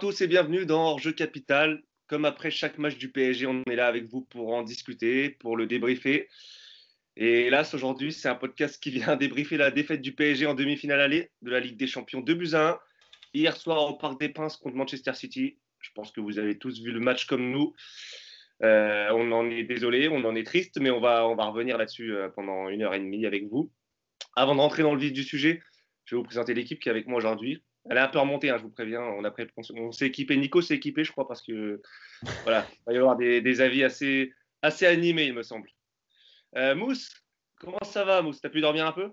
[0.00, 1.82] tous et bienvenue dans Jeu Capital.
[2.06, 5.58] Comme après chaque match du PSG, on est là avec vous pour en discuter, pour
[5.58, 6.26] le débriefer.
[7.18, 11.02] Et hélas, aujourd'hui, c'est un podcast qui vient débriefer la défaite du PSG en demi-finale
[11.02, 12.78] aller de la Ligue des Champions 2 buts à 1.
[13.34, 15.58] Hier soir au Parc des Princes contre Manchester City.
[15.80, 17.74] Je pense que vous avez tous vu le match comme nous.
[18.62, 21.76] Euh, on en est désolé, on en est triste, mais on va, on va revenir
[21.76, 23.70] là-dessus euh, pendant une heure et demie avec vous.
[24.34, 25.62] Avant d'entrer dans le vif du sujet,
[26.06, 27.62] je vais vous présenter l'équipe qui est avec moi aujourd'hui.
[27.90, 29.02] Elle est un peu remontée, hein, je vous préviens.
[29.02, 31.82] On, s'est équipé, Nico s'est équipé, je crois, parce que
[32.44, 35.68] voilà, il va y avoir des, avis assez, assez animés, il me semble.
[36.56, 37.10] Euh, Mousse,
[37.58, 38.40] comment ça va, Mousse?
[38.40, 39.10] T'as pu dormir un peu?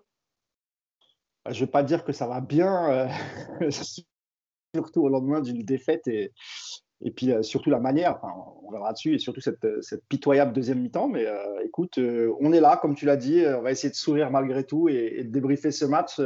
[1.49, 3.09] Je ne vais pas dire que ça va bien,
[4.75, 6.31] surtout au lendemain d'une défaite et,
[7.01, 8.19] et puis euh, surtout la manière,
[8.63, 9.59] on verra dessus, et surtout cette,
[10.09, 11.07] pitoyable deuxième mi-temps.
[11.07, 13.95] Mais euh, écoute, euh, on est là, comme tu l'as dit, on va essayer de
[13.95, 16.19] sourire malgré tout et, de débriefer ce match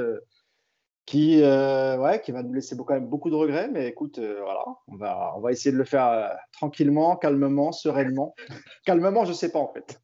[1.05, 3.67] qui, ouais, qui va nous laisser quand même beaucoup de regrets.
[3.69, 8.35] Mais écoute, voilà, on va, on va essayer de le faire tranquillement, calmement, sereinement.
[8.85, 9.99] calmement, je ne sais pas en fait.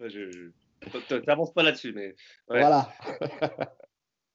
[0.00, 0.50] je,
[1.26, 2.14] n'avances pas là-dessus, mais.
[2.48, 2.88] Voilà.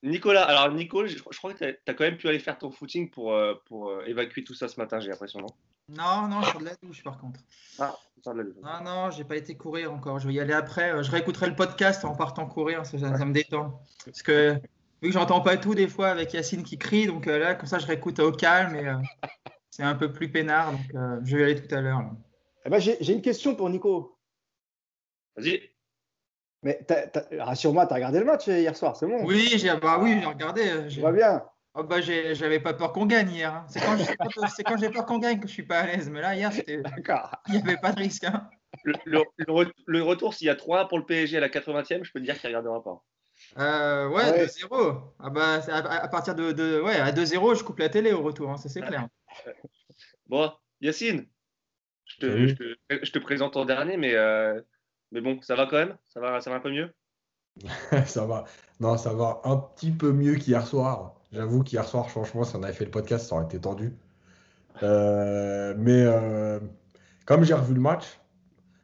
[0.03, 3.09] Nicolas, alors Nico, je, crois que tu as, quand même pu aller faire ton footing
[3.09, 5.47] pour, euh, pour euh, évacuer tout ça ce matin, j'ai l'impression, non?
[5.89, 7.39] Non, non, je suis de la douche par contre.
[7.79, 8.55] Ah, de la douche.
[8.63, 10.19] Ah non, j'ai pas été courir encore.
[10.19, 10.91] Je vais y aller après.
[10.91, 13.81] Euh, je réécouterai le podcast en partant courir, ça, me détend.
[14.05, 14.59] Parce que
[15.01, 17.79] vu que j'entends pas tout des fois avec Yacine qui crie, donc là, comme ça,
[17.79, 18.91] je réécoute au calme et
[19.69, 20.71] c'est un peu plus peinard.
[20.71, 20.81] Donc
[21.23, 22.03] je vais y aller tout à l'heure.
[22.65, 24.17] Eh ben, j'ai une question pour Nico.
[25.35, 25.61] Vas-y.
[26.63, 26.85] Mais
[27.39, 29.23] rassure-moi, tu as regardé le match hier soir, c'est bon?
[29.23, 30.89] Oui, j'ai bah, oui, regardé.
[30.89, 31.43] Je vois bien.
[31.79, 33.53] Oh, bah, j'avais pas peur qu'on gagne hier.
[33.53, 33.65] Hein.
[33.69, 36.09] C'est quand j'ai peur qu'on gagne que je suis pas à l'aise.
[36.09, 36.81] Mais là, hier, il
[37.51, 38.23] n'y avait pas de risque.
[38.23, 38.49] Hein.
[38.83, 42.25] Le, retour, s'il y a 3 pour le PSG à la 80e, je peux te
[42.25, 43.03] dire qu'il ne regardera pas.
[43.57, 45.01] Euh, ouais, 2-0.
[45.19, 48.57] Ah bah, à, partir de, ouais, à 2-0, je coupe la télé au retour, hein,
[48.57, 49.07] ça c'est clair.
[50.27, 51.25] bon, Yacine,
[52.05, 52.47] je te,
[53.03, 54.61] je te, présente en dernier, mais euh,
[55.11, 55.97] mais bon, ça va quand même?
[56.07, 56.93] Ça va, ça va un peu mieux?
[58.05, 58.45] Ça va.
[58.79, 61.15] Non, ça va un petit peu mieux qu'hier soir.
[61.31, 63.95] J'avoue qu'hier soir, franchement, si on avait fait le podcast, ça aurait été tendu.
[64.83, 66.59] Euh, mais euh,
[67.25, 68.19] comme j'ai revu le match,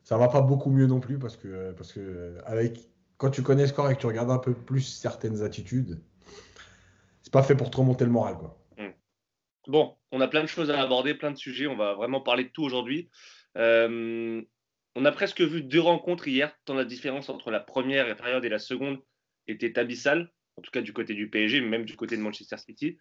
[0.04, 2.90] ça va pas beaucoup mieux non plus parce que, parce que avec,
[3.24, 5.98] quand tu connais le score et que tu regardes un peu plus certaines attitudes,
[7.22, 8.36] c'est pas fait pour te remonter le moral.
[8.38, 8.60] Quoi.
[8.78, 8.92] Hmm.
[9.68, 11.66] Bon, on a plein de choses à aborder, plein de sujets.
[11.68, 13.10] On va vraiment parler de tout aujourd'hui.
[13.58, 14.42] Euh,
[14.98, 18.50] on a presque vu deux rencontres hier, tant la différence entre la première période et
[18.50, 19.00] la seconde
[19.48, 22.58] était abyssale, en tout cas du côté du PSG, mais même du côté de Manchester
[22.58, 22.98] City.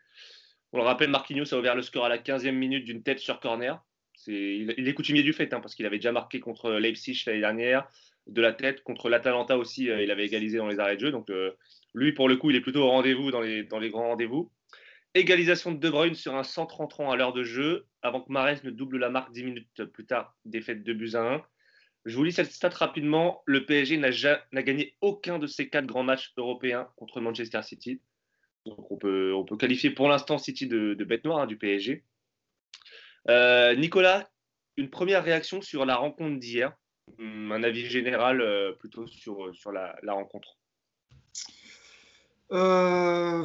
[0.71, 3.41] On le rappelle, Marquinhos a ouvert le score à la 15e minute d'une tête sur
[3.41, 3.85] corner.
[4.29, 7.89] il, est coutumier du fait, hein, parce qu'il avait déjà marqué contre Leipzig l'année dernière,
[8.27, 11.11] de la tête, contre l'Atalanta aussi, euh, il avait égalisé dans les arrêts de jeu.
[11.11, 11.53] Donc euh,
[11.95, 14.51] lui, pour le coup, il est plutôt au rendez-vous dans les, grands rendez-vous.
[15.15, 18.65] Égalisation de De Bruyne sur un centre entrant à l'heure de jeu, avant que Mares
[18.65, 21.43] ne double la marque 10 minutes plus tard, défaite de buts à 1.
[22.05, 23.43] Je vous lis cette stat rapidement.
[23.45, 28.01] Le PSG n'a gagné aucun de ses quatre grands matchs européens contre Manchester City.
[28.67, 32.05] Donc on peut, on peut qualifier pour l'instant City de, bête noire hein, du PSG.
[33.29, 34.29] Euh, Nicolas,
[34.77, 36.73] une première réaction sur la rencontre d'hier?
[37.19, 40.57] Hmm, un avis général euh, plutôt sur, sur la, rencontre.
[42.53, 43.45] Euh,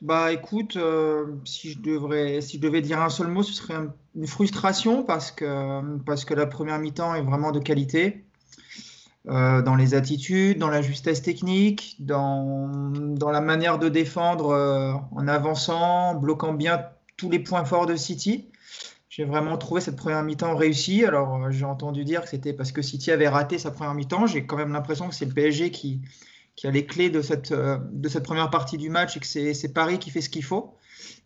[0.00, 3.74] bah écoute, euh, si, je si je devais dire un seul mot, ce serait
[4.14, 8.26] une frustration parce que, parce que la première mi-temps est vraiment de qualité.
[9.28, 14.92] Euh, dans les attitudes, dans la justesse technique, dans, dans la manière de défendre euh,
[15.10, 16.84] en avançant, bloquant bien
[17.16, 18.48] tous les points forts de City.
[19.16, 21.06] J'ai vraiment trouvé cette première mi-temps réussie.
[21.06, 24.26] Alors j'ai entendu dire que c'était parce que City avait raté sa première mi-temps.
[24.26, 26.02] J'ai quand même l'impression que c'est le PSG qui,
[26.64, 29.72] a les clés de cette, euh, de cette première partie du match et que c'est
[29.72, 30.74] Paris qui fait ce qu'il faut.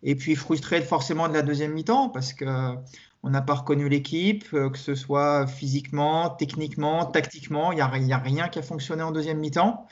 [0.03, 4.45] Et puis frustré forcément de la deuxième mi-temps parce que euh, n'a pas reconnu l'équipe,
[4.53, 9.03] euh, que ce soit physiquement, techniquement, tactiquement, il n'y a, a, rien qui a fonctionné
[9.03, 9.85] en deuxième mi-temps.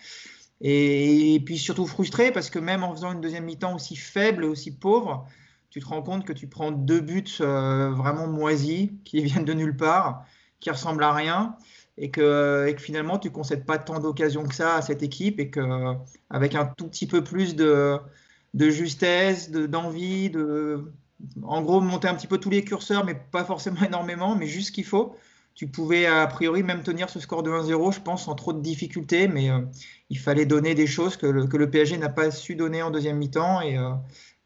[0.62, 4.48] Et, puis surtout frustré parce que même en faisant une deuxième mi-temps aussi faible et
[4.48, 5.28] aussi pauvre,
[5.70, 9.78] tu te rends compte que tu prends deux buts vraiment moisis qui viennent de nulle
[9.78, 10.26] part,
[10.60, 11.56] qui ressemblent à rien
[12.00, 15.52] et que, finalement tu ne concèdes pas tant d'occasions que ça à cette équipe et
[15.52, 18.00] qu'avec un tout petit peu plus de,
[18.56, 20.92] justesse, d'envie, de,
[21.44, 24.68] en gros monter un petit peu tous les curseurs, mais pas forcément énormément, mais juste
[24.68, 25.16] ce qu'il faut.
[25.56, 28.62] Tu pouvais a priori même tenir ce score de 1-0, je pense, sans trop de
[28.62, 29.60] difficultés, mais euh,
[30.10, 33.60] il fallait donner des choses que le, PSG n'a pas su donner en deuxième mi-temps.
[33.60, 33.92] Et, euh,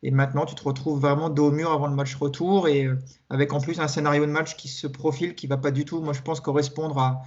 [0.04, 2.98] et maintenant, tu te retrouves vraiment dos au mur avant le match retour et euh,
[3.30, 6.02] avec en plus un scénario de match qui se profile, qui va pas du tout,
[6.02, 7.22] moi je pense, correspondre à,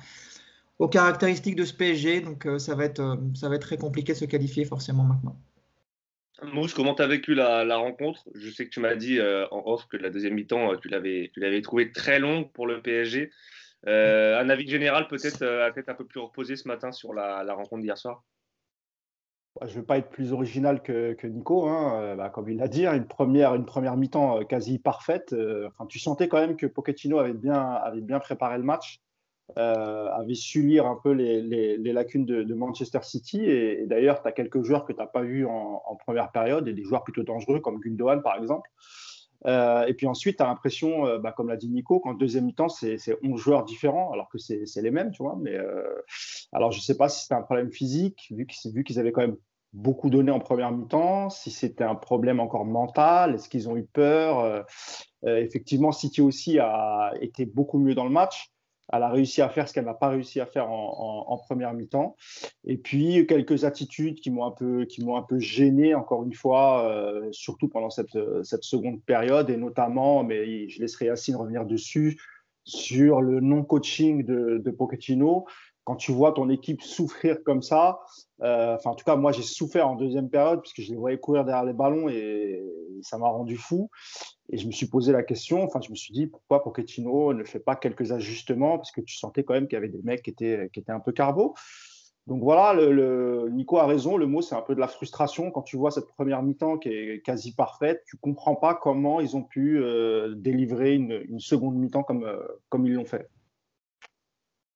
[0.79, 2.21] aux caractéristiques de ce PSG.
[2.21, 5.05] Donc euh, ça, va être, euh, ça va être très compliqué de se qualifier forcément
[5.05, 5.37] maintenant.
[6.43, 8.29] Mousse, comment tu as vécu la, rencontre?
[8.35, 11.41] Je sais que tu m'as dit en off que la deuxième mi-temps, tu l'avais, tu
[11.41, 13.31] l'avais trouvé très longue pour le PSG.
[13.87, 17.97] Un avis général peut-être peut un peu plus reposé ce matin sur la, rencontre d'hier
[17.97, 18.23] soir?
[19.63, 22.15] Je ne veux pas être plus original que, Nico, hein.
[22.17, 25.35] bah, comme il l'a dit, hein, une première, une première mi-temps quasi parfaite.
[25.67, 29.01] Enfin, tu sentais quand même que Pochettino avait bien, avait bien préparé le match.
[29.59, 33.45] Euh, avait su lire un peu les, lacunes de, Manchester City.
[33.45, 36.73] Et, d'ailleurs, tu as quelques joueurs que tu n'as pas vus en, première période, et
[36.73, 38.69] des joueurs plutôt dangereux, comme Gundogan par exemple.
[39.45, 42.47] Euh, et puis ensuite, tu as l'impression, euh, bah, comme l'a dit Nico, qu'en deuxième
[42.47, 45.37] mi-temps, c'est 11 joueurs différents, alors que c'est les mêmes, tu vois.
[45.41, 45.57] Mais
[46.53, 49.37] alors, je ne sais pas si c'était un problème physique, vu qu'ils avaient quand même
[49.73, 53.85] beaucoup donné en première mi-temps, si c'était un problème encore mental, est-ce qu'ils ont eu
[53.85, 54.65] peur
[55.25, 58.53] Effectivement, City aussi a été beaucoup mieux dans le match
[58.93, 62.17] elle a réussi à faire ce qu'elle n'a pas réussi à faire en, première mi-temps.
[62.65, 66.89] Et puis quelques attitudes qui m'ont un peu, qui un peu gêné encore une fois,
[66.91, 72.21] euh, surtout pendant cette, cette, seconde période, et notamment, mais je laisserai Yacine revenir dessus,
[72.65, 75.47] sur le non-coaching de, de Pochettino
[75.87, 78.01] quand tu vois ton équipe souffrir comme ça,
[78.43, 81.17] euh, enfin en tout cas moi j'ai souffert en deuxième période puisque je les voyais
[81.17, 82.61] courir derrière les ballons et,
[83.03, 83.91] ça m'a rendu fou.
[84.51, 87.45] Et je me suis posé la question, enfin je me suis dit pourquoi Pochettino ne
[87.45, 88.77] fait pas quelques ajustements?
[88.79, 90.93] Parce que tu sentais quand même qu'il y avait des mecs qui étaient, qui étaient
[90.93, 91.55] un peu carbo.
[92.27, 95.63] Donc voilà, le, Nico a raison, le mot c'est un peu de la frustration quand
[95.63, 99.45] tu vois cette première mi-temps qui est quasi parfaite, tu comprends pas comment ils ont
[99.45, 103.29] pu euh, délivrer une, une seconde mi-temps comme, euh, comme ils l'ont fait.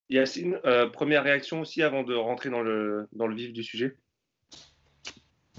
[0.09, 3.97] Yacine, euh, première réaction aussi avant de rentrer dans le, dans le vif du sujet?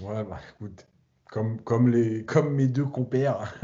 [0.01, 0.87] Ouais, bah écoute,
[1.31, 3.55] comme, comme, les, comme mes deux compères,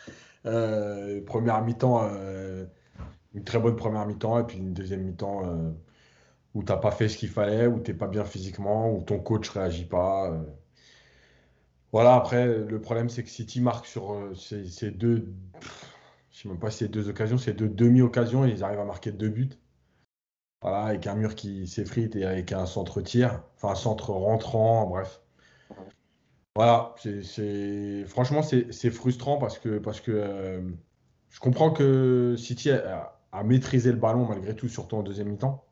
[0.46, 2.66] euh, première mi-temps, euh,
[3.34, 5.42] une très bonne première mi-temps, et puis une deuxième mi-temps
[6.54, 9.02] où tu n'as pas fait ce qu'il fallait, où tu n'es pas bien physiquement, où
[9.02, 10.36] ton coach réagit pas.
[11.92, 15.32] Voilà, après, le problème, c'est que City marque sur ces, deux,
[16.30, 19.12] je sais même pas si c'est deux occasions, c'est deux demi-occasions, ils arrivent à marquer
[19.12, 19.50] deux buts.
[20.62, 24.86] Voilà, avec un mur qui s'effrite et avec un centre tir, enfin un centre rentrant,
[24.86, 25.20] bref.
[26.56, 30.60] Voilà, c'est franchement c'est frustrant parce que parce que euh,
[31.28, 35.64] je comprends que City a, maîtrisé le ballon malgré tout, surtout en deuxième mi-temps.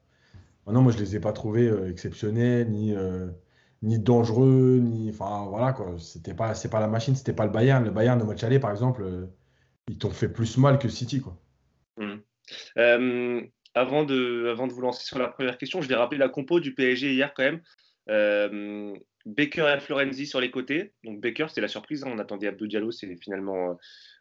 [0.66, 3.26] Maintenant, moi je les ai pas trouvés euh, exceptionnels ni euh,
[3.82, 5.96] ni dangereux ni enfin voilà quoi.
[5.98, 7.84] C'était pas pas la machine, c'était pas le Bayern.
[7.84, 9.28] Le Bayern de match par exemple,
[9.88, 11.36] ils t'ont fait plus mal que City quoi.
[11.96, 12.18] Mmh
[13.74, 16.58] avant de, avant de vous lancer sur la première question, je vais rappeler la compo
[16.58, 17.60] du PSG hier quand même.
[19.26, 20.92] Baker et Florenzi sur les côtés.
[21.04, 22.04] Donc Baker, c'est la surprise.
[22.04, 22.10] Hein.
[22.12, 23.74] On attendait Abdou Diallo, c'est finalement euh,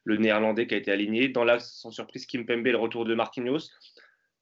[0.04, 1.30] le néerlandais qui a été aligné.
[1.30, 3.70] Dans l'axe, sans surprise, Kim Pembe, le retour de Marquinhos.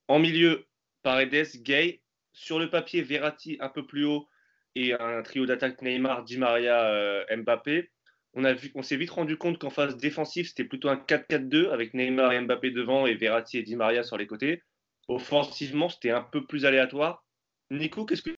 [0.08, 0.66] En milieu,
[1.04, 2.02] Paredes, Gay.
[2.34, 4.28] Sur le papier, Verratti un peu plus haut
[4.76, 7.90] et un trio d'attaque Neymar, Di Maria, euh, Mbappé.
[8.34, 8.44] On,
[8.76, 12.42] on s'est vite rendu compte qu'en phase défensive, c'était plutôt un 4-4-2 avec Neymar et
[12.42, 14.62] Mbappé devant et Verratti et Di Maria sur les côtés.
[15.08, 17.24] Offensivement, c'était un peu plus aléatoire.
[17.72, 18.35] Nico, qu'est-ce que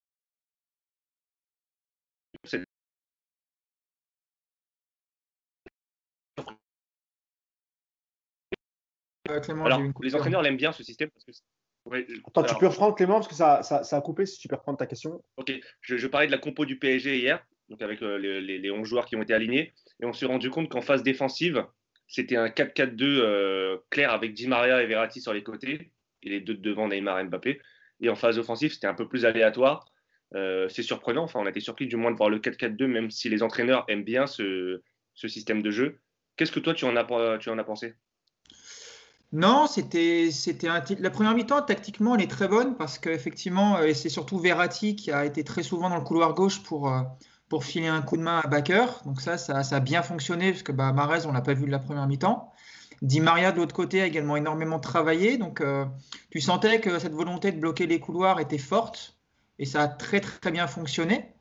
[9.30, 11.32] euh, Alors, les entraîneurs l'aiment bien ce système parce que
[12.28, 14.78] Attends, tu peux reprendre Clément parce que ça, ça, a coupé si tu peux reprendre
[14.78, 15.24] ta question.
[15.38, 18.86] Ok, je, parlais de la compo du PSG hier, donc avec euh, les, les, 11
[18.86, 21.66] joueurs qui ont été alignés, et on s'est rendu compte qu'en phase défensive,
[22.08, 25.92] c'était un 4-4-2 euh, clair avec Di Maria et Verratti sur les côtés,
[26.24, 27.62] et les deux devant Neymar et Mbappé.
[28.02, 29.86] Et en phase offensive, c'était un peu plus aléatoire.
[30.36, 33.12] Euh, c'est surprenant, enfin, on a été surpris du moins de voir le 4-4-2, même
[33.12, 34.82] si les entraîneurs aiment bien ce,
[35.16, 36.00] système de jeu.
[36.36, 37.04] Qu'est-ce que toi, tu en as,
[37.64, 37.96] pensé?
[39.34, 40.30] Non, c'était
[41.00, 45.12] la première mi-temps tactiquement elle est très bonne parce qu'effectivement et c'est surtout Verratti qui
[45.12, 47.02] a été très souvent dans le couloir gauche pour euh,
[47.60, 48.86] filer un coup de main à Baker.
[49.06, 51.72] Donc ça, ça, a bien fonctionné parce que bah, Marez on l'a pas vu de
[51.72, 52.54] la première mi-temps.
[53.02, 55.38] Di Maria de l'autre côté a également énormément travaillé.
[55.38, 55.84] Donc euh,
[56.30, 59.17] tu sentais que cette volonté de bloquer les couloirs était forte
[59.60, 61.34] et ça a très très bien fonctionné.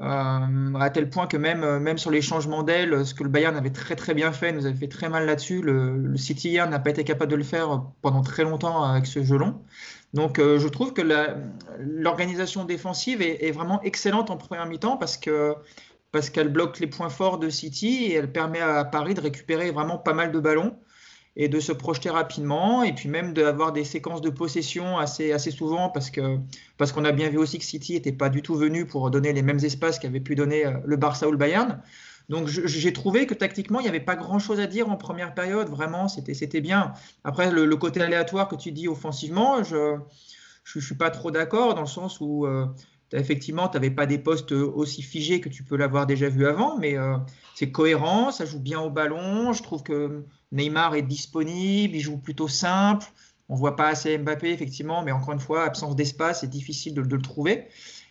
[0.00, 3.28] Euh, à tel point que même, euh, même sur les changements d'aile, ce que le
[3.28, 5.60] Bayern avait très très bien fait, nous avait fait très mal là-dessus.
[5.60, 9.36] Le, City n'a pas été capable de le faire pendant très longtemps avec ce jeu
[9.36, 9.60] long.
[10.14, 11.02] Donc je trouve que
[11.80, 15.54] l'organisation défensive est, est, vraiment excellente en première mi-temps parce que
[16.12, 19.70] parce qu'elle bloque les points forts de City et elle permet à Paris de récupérer
[19.70, 20.78] vraiment pas mal de ballons
[21.36, 25.50] et de se projeter rapidement et puis même d'avoir des séquences de possession assez, assez
[25.50, 26.38] souvent parce que
[26.76, 29.32] parce qu'on a bien vu aussi que City n'était pas du tout venu pour donner
[29.32, 31.80] les mêmes espaces qu'avait pu donner euh, le Barça ou le Bayern.
[32.28, 35.68] Donc j'ai trouvé que tactiquement, il n'y avait pas grand-chose à dire en première période,
[35.70, 36.92] vraiment, c'était bien.
[37.24, 39.96] Après, le, côté aléatoire que tu dis offensivement, je
[40.76, 42.66] ne suis pas trop d'accord dans le sens où, euh,
[43.12, 46.78] effectivement, tu n'avais pas des postes aussi figés que tu peux l'avoir déjà vu avant,
[46.78, 46.96] mais
[47.54, 49.52] c'est cohérent, ça joue bien au ballon.
[49.52, 53.06] Je trouve que Neymar est disponible, il joue plutôt simple.
[53.48, 56.94] On ne voit pas assez Mbappé, effectivement, mais encore une fois, absence d'espace, c'est difficile
[56.94, 57.68] de, le trouver.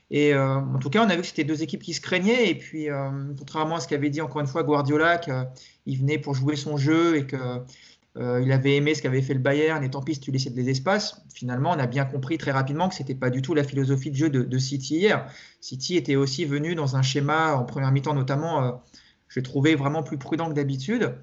[0.10, 2.50] Et euh, en tout cas, on a vu que c'était deux équipes qui se craignaient.
[2.50, 6.34] Et puis, euh, contrairement à ce qu'avait dit encore une fois Guardiola, qu'il venait pour
[6.34, 7.40] jouer son jeu et qu'il
[8.18, 10.70] euh, avait aimé ce qu'avait fait le Bayern, et tant pis si tu laissais des
[10.70, 13.64] espaces, finalement, on a bien compris très rapidement que ce n'était pas du tout la
[13.64, 15.30] philosophie de jeu de, City hier.
[15.62, 18.82] City était aussi venu dans un schéma, en première mi-temps notamment,
[19.28, 21.16] je trouvais vraiment plus prudent que d'habitude.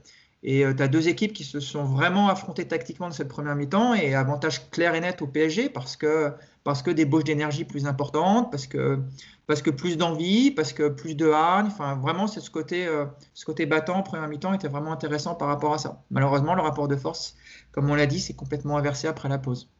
[0.46, 3.94] Et tu as deux équipes qui se sont vraiment affrontées tactiquement de cette première mi-temps
[3.94, 6.32] et avantage clair et net au PSG parce que,
[6.64, 8.98] parce que des bauches d'énergie plus importantes, parce que,
[9.46, 11.68] parce que plus d'envie, parce que plus de hargne.
[11.68, 15.48] Enfin, vraiment, ce côté, euh, ce côté battant en première mi-temps était vraiment intéressant par
[15.48, 16.04] rapport à ça.
[16.10, 17.36] Malheureusement, le rapport de force,
[17.72, 19.70] comme on l'a dit, c'est complètement inversé après la pause.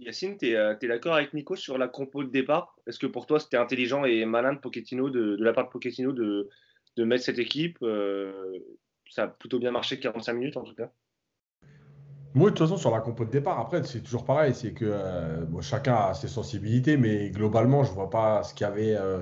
[0.00, 2.76] Yacine, tu es, euh, d'accord avec Nico sur la compo de départ?
[2.86, 6.12] Est-ce que pour toi, c'était intelligent et malin de, Pochettino, de, la part de Pochettino
[6.12, 6.48] de,
[6.96, 8.32] de mettre cette équipe euh,
[9.10, 10.90] ça a plutôt bien marché 45 minutes en tout cas.
[12.34, 14.54] Moi, de toute façon, sur la compo de départ, après, c'est toujours pareil.
[14.54, 18.66] C'est que euh, chacun a ses sensibilités, mais globalement, je ne vois pas ce qu'il
[18.66, 19.20] y avait euh,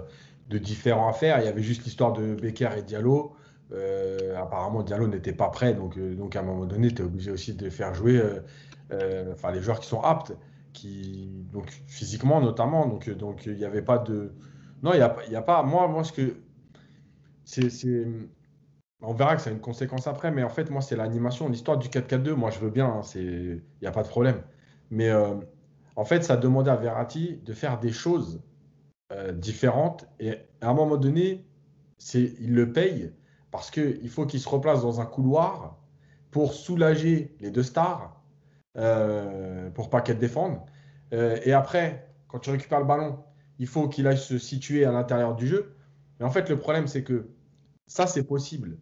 [0.48, 1.38] de différent à faire.
[1.38, 3.34] Il y avait juste l'histoire de Becker et Diallo.
[3.72, 7.30] Euh, apparemment, Diallo n'était pas prêt, donc, donc à un moment donné, tu es obligé
[7.30, 8.20] aussi de faire jouer
[8.90, 10.36] les joueurs qui sont aptes,
[10.72, 12.86] qui, donc physiquement notamment.
[12.86, 14.32] Donc, donc il n'y avait pas de.
[14.82, 15.62] Non, il n'y a, y a pas.
[15.62, 16.36] Moi, moi, ce que.
[17.44, 17.70] C'est
[19.02, 21.48] on verra que ça a une conséquence après, mais en fait, moi, c'est l'animation.
[21.48, 24.42] L'histoire du 4-4-2, moi, je veux bien, hein, il n'y a pas de problème.
[24.90, 25.34] Mais euh,
[25.96, 28.42] en fait, ça demandait à Verratti de faire des choses
[29.12, 30.08] euh, différentes.
[30.18, 31.46] Et à un moment donné,
[32.14, 33.12] il le paye
[33.50, 35.78] parce qu'il faut qu'il se replace dans un couloir
[36.30, 38.22] pour soulager les deux stars,
[38.76, 40.60] euh, pour pas qu'elles défendent.
[41.12, 43.24] et après, quand tu récupères le ballon,
[43.58, 45.76] il faut qu'il aille se situer à l'intérieur du jeu.
[46.18, 47.30] Mais en fait, le problème, c'est que
[47.86, 48.78] ça, c'est possible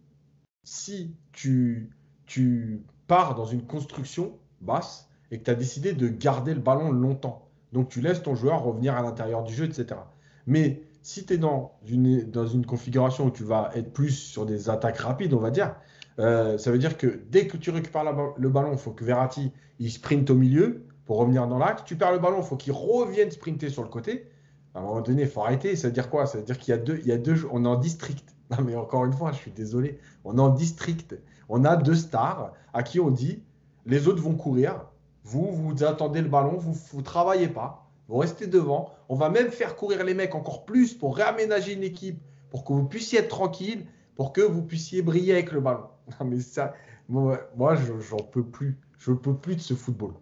[0.65, 1.89] si tu,
[2.25, 6.91] tu pars dans une construction basse et que tu as décidé de garder le ballon
[6.91, 7.47] longtemps.
[7.71, 10.01] Donc tu laisses ton joueur revenir à l'intérieur du jeu, etc.
[10.47, 14.45] Mais si tu es dans une, dans une configuration où tu vas être plus sur
[14.45, 15.75] des attaques rapides, on va dire,
[16.19, 18.03] euh, ça veut dire que dès que tu récupères
[18.37, 21.83] le ballon, il faut que Verratti il sprinte au milieu pour revenir dans l'axe.
[21.85, 24.27] Tu perds le ballon, il faut qu'il revienne sprinter sur le côté.
[24.73, 25.75] À un moment donné, il faut arrêter.
[25.75, 26.25] Ça veut dire quoi?
[26.25, 28.34] Ça veut dire qu'il y a deux, il y a deux, on est en district.
[28.51, 29.99] Non, mais encore une fois, je suis désolé.
[30.23, 31.15] On est en district.
[31.49, 33.41] On a deux stars à qui on dit
[33.85, 34.81] les autres vont courir.
[35.23, 37.89] Vous, vous attendez le ballon, vous ne travaillez pas.
[38.07, 38.93] Vous restez devant.
[39.09, 42.19] On va même faire courir les mecs encore plus pour réaménager une équipe,
[42.51, 43.85] pour que vous puissiez être tranquille,
[44.15, 45.87] pour que vous puissiez briller avec le ballon.
[46.19, 46.75] Non, mais ça,
[47.09, 48.79] moi, moi j'en peux plus.
[48.99, 50.13] Je peux plus de ce football.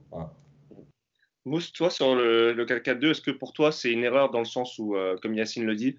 [1.45, 4.45] Mousse, toi, sur le, le 4-4-2, est-ce que pour toi, c'est une erreur dans le
[4.45, 5.97] sens où, euh, comme Yacine le dit,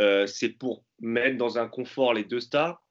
[0.00, 2.82] euh, c'est pour mettre dans un confort les deux stars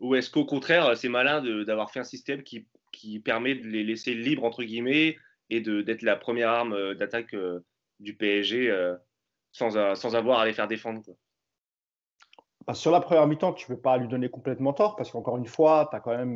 [0.00, 3.84] Ou est-ce qu'au contraire, c'est malin d'avoir fait un système qui, qui, permet de les
[3.84, 5.16] laisser libres, entre guillemets,
[5.50, 7.60] et d'être la première arme euh, d'attaque euh,
[8.00, 8.72] du PSG
[9.52, 11.02] sans, sans, avoir à les faire défendre
[12.66, 15.36] bah, sur la première mi-temps, tu ne peux pas lui donner complètement tort parce qu'encore
[15.36, 16.34] une fois, tu as quand même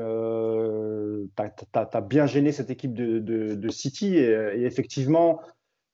[2.09, 5.41] bien gêné cette équipe de, de, City et, effectivement,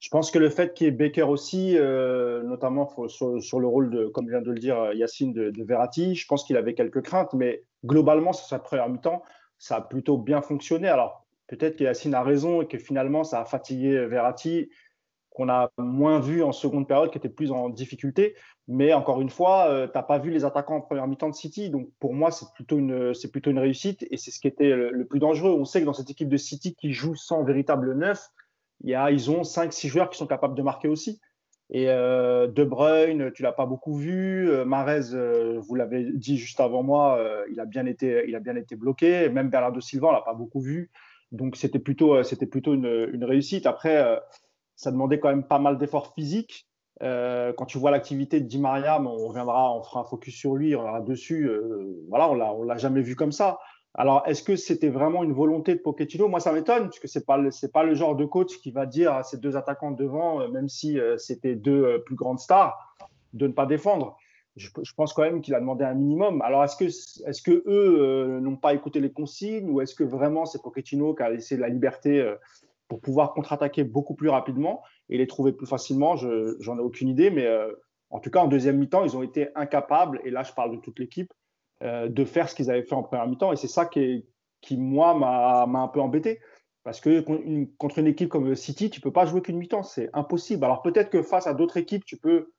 [0.03, 3.89] je pense que le fait qu'il y ait Baker aussi, euh, notamment sur, le rôle,
[3.89, 7.33] de, comme vient de le dire Yacine, de, Verratti, je pense qu'il avait quelques craintes,
[7.35, 9.23] mais globalement, sur sa première mi-temps,
[9.59, 10.89] ça a plutôt bien fonctionné.
[10.89, 14.71] Alors, peut-être que Yacine a raison et que finalement, ça a fatigué Verratti,
[15.31, 18.35] qu'on a moins vu en seconde période, qui était plus en difficulté.
[18.67, 21.37] Mais encore une fois, euh, tu n'as pas vu les attaquants en première mi-temps de
[21.37, 21.71] City.
[21.71, 25.07] Donc, pour moi, c'est plutôt, une, plutôt une réussite et c'est ce qui était le,
[25.07, 25.53] plus dangereux.
[25.53, 28.29] On sait que dans cette équipe de City qui joue sans véritable neuf,
[28.85, 31.21] ils ont 5-6 joueurs qui sont capables de marquer aussi.
[31.75, 34.51] Et euh, De Bruyne, tu l'as pas beaucoup vu.
[34.51, 37.19] Euh, Marez, euh, vous l'avez dit juste avant moi,
[37.51, 39.31] il, a bien été, il a bien été bloqué.
[39.31, 40.91] Même Bernardo Silva, on l'a pas beaucoup vu.
[41.31, 43.67] Donc c'était plutôt, c'était plutôt une, réussite.
[43.67, 44.21] Après,
[44.77, 46.69] ça demandait quand même pas mal d'efforts physiques.
[47.01, 50.77] quand tu vois l'activité de Di Maria, on reviendra, on fera un focus sur lui,
[50.77, 51.51] on reviendra dessus.
[52.11, 53.59] voilà, on l'a jamais vu comme ça.
[53.95, 56.27] Alors, est-ce que c'était vraiment une volonté de Pochettino?
[56.27, 57.39] Moi, ça m'étonne, puisque ce n'est pas,
[57.73, 60.69] pas, le genre de coach qui va dire à ces deux attaquants devant, euh, même
[60.69, 62.97] si euh, c'était deux euh, plus grandes stars,
[63.35, 64.17] de ne pas défendre.
[64.57, 66.41] Je, pense quand même qu'il a demandé un minimum.
[66.43, 70.45] Alors, est-ce que, est que eux n'ont pas écouté les consignes ou est-ce que vraiment
[70.45, 72.23] c'est Pochettino qui a laissé la liberté
[72.87, 76.17] pour pouvoir contre-attaquer beaucoup plus rapidement et les trouver plus facilement?
[76.17, 77.49] J'en ai aucune idée, mais
[78.11, 80.83] en tout cas, en deuxième mi-temps, ils ont été incapables, et là, je parle de
[80.83, 81.33] toute l'équipe,
[81.83, 83.53] euh, de faire ce qu'ils avaient fait en première mi-temps.
[83.53, 84.27] Et c'est ça qui,
[84.61, 86.41] qui moi, m'a un peu embêté.
[86.85, 90.65] Parce que contre une équipe comme City, tu peux pas jouer qu'une mi-temps, c'est impossible.
[90.65, 92.53] Alors peut-être que face à d'autres équipes, tu peux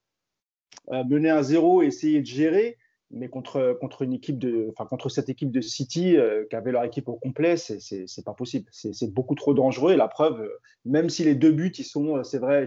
[0.89, 2.77] mener un zéro et essayer de gérer.
[3.11, 6.15] Mais contre, contre, une équipe de, enfin, contre cette équipe de City
[6.49, 8.65] qui avait leur équipe au complet, c'est pas possible.
[8.71, 9.91] C'est beaucoup trop dangereux.
[9.91, 10.49] Et la preuve,
[10.85, 12.65] même si les deux buts, ils sont, c'est vrai,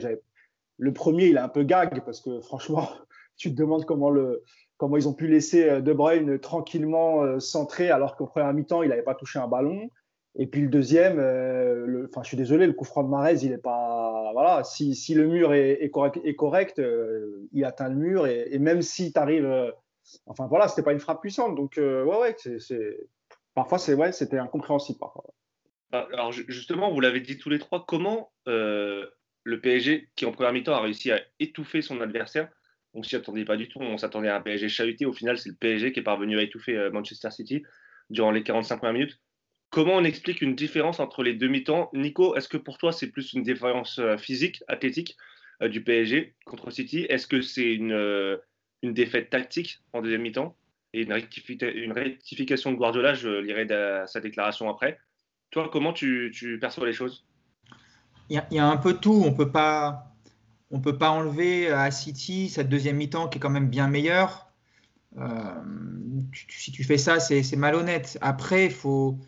[0.78, 2.88] le premier, il est un peu gag parce que franchement,
[3.36, 4.42] tu te demandes comment, le,
[4.76, 9.02] comment ils ont pu laisser De Bruyne tranquillement centré alors qu'au premier mi-temps, il n'avait
[9.02, 9.90] pas touché un ballon.
[10.38, 13.58] Et puis le deuxième, euh, je suis désolé, le coup franc de Marez, il est
[13.58, 14.30] pas.
[14.34, 18.26] Voilà, si, le mur est, correct, euh, il atteint le mur.
[18.26, 19.46] Et, même si tu arrives.
[19.46, 19.70] Euh,
[20.26, 21.54] enfin voilà, c'était pas une frappe puissante.
[21.54, 22.36] Donc, ouais, ouais,
[23.54, 24.98] parfois, c'est, ouais, c'était incompréhensible.
[25.92, 30.52] Ah, alors justement, vous l'avez dit tous les trois, comment le PSG, qui en première
[30.52, 32.48] mi-temps a réussi à étouffer son adversaire,
[32.96, 35.06] on s'y attendait pas du tout, on s'attendait à un PSG chahuté.
[35.06, 37.62] Au final, c'est le PSG qui est parvenu à étouffer Manchester City
[38.10, 39.20] durant les 45 premières minutes.
[39.70, 41.90] Comment on explique une différence entre les deux mi-temps?
[41.92, 45.16] Nico, est-ce que pour toi c'est plus une différence euh, physique, athlétique
[45.62, 47.06] euh, du PSG contre City?
[47.08, 48.38] Est-ce que c'est une, euh,
[48.82, 50.56] une, défaite tactique en deuxième mi-temps?
[50.92, 53.66] Et une, rectification de Guardiola Je lirai
[54.06, 54.98] sa déclaration après.
[55.50, 57.26] Toi, comment tu, perçois les choses?
[58.30, 59.22] Il y, a, un peu tout.
[59.26, 60.15] On peut pas,
[60.70, 64.50] on peut pas enlever à City cette deuxième mi-temps qui est quand même bien meilleure.
[66.32, 68.18] si tu fais ça, c'est malhonnête.
[68.20, 69.18] Après, faut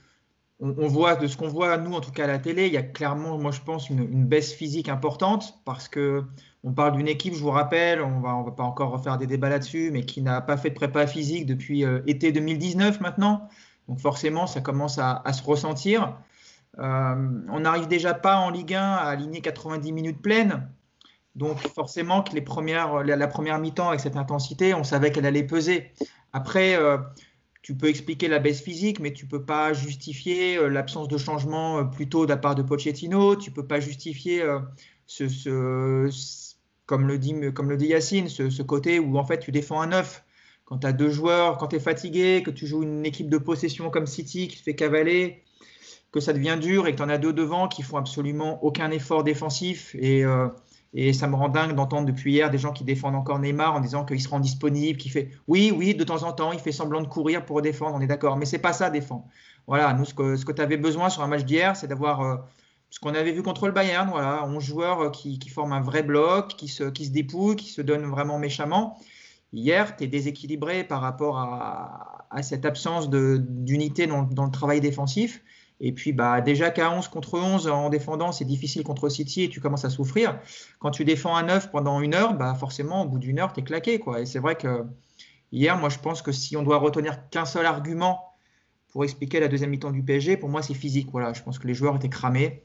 [0.60, 2.76] on, voit de ce qu'on voit nous en tout cas à la télé, il y
[2.76, 6.24] a clairement, moi je pense, une, baisse physique importante parce que
[6.64, 9.28] on parle d'une équipe, je vous rappelle, on va, on va pas encore refaire des
[9.28, 13.48] débats là-dessus, mais qui n'a pas fait de prépa physique depuis euh, été 2019 maintenant.
[13.88, 16.18] Donc forcément, ça commence à, se ressentir.
[16.78, 20.68] Euh, on n'arrive déjà pas en Ligue 1 à aligner 90 minutes pleines.
[21.38, 25.44] Donc forcément que les premières, la, première mi-temps avec cette intensité, on savait qu'elle allait
[25.44, 25.92] peser.
[26.32, 26.98] Après, euh,
[27.62, 31.78] tu peux expliquer la baisse physique, mais tu peux pas justifier euh, l'absence de changement
[31.78, 33.36] euh, plutôt de la part de Pochettino.
[33.36, 34.44] Tu peux pas justifier
[35.06, 36.10] ce,
[36.86, 39.86] comme, le dit, comme le dit Yacine, ce, côté où en fait tu défends un
[39.86, 40.24] neuf.
[40.64, 43.38] Quand tu as deux joueurs, quand tu es fatigué, que tu joues une équipe de
[43.38, 45.44] possession comme City qui te fait cavaler,
[46.10, 48.90] que ça devient dur et que tu en as deux devant qui font absolument aucun
[48.90, 50.24] effort défensif et,
[50.94, 53.80] et ça me rend dingue d'entendre depuis hier des gens qui défendent encore Neymar en
[53.80, 56.72] disant qu'il se rend disponible, qu'il fait oui, oui, de temps en temps, il fait
[56.72, 59.26] semblant de courir pour défendre, on est d'accord, mais c'est pas ça défendre.
[59.66, 62.22] Voilà, nous, ce que, ce que tu avais besoin sur un match d'hier, c'est d'avoir
[62.22, 62.36] euh,
[62.90, 65.82] ce qu'on avait vu contre le Bayern, voilà, 11 joueurs euh, qui, qui, forment un
[65.82, 68.98] vrai bloc, qui se, qui se dépouillent, qui se donnent vraiment méchamment.
[69.52, 74.80] Hier, tu es déséquilibré par rapport à, à cette absence d'unité dans, dans, le travail
[74.80, 75.42] défensif.
[75.80, 79.48] Et puis, bah, déjà qu'à 11 contre 11 en défendant, c'est difficile contre City et
[79.48, 80.40] tu commences à souffrir.
[80.80, 83.60] Quand tu défends un 9 pendant une heure, bah, forcément, au bout d'une heure, tu
[83.60, 83.98] es claqué.
[84.00, 84.20] Quoi.
[84.20, 84.84] Et c'est vrai que
[85.52, 88.24] hier, moi, je pense que si on doit retenir qu'un seul argument
[88.92, 91.08] pour expliquer la deuxième mi-temps du PSG, pour moi, c'est physique.
[91.12, 92.62] Voilà, je pense que les joueurs étaient cramés.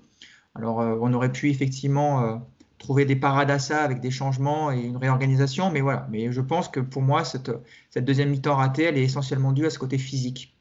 [0.56, 2.36] Alors, euh, on aurait pu effectivement euh,
[2.80, 6.08] trouver des parades à ça avec des changements et une réorganisation, mais voilà.
[6.10, 7.52] Mais je pense que pour moi, cette,
[7.92, 10.53] cette deuxième mi-temps ratée, elle est essentiellement due à ce côté physique.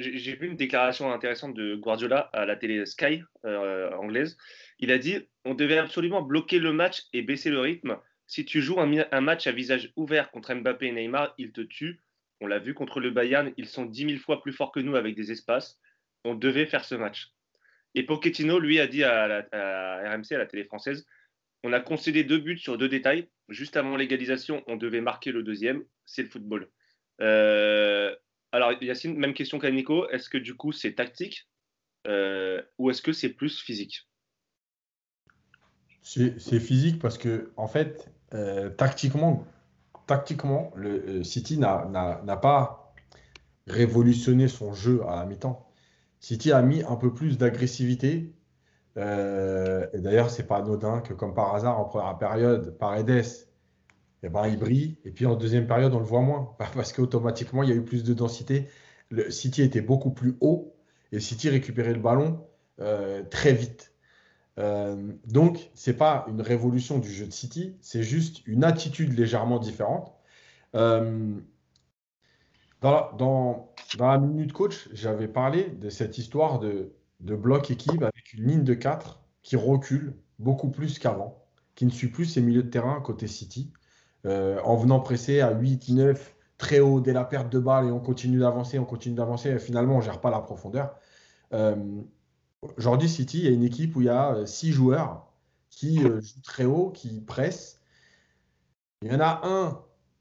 [0.00, 4.38] J'ai vu une déclaration intéressante de Guardiola à la télé Sky euh, anglaise.
[4.78, 7.98] Il a dit on devait absolument bloquer le match et baisser le rythme.
[8.26, 12.00] Si tu joues un, match à visage ouvert contre Mbappé et Neymar, ils te tuent.
[12.40, 14.96] On l'a vu contre le Bayern, ils sont 10 000 fois plus forts que nous
[14.96, 15.78] avec des espaces.
[16.24, 17.34] On devait faire ce match.
[17.94, 21.04] Et Pochettino, lui, a dit à, à RMC, à la télé française,
[21.62, 23.28] on a concédé deux buts sur deux détails.
[23.48, 25.84] Juste avant l'égalisation, on devait marquer le deuxième.
[26.06, 26.70] C'est le football.
[27.20, 28.14] Euh,
[28.52, 30.08] alors, Yacine, même question qu'à Nico.
[30.10, 31.48] Est-ce que du coup, c'est tactique
[32.06, 34.08] euh, ou est-ce que c'est plus physique?
[36.02, 39.46] C'est physique parce que, en fait, euh, tactiquement,
[40.06, 42.94] tactiquement, le euh, City n'a pas
[43.66, 45.70] révolutionné son jeu à mi-temps.
[46.18, 48.32] City a mis un peu plus d'agressivité.
[48.96, 53.49] et d'ailleurs, c'est pas anodin que, comme par hasard, en première période, Paredes
[54.22, 54.98] eh ben, il brille.
[55.04, 57.84] Et puis en deuxième période, on le voit moins parce qu'automatiquement, il y a eu
[57.84, 58.68] plus de densité.
[59.10, 60.74] Le City était beaucoup plus haut
[61.12, 62.46] et City récupérait le ballon
[62.80, 63.92] euh, très vite.
[64.58, 69.16] Euh, donc, ce n'est pas une révolution du jeu de City, c'est juste une attitude
[69.18, 70.14] légèrement différente.
[70.74, 71.34] Euh,
[72.80, 78.46] dans, la, minute coach, j'avais parlé de cette histoire de, de bloc équipe avec une
[78.46, 82.70] ligne de 4 qui recule beaucoup plus qu'avant, qui ne suit plus ses milieux de
[82.70, 83.72] terrain côté City.
[84.26, 87.90] Euh, en venant presser à 8, 9, très haut dès la perte de balle et
[87.90, 89.58] on continue d'avancer, on continue d'avancer.
[89.58, 90.94] Finalement, on gère pas la profondeur.
[91.54, 91.74] Euh,
[92.76, 95.26] aujourd'hui, City, il y a une équipe où il y a 6 euh, joueurs
[95.70, 97.80] qui jouent très haut, qui pressent.
[99.02, 99.80] Il y en a un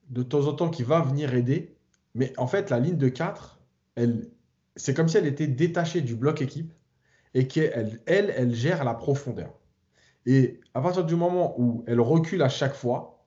[0.09, 1.75] de temps en temps qui va venir aider.
[2.15, 3.59] Mais en fait, la ligne de 4,
[3.95, 4.29] elle,
[4.75, 6.73] c'est comme si elle était détachée du bloc équipe
[7.33, 9.53] et qu'elle, elle, elle gère la profondeur.
[10.25, 13.18] Et à partir du moment où elle recule à chaque fois,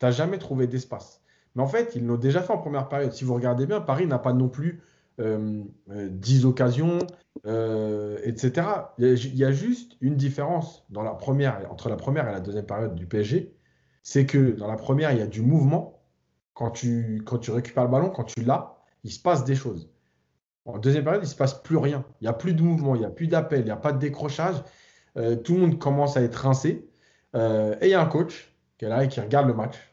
[0.00, 1.20] Tu n'as jamais trouvé d'espace.
[1.54, 3.12] Mais en fait, ils l'ont déjà fait en première période.
[3.12, 4.82] Si vous regardez bien, Paris n'a pas non plus
[5.18, 6.98] 10 euh, euh, occasions,
[7.46, 8.66] euh, etc.
[8.98, 12.64] Il y, a, juste une différence dans la première, entre la première et la deuxième
[12.64, 13.54] période du PSG.
[14.02, 16.02] C'est que dans la première, il y a du mouvement.
[16.54, 19.90] Quand tu, quand tu récupères le ballon, quand tu l'as, il se passe des choses.
[20.64, 22.04] En deuxième période, il ne se passe plus rien.
[22.20, 23.92] Il n'y a plus de mouvement, il n'y a plus d'appel, il n'y a pas
[23.92, 24.56] de décrochage.
[25.44, 26.88] tout le monde commence à être rincé.
[27.34, 27.38] et
[27.82, 29.89] il y a un coach qui est là et qui regarde le match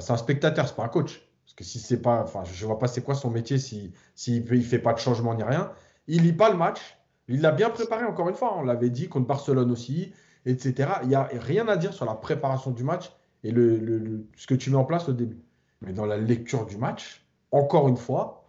[0.00, 1.22] c'est un spectateur, c'est pas un coach.
[1.44, 4.44] Parce que si c'est pas, enfin, je vois pas c'est quoi son métier si s'il
[4.44, 5.72] ne fait pas de changement ni rien.
[6.06, 6.80] Il lit pas le match.
[7.28, 8.56] Il l'a bien préparé encore une fois.
[8.56, 10.12] On l'avait dit contre Barcelone aussi,
[10.46, 10.92] etc.
[11.02, 13.12] Il n'y a rien à dire sur la préparation du match
[13.44, 15.40] et le, ce que tu mets en place au début.
[15.82, 18.44] Mais dans la lecture du match, encore une fois,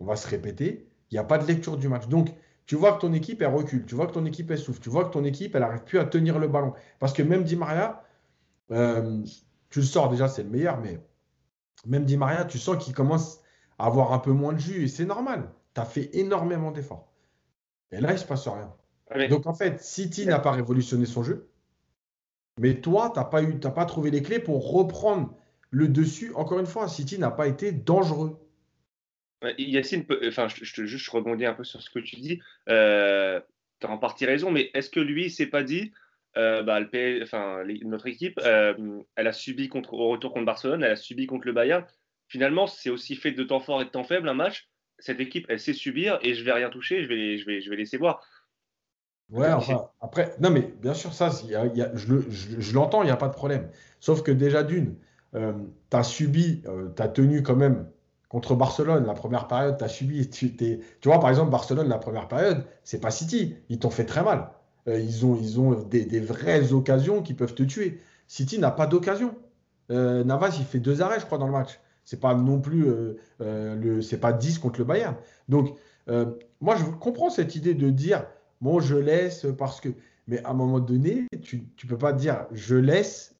[0.00, 2.08] on va se répéter, il n'y a pas de lecture du match.
[2.08, 2.30] Donc,
[2.66, 3.84] tu vois que ton équipe, elle recule.
[3.84, 4.80] Tu vois que ton équipe, elle souffle.
[4.80, 6.72] Tu vois que ton équipe, elle n'arrive plus à tenir le ballon.
[6.98, 8.02] Parce que même Di Maria,
[8.70, 9.22] euh,
[9.74, 11.00] tu le sors déjà, c'est le meilleur, mais
[11.84, 13.40] même Di Maria, tu sens qu'il commence
[13.76, 15.50] à avoir un peu moins de jus et c'est normal.
[15.74, 17.12] Tu as fait énormément d'efforts.
[17.90, 18.72] Et là, il ne se passe rien.
[19.28, 21.50] Donc en fait, City n'a pas révolutionné son jeu,
[22.60, 25.34] mais toi, tu n'as pas, eu, pas trouvé les clés pour reprendre
[25.70, 26.32] le dessus.
[26.36, 28.38] Encore une fois, City n'a pas été dangereux.
[29.58, 32.40] Yacine, enfin, je, te juste rebondis un peu sur ce que tu dis.
[32.68, 33.40] Euh,
[33.80, 35.90] tu as en partie raison, mais est-ce que lui, il s'est pas dit
[36.36, 36.80] euh, bah,
[37.82, 38.74] notre équipe, euh,
[39.16, 41.84] elle a subi au retour contre Barcelone, elle a subi contre le Bayern.
[42.28, 44.68] Finalement, c'est aussi fait de temps fort et de temps faible un match.
[44.98, 47.70] Cette équipe, elle sait subir et je vais rien toucher, je vais, je vais, je
[47.70, 48.20] vais laisser voir.
[49.30, 49.48] Ouais,
[50.00, 53.70] après, non, mais bien sûr, ça, je, l'entends, il n'y a pas de problème.
[54.00, 54.96] Sauf que déjà, d'une,
[55.34, 55.52] euh,
[55.90, 56.62] tu as subi,
[56.96, 57.88] tu as tenu quand même
[58.28, 60.28] contre Barcelone, la première période, tu as subi.
[60.28, 63.56] Tu, tu vois, par exemple, Barcelone, la première période, c'est pas City.
[63.68, 64.50] Ils t'ont fait très mal.
[64.88, 68.00] Euh, ils ont, ils ont des, vraies occasions qui peuvent te tuer.
[68.26, 69.34] City n'a pas d'occasion.
[69.90, 71.80] Euh, Navas, il fait deux arrêts, je crois, dans le match.
[72.04, 75.14] C'est pas non plus, euh, le, c'est pas 10 contre le Bayern.
[75.48, 75.76] Donc,
[76.60, 78.26] moi, je comprends cette idée de dire,
[78.60, 79.88] bon, je laisse parce que.
[80.26, 83.36] Mais à un moment donné, tu ne peux pas dire, je laisse,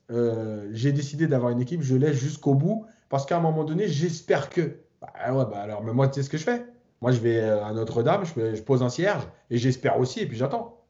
[0.72, 4.48] j'ai décidé d'avoir une équipe, je laisse jusqu'au bout, parce qu'à un moment donné, j'espère
[4.48, 4.76] que.
[5.00, 5.12] Bah
[5.44, 6.64] bah alors, mais moi, tu sais ce que je fais?
[7.02, 10.84] Moi, je vais à Notre-Dame, je pose un cierge, et j'espère aussi, et puis j'attends.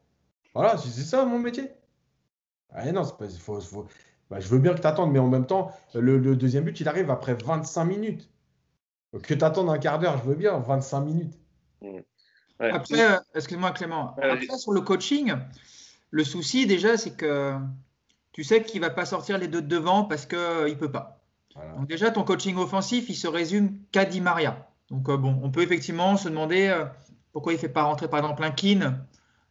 [0.55, 1.69] Voilà, c'est ça mon métier.
[2.73, 3.59] Ah, non, pas, faut,
[4.29, 6.87] bah, je veux bien que tu attendes, mais en même temps, le, deuxième but, il
[6.87, 8.29] arrive après 25 minutes.
[9.21, 11.33] Que tu attendes un quart d'heure, je veux bien, 25 minutes.
[11.81, 11.99] Mmh.
[12.59, 15.33] Après, euh, excuse-moi Clément, après sur le coaching,
[16.09, 17.53] le souci déjà, c'est que
[18.31, 20.73] tu sais qu'il ne va pas sortir les deux de devant parce qu'il euh, ne
[20.73, 21.21] peut pas.
[21.77, 24.69] Donc déjà, ton coaching offensif, il se résume qu'à Di Maria.
[24.89, 26.85] Donc euh, bon, on peut effectivement se demander
[27.33, 29.05] pourquoi il ne fait pas rentrer par exemple un Keane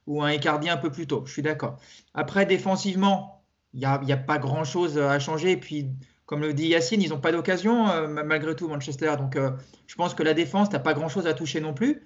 [0.07, 1.23] ou un Icardi un peu plus tôt.
[1.27, 1.79] Je suis d'accord.
[2.15, 5.53] Après, défensivement, il n'y a, a, pas grand-chose à changer.
[5.53, 5.89] Et puis,
[6.27, 9.15] comme le dit Yacine, ils n'ont pas d'occasion, euh, malgré tout, Manchester.
[9.19, 9.51] Donc, euh,
[9.87, 12.03] je pense que la défense, tu n'as pas grand-chose à toucher non plus.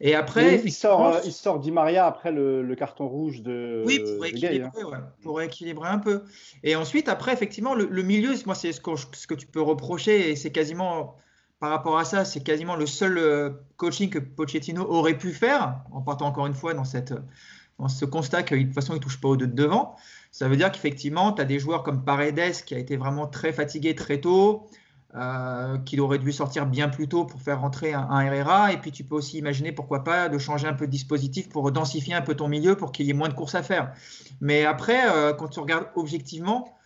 [0.00, 0.60] Et après.
[0.64, 3.82] il, sort, euh, il sort Di Maria après le, carton rouge de.
[3.86, 5.08] Oui, pour équilibrer, hein.
[5.22, 6.24] pour équilibrer un peu.
[6.62, 10.30] Et ensuite, après, effectivement, le, milieu, moi, c'est ce que, ce que tu peux reprocher,
[10.30, 11.16] et c'est quasiment
[11.64, 13.48] par rapport à ça, c'est quasiment le seul euh,
[13.78, 18.54] coaching que Pochettino aurait pu faire, en partant encore une fois dans, ce constat que
[18.54, 19.96] de façon, il touche pas au deux de devant.
[20.30, 23.50] Ça veut dire qu'effectivement, tu as des joueurs comme Paredes qui a été vraiment très
[23.50, 24.66] fatigué très tôt,
[25.14, 28.74] euh, qu'il aurait dû sortir bien plus tôt pour faire rentrer un, RRA.
[28.74, 31.72] Et puis, tu peux aussi imaginer, pourquoi pas, de changer un peu de dispositif pour
[31.72, 33.94] densifier un peu ton milieu pour qu'il y ait moins de courses à faire.
[34.42, 36.76] Mais après, euh, quand tu regardes objectivement,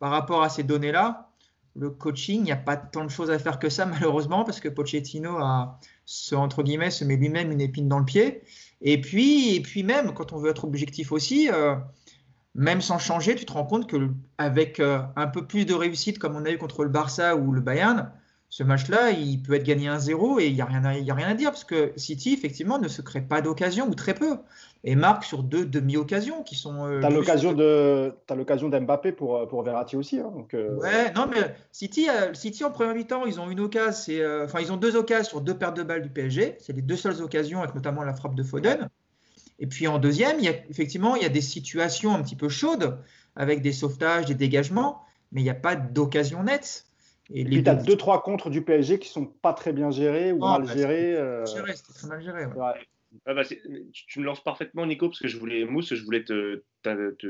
[0.00, 1.30] par rapport à ces données-là,
[1.76, 4.60] le coaching, il n'y a pas tant de choses à faire que ça, malheureusement, parce
[4.60, 8.42] que Pochettino a, ce, entre guillemets, se met lui-même une épine dans le pied.
[8.80, 11.74] Et puis, et puis même, quand on veut être objectif aussi, euh,
[12.54, 16.36] même sans changer, tu te rends compte qu'avec euh, un peu plus de réussite, comme
[16.36, 18.12] on a eu contre le Barça ou le Bayern,
[18.54, 21.26] ce match-là, il peut être gagné 1-0 et il n'y a, rien à, a rien
[21.26, 24.36] à dire parce que City, effectivement, ne se crée pas d'occasion ou très peu
[24.84, 26.86] et marque sur deux demi-occasions qui sont.
[26.86, 30.20] Euh, tu as l'occasion de, d'Mbappé pour, euh, pour Verratti aussi.
[30.20, 30.76] Hein, donc, euh.
[30.76, 34.76] Ouais, non, mais City, City en première mi-temps, ils ont une occasion, enfin, ils ont
[34.76, 36.54] deux occasions sur deux pertes de balles du PSG.
[36.60, 38.88] C'est les deux seules occasions, avec notamment la frappe de Foden.
[39.58, 42.36] Et puis en deuxième, il y a, effectivement, il y a des situations un petit
[42.36, 42.98] peu chaudes
[43.34, 46.86] avec des sauvetages, des dégagements, mais il n'y a pas d'occasion nette.
[47.32, 50.32] Et, puis, tu as deux, trois contres du PSG qui sont pas très bien gérés
[50.32, 51.16] ou mal bah, gérés.
[51.16, 51.44] Euh...
[51.44, 52.44] très mal géré.
[53.26, 56.62] Ah bah tu, me lances parfaitement, Nico, parce que je voulais, Mousse, je voulais te,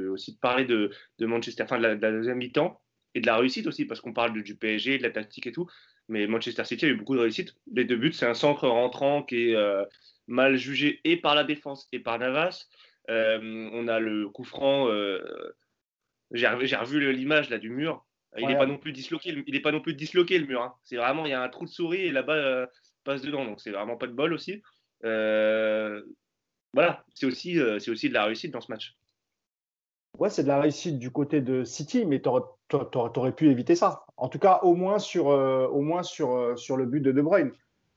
[0.08, 2.80] aussi te parler de, de Manchester, enfin de la, deuxième mi-temps
[3.14, 5.68] et de la réussite aussi, parce qu'on parle du, PSG, de la tactique et tout.
[6.08, 7.54] Mais Manchester City a eu beaucoup de réussite.
[7.72, 9.84] Les deux buts, c'est un centre rentrant qui est euh,
[10.26, 12.66] mal jugé et par la défense et par Navas.
[13.10, 14.88] Euh, on a le coup franc.
[14.88, 15.22] Euh,
[16.32, 18.04] j'ai revu l'image là du mur
[18.36, 19.34] Il n'est pas non plus disloqué.
[19.46, 20.62] Il est pas non plus disloqué le mur.
[20.62, 20.74] Hein.
[20.82, 22.66] C'est vraiment il y a un trou de souris et là-bas
[23.04, 23.44] passe dedans.
[23.44, 24.62] Donc c'est vraiment pas de bol aussi.
[25.02, 28.96] voilà, c'est aussi c'est aussi de la réussite dans ce match.
[30.18, 34.04] Ouais, c'est de la réussite du côté de City, mais tu aurais, pu éviter ça.
[34.16, 37.50] En tout cas, au moins sur, au moins sur, sur le but de De Bruyne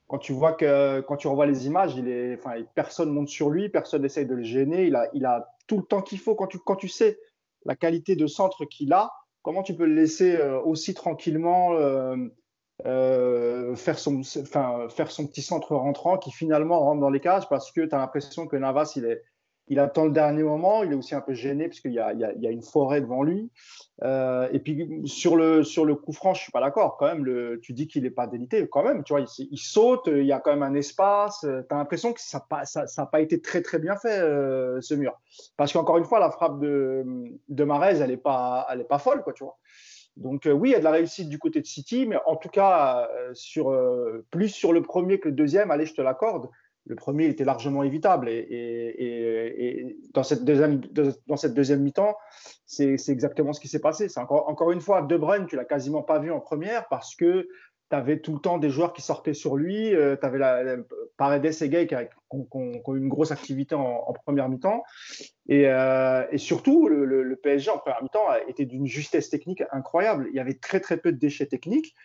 [0.07, 3.49] quand tu vois que quand tu revois les images, il est, enfin, personne monte sur
[3.49, 4.87] lui, personne n'essaye de le gêner.
[4.87, 6.35] Il a, il a tout le temps qu'il faut.
[6.35, 7.19] Quand tu, quand tu sais
[7.65, 9.11] la qualité de centre qu'il a,
[9.47, 12.17] comment tu peux le laisser euh, aussi tranquillement euh,
[12.85, 17.71] euh, faire, son, faire son petit centre rentrant qui finalement rentre dans les cages parce
[17.71, 19.23] que tu as l'impression que Navas, il est,
[19.69, 20.83] il attend le dernier moment.
[20.83, 23.51] Il est aussi un peu gêné parce qu'il y, a, une forêt devant lui.
[24.03, 26.97] Euh, et puis sur le, coup franc, je suis pas d'accord.
[26.97, 28.67] Quand même, tu dis qu'il n'est pas délité.
[28.69, 31.41] Quand même, tu vois, il, saute, il y a quand même un espace.
[31.41, 32.45] Tu as l'impression que ça
[32.97, 35.19] n'a pas été très très bien fait euh, ce mur.
[35.57, 37.05] Parce qu'encore une fois, la frappe de,
[37.49, 39.57] de Marez, elle n'est pas, pas folle, quoi, tu vois.
[40.15, 42.37] Donc euh, oui, il y a de la réussite du côté de City, mais en
[42.37, 43.07] tout cas,
[44.31, 46.49] plus sur le premier que le deuxième, allez, je te l'accorde
[46.87, 48.29] le premier était largement évitable.
[48.29, 50.81] Et, dans cette deuxième,
[51.27, 52.15] dans cette deuxième mi-temps,
[52.65, 54.09] c'est exactement ce qui s'est passé.
[54.09, 57.15] C'est encore, encore une fois, De Bruyne, tu l'as quasiment pas vu en première parce
[57.15, 57.47] que
[57.89, 59.95] tu avais tout le temps des joueurs qui sortaient sur lui.
[59.95, 60.77] Euh, tu avais la,
[61.17, 61.95] Paredes et Gay qui,
[62.31, 64.83] ont, eu une grosse activité en, première mi-temps.
[65.47, 70.27] Et, euh, surtout, le, PSG en première mi-temps était d'une justesse technique incroyable.
[70.29, 71.95] Il y avait très très peu de déchets techniques.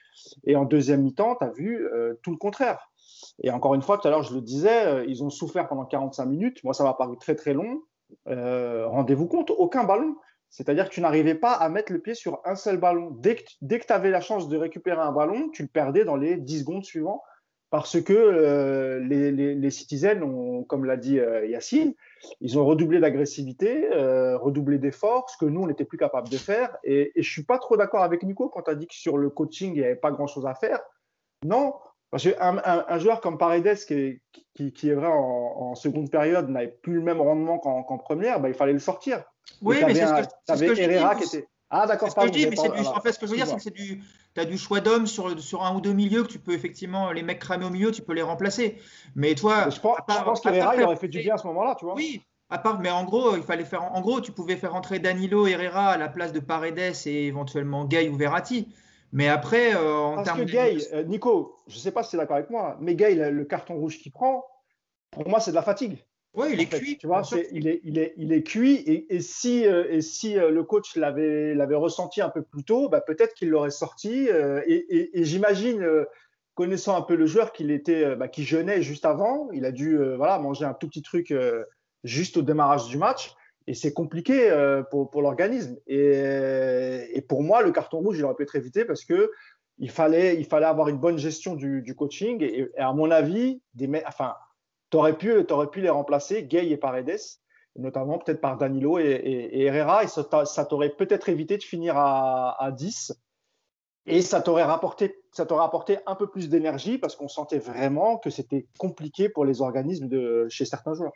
[0.45, 2.92] Et en deuxième mi-temps, tu as vu euh, tout le contraire.
[3.41, 5.85] Et encore une fois, tout à l'heure, je le disais, euh, ils ont souffert pendant
[5.85, 6.65] 45 minutes.
[6.65, 7.83] Moi, ça m'a paru très, très long.
[8.29, 10.17] Euh, rendez-vous compte, aucun ballon.
[10.51, 13.11] C'est-à-dire que tu n'arrivais pas à mettre le pied sur un seul ballon.
[13.19, 16.37] Dès que, tu avais la chance de récupérer un ballon, tu le perdais dans les
[16.37, 17.23] 10 secondes suivantes
[17.71, 21.95] parce que euh, les, les, citizens, ont, comme l'a dit Yacine,
[22.43, 23.89] ils ont redoublé d'agressivité,
[24.37, 26.77] redoublé d'efforts, ce que nous, on n'était plus capable de faire.
[26.85, 28.95] Et, et je ne suis pas trop d'accord avec Nico quand tu as dit que
[28.95, 30.81] sur le coaching, il n'y avait pas grand-chose à faire.
[31.47, 31.73] Non,
[32.13, 34.21] parce qu'un un, joueur comme Paredes, qui est,
[34.75, 38.55] qui, est vrai en, seconde période, n'avait plus le même rendement qu'en première, bah, il
[38.55, 39.25] fallait le sortir.
[39.63, 41.49] Oui, mais c'est ce que, Herrera qui était.
[41.71, 42.27] Ah, d'accord, pas.
[42.27, 44.03] Je dis, mais du, en fait, ce que je veux dire, c'est que c'est du,
[44.37, 47.23] as du choix d'hommes sur, sur un ou deux milieux que tu peux effectivement, les
[47.23, 48.77] mecs cramés au milieu, tu peux les remplacer.
[49.17, 49.71] Mais toi.
[49.71, 51.95] Je pense, pense qu'Herrera, il aurait fait du bien à ce moment-là, tu vois.
[51.95, 52.21] Oui,
[52.51, 53.85] à part, mais en gros, il fallait faire.
[53.85, 57.87] En gros, tu pouvais faire entrer Danilo Herrera à la place de Paredes et éventuellement
[57.87, 58.69] Gay ou Verratti.
[59.13, 62.17] Mais après, euh, en termes que Gay, euh, Nico, je ne sais pas si tu
[62.17, 64.45] es d'accord avec moi, mais Gay, le, carton rouge qu'il prend,
[65.11, 65.99] pour moi, c'est de la fatigue.
[66.35, 66.97] Oui, il est cuit.
[66.97, 67.21] Tu vois,
[67.53, 68.83] il, est, il, est, il est cuit.
[69.11, 73.35] Et, si, euh, et si le coach l'avait ressenti un peu plus tôt, bah, peut-être
[73.35, 74.29] qu'il l'aurait sorti.
[74.67, 75.87] et, j'imagine,
[76.55, 79.51] connaissant un peu le joueur, qu'il était, bah, qui jeûnait juste avant.
[79.53, 81.35] Il a dû voilà, manger un tout petit truc
[82.03, 83.35] juste au démarrage du match
[83.67, 85.77] et c'est compliqué euh, pour, l'organisme.
[85.87, 89.31] Et, pour moi, le carton rouge, il aurait pu être évité parce que
[89.79, 92.43] il fallait, il fallait avoir une bonne gestion du, coaching.
[92.43, 93.61] Et, à mon avis,
[94.07, 94.35] enfin,
[94.91, 95.33] tu aurais, pu,
[95.73, 97.19] pu les remplacer, Gay et Paredes,
[97.77, 100.05] notamment peut-être par Danilo et, Herrera.
[100.05, 103.13] Et ça, t'aurait peut-être évité de finir à, à 10.
[104.07, 108.19] Et ça t'aurait rapporté, ça t'aurait apporté un peu plus d'énergie parce qu'on sentait vraiment
[108.19, 111.13] que c'était compliqué pour les organismes de, chez certains joueurs.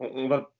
[0.00, 0.50] On va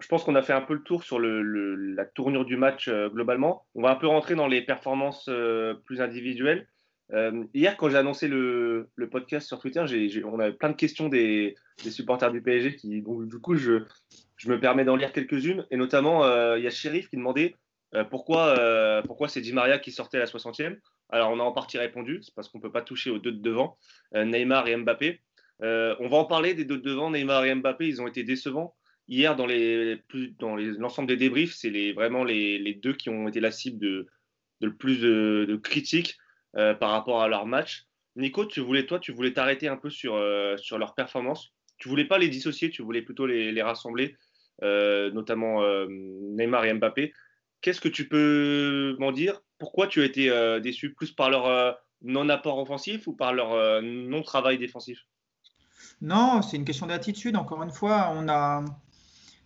[0.00, 3.08] je pense qu'on a fait un peu le tour sur la tournure du match euh,
[3.08, 3.66] globalement.
[3.74, 6.66] On va un peu rentrer dans les performances euh, plus individuelles.
[7.12, 9.84] Euh, hier, quand j'ai annoncé le, podcast sur Twitter,
[10.24, 12.76] on avait plein de questions des, supporters du PSG.
[12.76, 13.82] Qui, du coup, je,
[14.46, 15.66] me permets d'en lire quelques-unes.
[15.70, 16.24] Et notamment,
[16.56, 17.54] il y a Sheriff qui demandait
[18.10, 20.78] pourquoi, pourquoi c'est Di Maria qui sortait à la 60e.
[21.10, 22.20] Alors, on a en partie répondu.
[22.22, 23.78] C'est parce qu'on ne peut pas toucher aux deux de devant,
[24.14, 25.20] Neymar et Mbappé.
[25.60, 27.86] on va en parler des deux de devant, Neymar et Mbappé.
[27.86, 28.74] Ils ont été décevants.
[29.06, 29.46] Hier, dans
[30.56, 34.06] l'ensemble des débriefs, c'est vraiment les, deux qui ont été la cible de,
[34.62, 36.16] le plus de, critiques
[36.56, 37.84] euh, par rapport à leur match.
[38.16, 41.52] Nico, tu voulais toi, tu voulais t'arrêter un peu sur euh, sur leur performance.
[41.76, 44.16] Tu voulais pas les dissocier, tu voulais plutôt les, rassembler,
[44.62, 47.12] euh, notamment Neymar et Mbappé.
[47.60, 49.42] Qu'est-ce que tu peux m'en dire?
[49.58, 50.30] Pourquoi tu as été
[50.62, 50.94] déçu?
[50.94, 55.00] Plus par leur non apport offensif ou par leur non travail défensif?
[56.00, 57.36] Non, c'est une question d'attitude.
[57.36, 58.64] Encore une fois, on a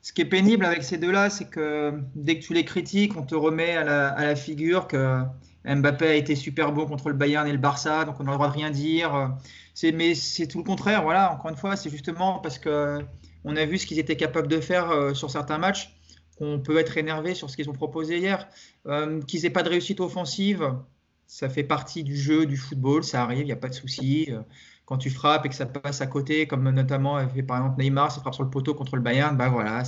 [0.08, 3.24] ce qui est pénible avec ces deux-là, c'est que dès que tu les critiques, on
[3.24, 5.22] te remet à la, figure que
[5.66, 8.38] Mbappé a été super bon contre le Bayern et le Barça, donc on n'a le
[8.38, 9.36] droit de rien dire.
[9.82, 11.02] mais c'est tout le contraire.
[11.02, 13.04] Voilà, encore une fois, c'est justement parce que
[13.44, 15.94] on a vu ce qu'ils étaient capables de faire euh, sur certains matchs
[16.38, 18.48] qu'on peut être énervé sur ce qu'ils ont proposé hier.
[18.86, 20.72] Euh, qu'ils n'aient pas de réussite offensive,
[21.26, 24.30] ça fait partie du jeu, du football, ça arrive, il n'y a pas de souci.
[24.88, 28.10] Quand tu frappes et que ça passe à côté, comme notamment fait par exemple Neymar,
[28.10, 29.82] ça frappe sur le poteau contre le Bayern, bah voilà,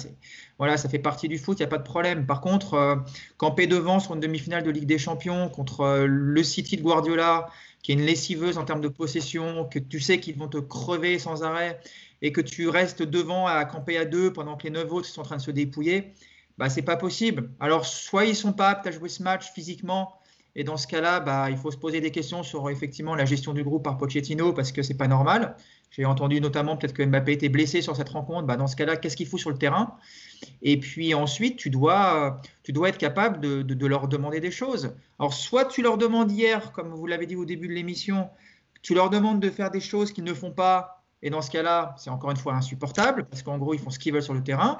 [0.58, 2.26] voilà, ça fait partie du foot, il n'y a pas de problème.
[2.26, 2.96] Par contre, euh,
[3.38, 7.48] camper devant sur une demi-finale de Ligue des Champions contre euh, le City de Guardiola,
[7.82, 11.18] qui est une lessiveuse en termes de possession, que tu sais qu'ils vont te crever
[11.18, 11.80] sans arrêt,
[12.20, 15.22] et que tu restes devant à camper à deux pendant que les neuf autres sont
[15.22, 16.12] en train de se dépouiller,
[16.58, 17.48] bah c'est pas possible.
[17.58, 20.19] Alors soit ils sont pas aptes à jouer ce match physiquement,
[20.56, 23.54] et dans ce cas-là, bah, il faut se poser des questions sur effectivement la gestion
[23.54, 25.56] du groupe par Pochettino parce que c'est pas normal.
[25.90, 28.46] J'ai entendu notamment peut-être que Mbappé était blessé sur cette rencontre.
[28.46, 29.96] Bah, dans ce cas-là, qu'est-ce qu'il faut sur le terrain?
[30.62, 34.94] Et puis ensuite, tu dois, tu dois être capable de, leur demander des choses.
[35.18, 38.28] Alors, soit tu leur demandes hier, comme vous l'avez dit au début de l'émission,
[38.82, 41.04] tu leur demandes de faire des choses qu'ils ne font pas.
[41.22, 43.98] Et dans ce cas-là, c'est encore une fois insupportable parce qu'en gros, ils font ce
[43.98, 44.78] qu'ils veulent sur le terrain.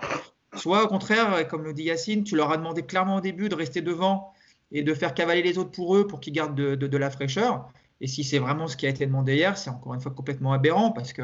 [0.57, 3.55] Soit au contraire, comme le dit Yacine, tu leur as demandé clairement au début de
[3.55, 4.33] rester devant
[4.73, 7.69] et de faire cavaler les autres pour eux pour qu'ils gardent de, la fraîcheur.
[8.01, 10.53] Et si c'est vraiment ce qui a été demandé hier, c'est encore une fois complètement
[10.53, 11.23] aberrant parce que,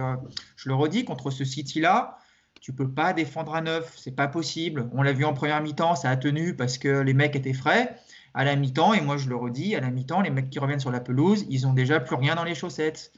[0.56, 2.18] je le redis, contre ce City-là,
[2.61, 4.88] tu peux pas défendre à neuf, c'est pas possible.
[4.92, 7.96] On l'a vu en première mi-temps, ça a tenu parce que les mecs étaient frais.
[8.35, 10.80] À la mi-temps, et moi je le redis, à la mi-temps, les mecs qui reviennent
[10.80, 13.12] sur la pelouse, ils ont déjà plus rien dans les chaussettes.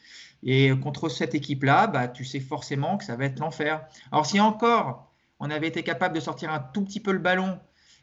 [0.44, 3.84] Et contre cette équipe-là, bah, tu sais forcément que ça va être l'enfer.
[4.12, 5.10] Alors si encore
[5.40, 7.58] on avait été capable de sortir un tout petit peu le ballon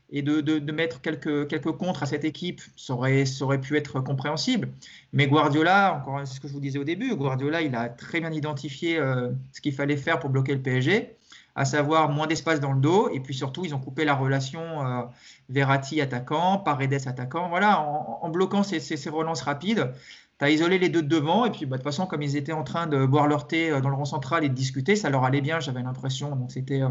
[0.09, 4.69] et de, mettre quelques, quelques contres à cette équipe, ça aurait, pu être compréhensible.
[5.13, 8.31] Mais Guardiola, encore ce que je vous disais au début, Guardiola, il a très bien
[8.31, 11.15] identifié euh, ce qu'il fallait faire pour bloquer le PSG,
[11.55, 14.85] à savoir moins d'espace dans le dos, et puis surtout, ils ont coupé la relation
[14.85, 15.01] euh,
[15.49, 17.49] Verratti attaquant, Paredes attaquant.
[17.49, 19.91] Voilà, en, bloquant ces, ces, relances rapides,
[20.37, 22.35] tu as isolé les deux de devant, et puis bah, de toute façon, comme ils
[22.35, 24.95] étaient en train de boire leur thé euh, dans le rond central et de discuter,
[24.95, 26.35] ça leur allait bien, j'avais l'impression.
[26.35, 26.81] Donc c'était.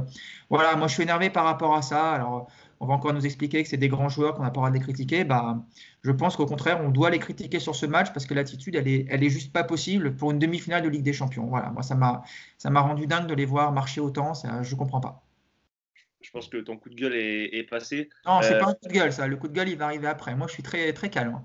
[0.51, 2.11] voilà, moi je suis énervé par rapport à ça.
[2.13, 2.49] Alors
[2.85, 4.71] on va encore nous expliquer que c'est des grands joueurs qu'on n'a pas le droit
[4.71, 5.25] de les critiquer.
[5.25, 5.65] Bah,
[6.03, 8.87] je pense qu'au contraire, on doit les critiquer sur ce match parce que l'attitude, elle
[8.87, 11.47] est, elle est juste pas possible pour une demi-finale de Ligue des Champions.
[11.47, 12.23] Voilà, moi, ça m'a,
[12.59, 14.35] ça m'a rendu dingue de les voir marcher autant.
[14.35, 15.25] Ça, je comprends pas.
[16.21, 18.09] Je pense que ton coup de gueule est, passé.
[18.27, 19.27] Non, c'est n'est euh, pas un coup de gueule, ça.
[19.27, 20.35] Le coup de gueule, il va arriver après.
[20.35, 21.43] Moi, je suis très, très calme.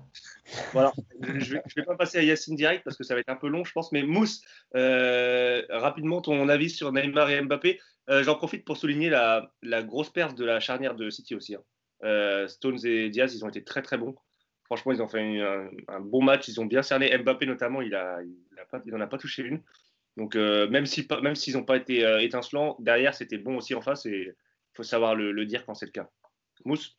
[0.72, 0.92] Voilà.
[1.20, 3.48] je ne vais, pas passer à Yacine direct parce que ça va être un peu
[3.48, 3.92] long, je pense.
[3.92, 4.42] Mais Mousse,
[4.74, 7.78] euh, rapidement, ton avis sur Neymar et Mbappé.
[8.10, 11.54] Euh, j'en profite pour souligner la, grosse perte de la charnière de City aussi.
[11.54, 11.62] Hein.
[12.02, 14.16] Euh, Stones et Diaz, ils ont été très très bons.
[14.64, 16.48] Franchement, ils ont fait un, bon match.
[16.48, 17.16] Ils ont bien cerné.
[17.16, 19.62] Mbappé notamment, il n'en a, pas, a pas touché une.
[20.16, 23.80] Donc même s'ils si, même s'ils n'ont pas été étincelants, derrière c'était bon aussi en
[23.80, 24.34] face et il
[24.74, 26.08] faut savoir le, dire quand c'est le cas.
[26.64, 26.98] Mousse?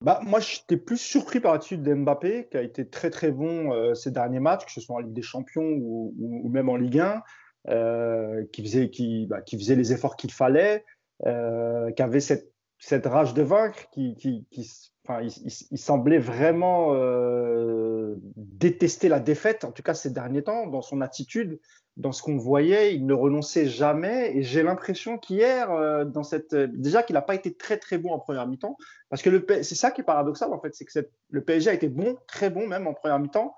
[0.00, 4.10] Bah, moi, j'étais plus surpris par l'attitude d'Mbappé, qui a été très très bon ces
[4.10, 7.22] derniers matchs, que ce soit en Ligue des Champions ou même en Ligue 1.
[7.70, 10.86] Euh, qui, faisait, qui, bah, qui, faisait les efforts qu'il fallait,
[11.26, 14.46] euh, qui avait cette, cette, rage de vaincre, qui, qui,
[15.04, 20.80] enfin, il, semblait vraiment euh, détester la défaite, en tout cas ces derniers temps, dans
[20.80, 21.60] son attitude,
[21.98, 24.34] dans ce qu'on voyait, il ne renonçait jamais.
[24.34, 25.68] Et j'ai l'impression qu'hier,
[26.06, 28.78] dans cette, déjà qu'il n'a pas été très très bon en première mi-temps,
[29.10, 31.88] parce que c'est ça qui est paradoxal en fait, c'est que le PSG a été
[31.88, 33.54] bon, très bon même en première mi-temps,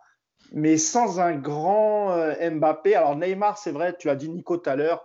[0.52, 2.94] mais sans un grand euh, Mbappé.
[2.94, 5.04] Alors Neymar, c'est vrai, tu as dit Nico tout à l'heure,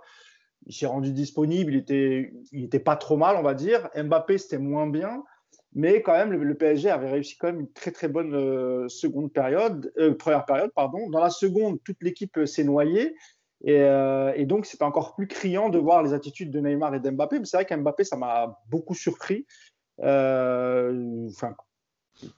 [0.65, 3.89] il s'est rendu disponible, il était, il était pas trop mal, on va dire.
[3.95, 5.23] Mbappé, c'était moins bien,
[5.73, 9.31] mais quand même, le, PSG avait réussi quand même une très très bonne euh, seconde
[9.31, 11.09] période, euh, première période, pardon.
[11.09, 13.15] Dans la seconde, toute l'équipe s'est noyée.
[13.63, 13.81] Et,
[14.35, 17.39] et donc, c'était encore plus criant de voir les attitudes de Neymar et d'Mbappé.
[17.39, 19.47] Mais c'est vrai qu'Mbappé, ça m'a beaucoup surpris.
[19.97, 21.55] Enfin,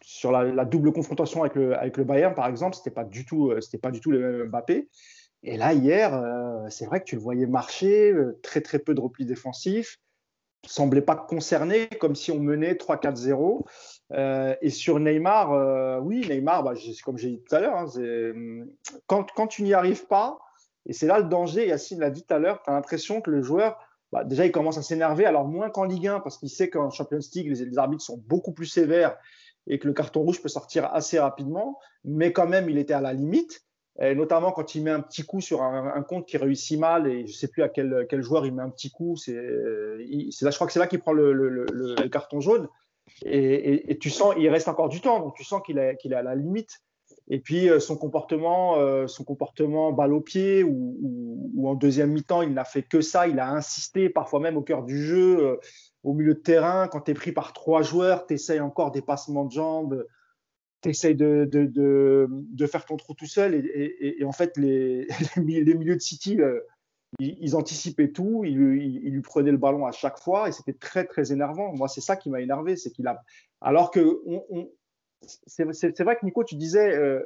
[0.02, 4.00] sur la, double confrontation avec le, Bayern, par exemple, c'était pas du euh, pas du
[4.00, 4.90] tout le même Mbappé.
[5.44, 8.94] Et là, hier, euh, c'est vrai que tu le voyais marcher, euh, très très peu
[8.94, 10.00] de repli défensif,
[10.66, 13.66] semblait pas concerné, comme si on menait 3-4-0.
[14.62, 16.74] et sur Neymar, oui, Neymar, bah,
[17.06, 17.86] comme j'ai dit tout à l'heure, hein,
[19.06, 20.40] quand, quand, tu n'y arrives pas,
[20.86, 23.30] et c'est là le danger, Yacine l'a dit tout à l'heure, tu as l'impression que
[23.30, 23.78] le joueur,
[24.12, 26.90] bah, déjà, il commence à s'énerver, alors moins qu'en Ligue 1, parce qu'il sait qu'en
[26.90, 29.18] Champions League, les, arbitres sont beaucoup plus sévères
[29.68, 33.02] et que le carton rouge peut sortir assez rapidement, mais quand même, il était à
[33.02, 33.64] la limite.
[34.00, 37.32] Notamment quand il met un petit coup sur un, compte qui réussit mal et je
[37.32, 39.16] ne sais plus à quel, quel, joueur il met un petit coup.
[39.16, 42.68] C'est, là, je crois que c'est là qu'il prend le, carton jaune.
[43.26, 46.22] Et, tu sens, il reste encore du temps, donc tu sens qu'il est, est à
[46.22, 46.80] la limite.
[47.30, 50.98] Et puis euh, son comportement, euh, son comportement balle au pied ou,
[51.54, 53.28] ou, en deuxième mi-temps, il n'a fait que ça.
[53.28, 55.40] Il a insisté, parfois même au cœur du jeu.
[55.40, 55.56] Euh,
[56.08, 59.02] au milieu de terrain, quand tu es pris par trois joueurs, tu essayes encore des
[59.02, 60.08] passements de jambes,
[60.82, 61.66] tu essayes de, de,
[62.30, 63.54] de, faire ton trou tout seul.
[63.54, 65.06] Et, en fait, les,
[65.36, 66.62] les, milieux de City, euh,
[67.20, 71.04] ils, anticipaient tout, ils, ils, lui prenaient le ballon à chaque fois et c'était très,
[71.04, 71.76] très énervant.
[71.76, 72.78] Moi, c'est ça qui m'a énervé.
[72.78, 73.22] c'est qu'il a.
[73.60, 74.22] Alors que
[75.46, 75.66] c'est
[76.04, 77.22] vrai que Nico, tu disais, euh,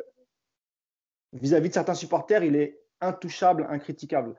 [1.34, 4.36] vis-à-vis de certains supporters, il est intouchable, incritiquable.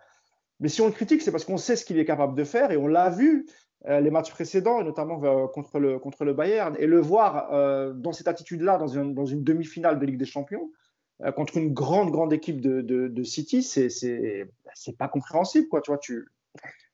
[0.58, 2.72] Mais si on le critique, c'est parce qu'on sait ce qu'il est capable de faire
[2.72, 3.52] et on l'a vu euh,
[3.88, 7.92] les matchs précédents, et notamment euh, contre, le, contre le Bayern, et le voir euh,
[7.92, 10.70] dans cette attitude-là, dans une, dans une demi-finale de Ligue des Champions,
[11.36, 14.48] contre une grande, grande équipe de, de, de City, c'est
[14.98, 15.68] pas compréhensible.
[15.68, 16.26] Quoi, tu vois, tu...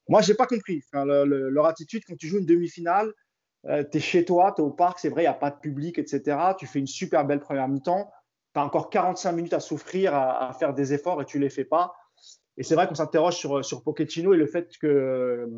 [0.07, 3.11] Moi, je n'ai pas compris leur attitude quand tu joues une demi-finale.
[3.64, 5.59] tu es chez toi, tu es au parc, c'est vrai, il n'y a pas de
[5.59, 6.36] public, etc.
[6.59, 8.11] Tu fais une super belle première mi-temps.
[8.53, 11.49] Tu as encore 45 minutes à souffrir, à, à, faire des efforts et tu les
[11.49, 11.95] fais pas.
[12.59, 15.49] Et c'est vrai qu'on s'interroge sur, sur Pochettino et le fait que,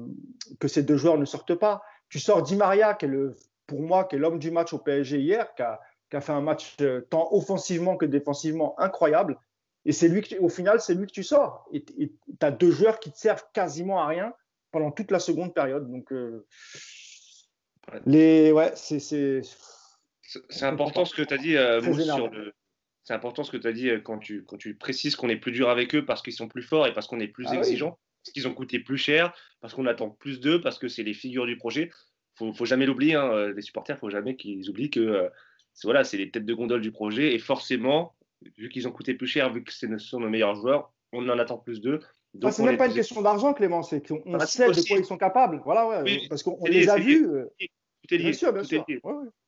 [0.59, 1.83] que ces deux joueurs ne sortent pas.
[2.11, 3.35] Tu sors Di Maria, qui est le,
[3.67, 5.81] pour moi, qui est l'homme du match au PSG hier, qui a,
[6.11, 9.39] qui a fait un match euh, tant offensivement que défensivement incroyable.
[9.87, 11.67] Et c'est lui, au final, c'est lui que tu sors.
[11.73, 14.35] Et tu as deux joueurs qui te servent quasiment à rien
[14.71, 15.91] pendant toute la seconde période.
[15.91, 16.47] Donc, euh,
[18.05, 19.01] les, ouais, c'est.
[20.49, 22.53] C'est important ce que tu as dit, euh, sur le,
[23.05, 25.37] c'est important ce que tu as dit euh, quand tu, quand tu précises qu'on est
[25.37, 27.57] plus dur avec eux parce qu'ils sont plus forts et parce qu'on est plus ah
[27.57, 31.03] exigeant, parce qu'ils ont coûté plus cher, parce qu'on attend plus d'eux, parce que c'est
[31.03, 31.91] les figures du projet.
[32.41, 34.91] Il ne faut jamais l'oublier, hein, euh, les supporters, il ne faut jamais qu'ils oublient
[34.91, 35.29] que euh,
[35.75, 38.15] c'est voilà, les têtes de gondole du projet et forcément,
[38.57, 41.39] vu qu'ils ont coûté plus cher, vu que ce sont nos meilleurs joueurs, on en
[41.39, 41.99] attend plus plus
[42.43, 45.05] Ah, c'est même pas une question d'argent, Clément, c'est qu'on bah, sait de quoi ils
[45.05, 45.61] sont capables.
[45.65, 47.29] Voilà, ouais, parce qu'on les a vus.
[48.09, 48.85] Bien sûr, bien sûr.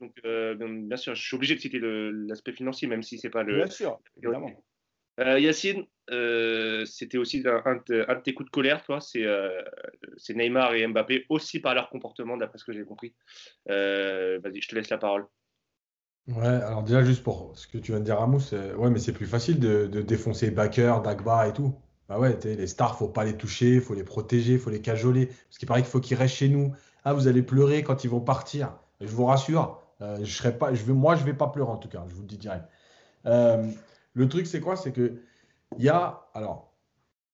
[0.00, 3.42] Donc, euh, bien sûr, je suis obligé de citer l'aspect financier, même si c'est pas
[3.42, 3.56] le.
[3.56, 4.50] Bien sûr, évidemment.
[5.20, 9.00] Euh, Yacine, euh, c'était aussi un, de tes coups de colère, toi.
[9.00, 13.14] C'est Neymar et Mbappé, aussi par leur comportement, d'après ce que j'ai compris.
[13.66, 15.26] Vas-y, je te laisse la parole.
[16.28, 19.12] Ouais, alors déjà, juste pour ce que tu viens de dire, Ramos, ouais, mais c'est
[19.12, 21.74] plus facile de, défoncer Baker, Dagba et tout.
[22.08, 25.26] Bah ouais, les stars, faut pas les toucher, faut les protéger, faut les cajoler.
[25.26, 26.74] Parce qu'il paraît qu'il faut qu'ils restent chez nous.
[27.04, 28.78] Ah, vous allez pleurer quand ils vont partir.
[29.00, 31.76] Je vous rassure, euh, je serai pas, vais, moi, je ne vais pas pleurer en
[31.76, 32.64] tout cas, je vous le dis direct.
[33.26, 33.68] Euh,
[34.14, 34.76] le truc, c'est quoi?
[34.76, 35.20] C'est que
[35.78, 36.72] il y a, alors,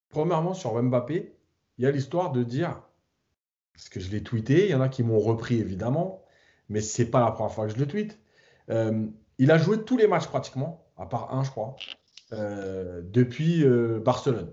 [0.09, 1.35] premièrement, sur Mbappé,
[1.77, 2.81] il y a l'histoire de dire,
[3.73, 6.23] parce que je l'ai tweeté, il y en a qui m'ont repris évidemment,
[6.69, 8.19] mais ce n'est pas la première fois que je le tweete.
[8.69, 9.05] Euh,
[9.37, 11.75] il a joué tous les matchs pratiquement, à part un, je crois,
[12.31, 13.65] depuis
[14.03, 14.51] Barcelone.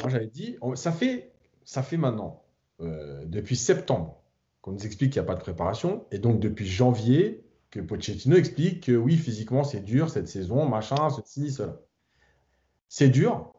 [0.00, 1.32] Moi, j'avais dit, ça fait,
[1.64, 2.45] ça fait maintenant
[2.80, 4.22] euh, depuis septembre
[4.60, 6.06] qu'on nous explique qu'il n'y a pas de préparation.
[6.10, 11.10] Et donc, depuis janvier, que Pochettino explique que oui, physiquement, c'est dur cette saison, machin,
[11.10, 11.80] ceci, cela.
[12.88, 13.52] C'est dur.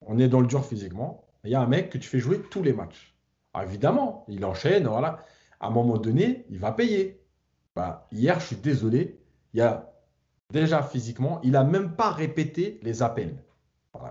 [0.00, 1.26] On est dans le dur physiquement.
[1.44, 3.14] Il y a un mec que tu fais jouer tous les matchs.
[3.62, 5.24] évidemment, il enchaîne, voilà.
[5.60, 7.22] À un moment donné, il va payer.
[7.74, 9.20] Bah, hier, je suis désolé,
[9.52, 9.92] il y a
[10.50, 13.36] déjà physiquement, il n'a même pas répété les appels.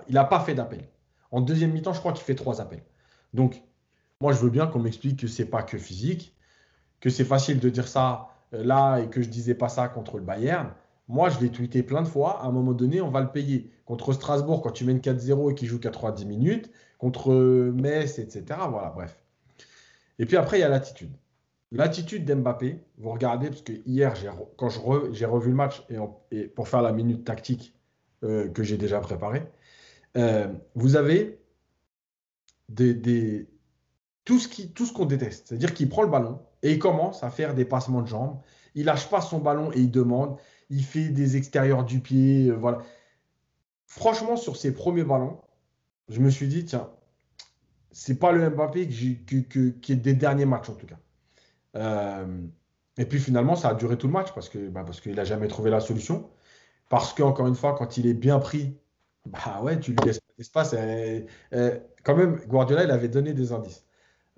[0.07, 0.87] Il n'a pas fait d'appel.
[1.31, 2.83] En deuxième mi-temps, je crois qu'il fait trois appels.
[3.33, 3.61] Donc,
[4.23, 6.33] moi, je veux bien qu'on m'explique que c'est pas que physique,
[7.01, 10.17] que c'est facile de dire ça euh, là et que je disais pas ça contre
[10.17, 10.71] le Bayern.
[11.09, 12.41] Moi, je l'ai tweeté plein de fois.
[12.41, 13.69] À un moment donné, on va le payer.
[13.83, 16.71] Contre Strasbourg, quand tu mènes 4-0 et qu'il joue 90 minutes.
[16.99, 18.45] Contre Metz, etc.
[18.69, 19.19] Voilà, bref.
[20.19, 21.11] Et puis après, il y a l'attitude.
[21.73, 24.13] L'attitude d'Mbappé, vous regardez, parce que hier,
[24.55, 24.69] quand
[25.11, 25.83] j'ai revu le match
[26.31, 27.75] et, pour faire la minute tactique
[28.23, 29.43] euh, que j'ai déjà préparée,
[30.15, 31.41] euh, vous avez
[32.69, 33.49] des,
[34.25, 35.47] tout ce qu'on ce déteste.
[35.47, 38.39] C'est-à-dire qu'il prend le ballon et il commence à faire des passements de jambes.
[38.75, 40.37] Il lâche pas son ballon et il demande.
[40.69, 42.47] Il fait des extérieurs du pied.
[42.49, 42.79] Euh, voilà.
[43.85, 45.39] Franchement, sur ses premiers ballons,
[46.09, 46.89] je me suis dit, tiens,
[47.91, 49.19] c'est pas le Mbappé qui
[49.89, 50.97] est des derniers matchs en tout cas.
[51.75, 52.41] Euh,
[52.97, 55.69] et puis finalement, ça a duré tout le match parce bah, qu'il n'a jamais trouvé
[55.69, 56.29] la solution.
[56.89, 58.77] Parce qu'encore une fois, quand il est bien pris,
[59.25, 60.75] bah ouais, tu lui laisses pas d'espace.
[62.03, 63.85] quand même, Guardiola, il avait donné des indices.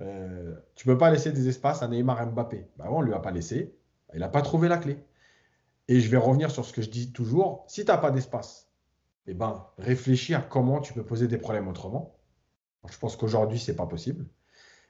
[0.01, 2.67] Euh, tu ne peux pas laisser des espaces à Neymar Mbappé.
[2.77, 3.75] Bah on ne lui a pas laissé.
[4.13, 4.97] Il n'a pas trouvé la clé.
[5.87, 7.63] Et je vais revenir sur ce que je dis toujours.
[7.67, 8.69] Si tu n'as pas d'espace,
[9.27, 12.15] eh ben, réfléchis à comment tu peux poser des problèmes autrement.
[12.89, 14.25] Je pense qu'aujourd'hui, ce n'est pas possible.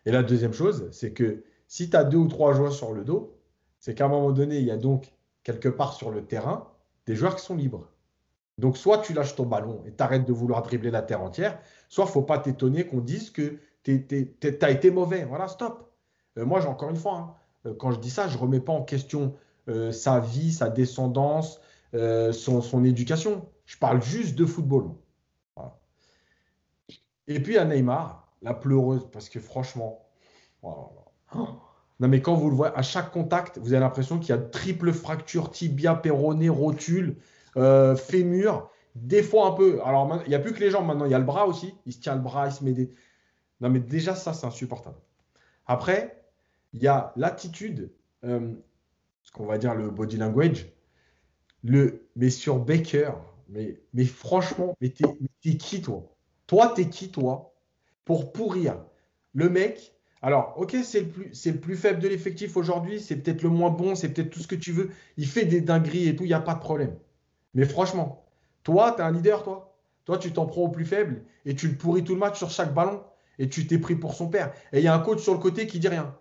[0.05, 3.03] Et la deuxième chose, c'est que si tu as deux ou trois joueurs sur le
[3.03, 3.37] dos,
[3.79, 6.71] c'est qu'à un moment donné, il y a donc quelque part sur le terrain
[7.05, 7.91] des joueurs qui sont libres.
[8.57, 11.59] Donc, soit tu lâches ton ballon et tu arrêtes de vouloir dribbler la terre entière,
[11.89, 15.23] soit faut pas t'étonner qu'on dise que tu as été mauvais.
[15.25, 15.91] Voilà, stop.
[16.37, 17.35] Euh, moi, encore une fois, hein,
[17.67, 19.35] euh, quand je dis ça, je ne remets pas en question
[19.69, 21.61] euh, sa vie, sa descendance,
[21.93, 23.47] son, éducation.
[23.65, 24.89] Je parle juste de football.
[27.27, 30.05] Et puis à Neymar, la pleureuse, parce que franchement,
[30.63, 31.57] non
[31.99, 34.91] mais quand vous le voyez, à chaque contact, vous avez l'impression qu'il y a triple
[34.91, 37.15] fracture, tibia, péroné, rotule,
[37.55, 39.81] fémur, des fois un peu.
[39.85, 41.73] Alors il n'y a plus que les jambes maintenant, il y a le bras aussi.
[41.85, 42.91] Il se tient le bras, il se met des.
[43.61, 44.97] Non, mais déjà, ça, c'est insupportable.
[45.65, 46.23] Après,
[46.73, 47.91] il y a l'attitude,
[48.23, 48.53] euh,
[49.23, 50.67] ce qu'on va dire le body language.
[51.63, 53.11] Le, mais sur Baker,
[53.49, 56.15] mais, mais franchement, mais t'es qui, toi?
[56.47, 57.55] Toi, t'es qui, toi
[58.03, 58.77] Pour pourrir
[59.33, 59.93] le mec?
[60.21, 63.69] Alors, ok, c'est le, plus, le plus faible de l'effectif aujourd'hui, c'est peut-être le moins
[63.69, 64.89] bon, c'est peut-être tout ce que tu veux.
[65.17, 66.95] Il fait des dingueries et tout, il n'y a pas de problème.
[67.53, 68.25] Mais franchement,
[68.63, 69.75] toi, tu es un leader, toi?
[70.05, 72.49] Toi, tu t'en prends au plus faible et tu le pourris tout le match sur
[72.51, 73.03] chaque ballon
[73.39, 74.53] et tu t'es pris pour son père.
[74.71, 76.15] Et il y a un coach sur le côté qui dit rien.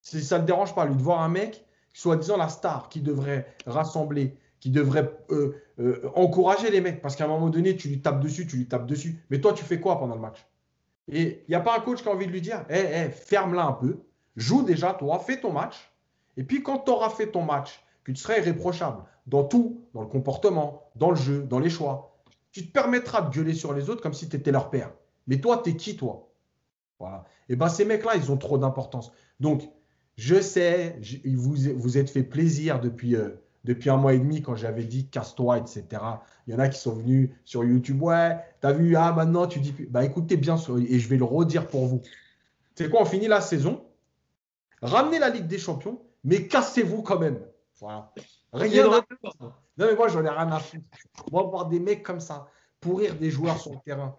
[0.00, 4.36] Ça ne dérange pas, lui, de voir un mec, soi-disant la star, qui devrait rassembler,
[4.60, 7.00] qui devrait euh, euh, encourager les mecs.
[7.00, 9.22] Parce qu'à un moment donné, tu lui tapes dessus, tu lui tapes dessus.
[9.30, 10.46] Mais toi, tu fais quoi pendant le match?
[11.08, 13.10] Et il n'y a pas un coach qui a envie de lui dire hé, hey,
[13.10, 14.00] ferme-la un peu,
[14.36, 15.92] joue déjà, toi, fais ton match.
[16.36, 20.00] Et puis, quand tu auras fait ton match, que tu seras irréprochable dans tout, dans
[20.00, 22.16] le comportement, dans le jeu, dans les choix,
[22.50, 24.90] tu te permettras de gueuler sur les autres comme si tu étais leur père.
[25.26, 26.28] Mais toi, tu es qui, toi?
[26.98, 27.24] Voilà.
[27.48, 29.12] Et bien, ces mecs-là, ils ont trop d'importance.
[29.40, 29.62] Donc,
[30.16, 33.30] je sais, vous vous êtes fait plaisir depuis, euh,
[33.64, 35.84] depuis un mois et demi quand j'avais dit casse-toi, etc.
[36.46, 38.02] Il y en a qui sont venus sur YouTube.
[38.02, 39.74] Ouais, t'as vu, ah maintenant tu dis.
[39.90, 40.56] Bah écoutez bien,
[40.88, 42.02] et je vais le redire pour vous.
[42.74, 43.84] C'est quoi, on finit la saison?
[44.80, 47.40] Ramenez la Ligue des Champions, mais cassez-vous quand même.
[47.80, 48.12] Voilà.
[48.52, 49.04] Rien à
[49.40, 50.84] Non, mais moi, j'en ai rien à foutre.
[51.30, 52.48] Moi, voir des mecs comme ça
[52.80, 54.14] pourrir des joueurs sur le terrain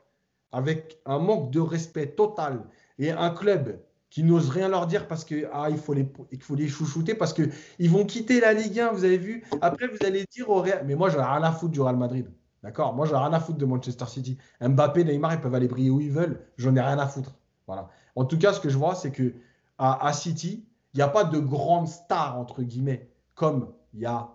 [0.54, 2.64] avec un manque de respect total
[3.00, 3.80] et un club
[4.12, 7.16] qui n'ose rien leur dire parce que ah, il faut les il faut les chouchouter
[7.16, 7.50] parce que
[7.80, 9.44] ils vont quitter la Ligue 1, vous avez vu.
[9.62, 11.98] Après vous allez dire au Real mais moi j'en ai rien à foutre du Real
[11.98, 12.32] Madrid.
[12.62, 12.94] D'accord?
[12.94, 14.38] Moi j'en ai rien à foutre de Manchester City.
[14.62, 17.36] Mbappé, Neymar, ils peuvent aller briller où ils veulent, j'en ai rien à foutre.
[17.66, 17.90] Voilà.
[18.16, 19.34] En tout cas, ce que je vois c'est que
[19.80, 24.30] à, City, il n'y a pas de grande star entre guillemets comme il y a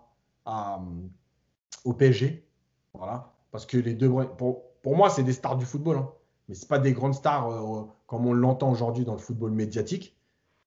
[1.84, 2.44] au PSG.
[2.94, 3.32] Voilà.
[3.52, 5.98] Parce que les deux pour, pour moi, c'est des stars du football.
[5.98, 6.08] Hein
[6.48, 10.16] mais ce pas des grandes stars euh, comme on l'entend aujourd'hui dans le football médiatique.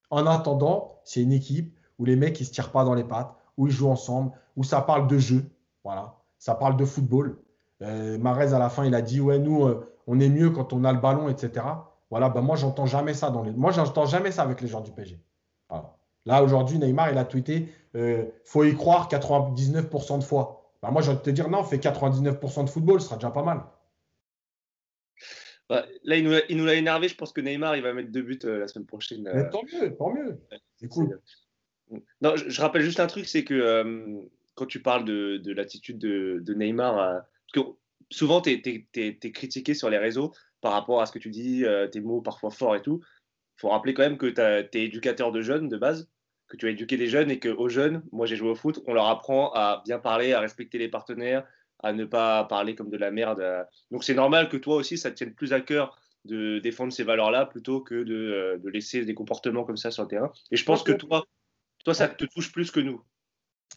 [0.09, 3.33] En attendant, c'est une équipe où les mecs ils se tirent pas dans les pattes,
[3.57, 5.45] où ils jouent ensemble, où ça parle de jeu,
[5.83, 7.37] voilà, ça parle de football.
[7.81, 10.71] Euh, Marez à la fin il a dit ouais nous euh, on est mieux quand
[10.73, 11.65] on a le ballon etc.
[12.11, 14.81] Voilà, ben moi j'entends jamais ça dans les, moi j'entends jamais ça avec les gens
[14.81, 15.19] du PSG.
[16.27, 20.69] Là aujourd'hui Neymar il a tweeté euh, faut y croire 99% de fois.
[20.83, 23.31] Ben, moi j'ai envie de te dire non, fais 99% de football, ce sera déjà
[23.31, 23.61] pas mal.
[25.71, 27.07] Bah, là, il nous, l'a énervé.
[27.07, 29.23] Je pense que Neymar, il va mettre deux buts euh, la semaine prochaine.
[29.33, 30.37] Mais tant mieux, tant mieux.
[30.75, 31.17] C'est cool.
[32.19, 34.19] Non, je, rappelle juste un truc, c'est que euh,
[34.55, 37.19] quand tu parles de, l'attitude de, Neymar, euh,
[37.53, 37.71] parce que
[38.09, 41.63] souvent, tu es, critiqué sur les réseaux par rapport à ce que tu dis,
[41.93, 42.99] tes mots parfois forts et tout.
[43.57, 46.09] Il faut rappeler quand même que tu es éducateur de jeunes de base,
[46.49, 48.93] que tu as éduqué des jeunes et qu'aux jeunes, moi j'ai joué au foot, on
[48.93, 51.47] leur apprend à bien parler, à respecter les partenaires,
[51.83, 53.43] à ne pas parler comme de la merde.
[53.91, 57.03] Donc c'est normal que toi aussi, ça te tienne plus à cœur de défendre ces
[57.03, 60.31] valeurs-là plutôt que de, euh, de, laisser des comportements comme ça sur le terrain.
[60.51, 61.25] Et je pense que toi,
[61.83, 63.01] toi ça te touche plus que nous.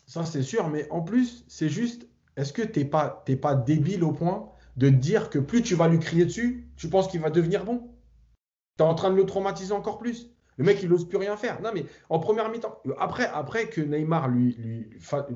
[0.07, 0.69] Ça, c'est sûr.
[0.69, 4.89] Mais en plus, c'est juste, est-ce que tu n'es pas, pas débile au point de
[4.89, 7.91] dire que plus tu vas lui crier dessus, tu penses qu'il va devenir bon?
[8.77, 10.34] Tu es en train de le traumatiser encore plus?
[10.57, 11.61] Le mec, il n'ose plus rien faire.
[11.63, 14.87] Non, mais en première mi-temps, après, après que Neymar lui, lui,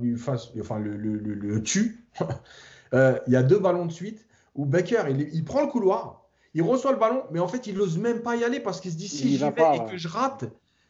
[0.01, 2.05] lui fasse, enfin, le, le, le, tue,
[2.95, 6.29] euh, il y a deux ballons de suite où Becker, il, il, prend le couloir,
[6.55, 8.93] il reçoit le ballon, mais en fait, il n'ose même pas y aller parce qu'il
[8.93, 10.45] se dit si j'y vais et que je rate,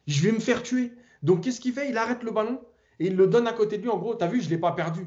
[0.06, 0.92] je vais me faire tuer.
[1.22, 1.88] Donc, qu'est-ce qu'il fait?
[1.88, 2.60] Il arrête le ballon
[3.00, 3.90] et il le donne à côté de lui.
[3.90, 5.06] En gros, tu as vu, je ne l'ai pas perdu.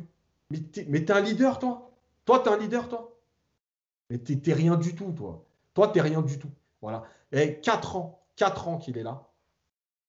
[0.50, 1.92] Mais tu es, un leader, toi.
[2.26, 3.18] Toi, tu es un leader, toi.
[4.10, 5.46] Mais tu n'es rien du tout, toi.
[5.74, 6.52] Toi, tu n'es rien du tout.
[6.82, 7.04] Voilà.
[7.32, 9.30] Et 4 ans 4 ans qu'il est là.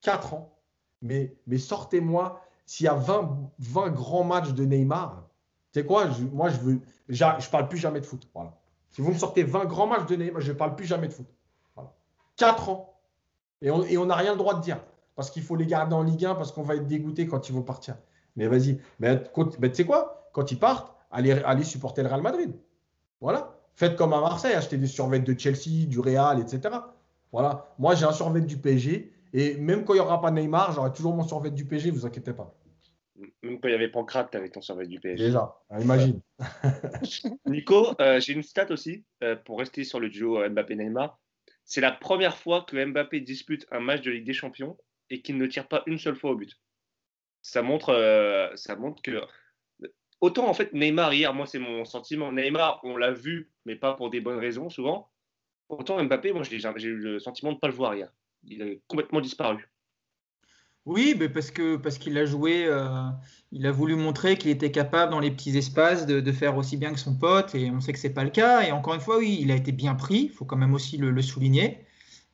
[0.01, 0.57] 4 ans.
[1.03, 5.28] Mais, mais sortez-moi, s'il y a 20, 20 grands matchs de Neymar,
[5.70, 6.80] tu sais quoi, moi je veux.
[7.11, 8.26] Je ne parle plus jamais de foot.
[8.33, 8.59] Voilà.
[8.91, 11.12] Si vous me sortez 20 grands matchs de Neymar, je ne parle plus jamais de
[11.12, 11.26] foot.
[11.74, 11.93] Voilà.
[12.37, 12.99] 4 ans.
[13.61, 14.83] Et on n'a rien le droit de dire.
[15.14, 17.55] Parce qu'il faut les garder en Ligue 1 parce qu'on va être dégoûté quand ils
[17.55, 17.99] vont partir.
[18.37, 18.80] Mais vas-y.
[18.99, 20.30] Mais, tu sais quoi?
[20.33, 22.55] Quand ils partent, allez, allez supporter le Real Madrid.
[23.20, 23.59] Voilà.
[23.74, 26.78] Faites comme à Marseille, achetez des survêtements de Chelsea, du Real, etc.
[27.33, 27.74] Voilà.
[27.78, 29.12] Moi, j'ai un survêt du PSG.
[29.33, 32.05] Et même quand il n'y aura pas Neymar, j'aurai toujours mon survêt du PSG, vous
[32.05, 32.55] inquiétez pas.
[33.43, 35.24] Même quand il y avait Pancrate, tu avais ton survêt du PSG.
[35.24, 36.20] Déjà, ah, imagine.
[37.47, 41.18] Nico, euh, j'ai une stat aussi euh, pour rester sur le duo Mbappé-Neymar.
[41.64, 44.76] C'est la première fois que Mbappé dispute un match de Ligue des Champions
[45.09, 46.61] et qu'il ne tire pas une seule fois au but.
[47.41, 49.22] Ça montre, euh, ça montre que.
[50.20, 52.33] Autant en fait, Neymar, hier, moi c'est mon sentiment.
[52.33, 55.11] Neymar, on l'a vu, mais pas pour des bonnes raisons souvent.
[55.79, 56.57] Autant Mbappé, moi j'ai
[56.89, 58.12] eu le sentiment de ne pas le voir hier.
[58.45, 59.68] Il est complètement disparu.
[60.85, 63.09] Oui, mais parce que parce qu'il a joué, euh,
[63.53, 66.93] il a voulu montrer qu'il était capable dans les petits espaces de, faire aussi bien
[66.93, 68.62] que son pote, et on sait que c'est pas le cas.
[68.62, 70.25] Et encore une fois, oui, il a été bien pris.
[70.25, 71.87] Il faut quand même aussi le, souligner.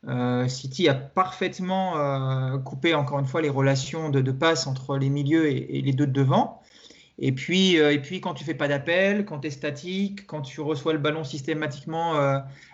[0.08, 5.10] Euh, City a parfaitement euh, coupé encore une fois les relations de, passe entre les
[5.10, 6.62] milieux et, les deux de devant.
[7.18, 10.60] Et puis, et puis quand tu fais pas d'appel, quand tu es statique, quand tu
[10.60, 12.14] reçois le ballon systématiquement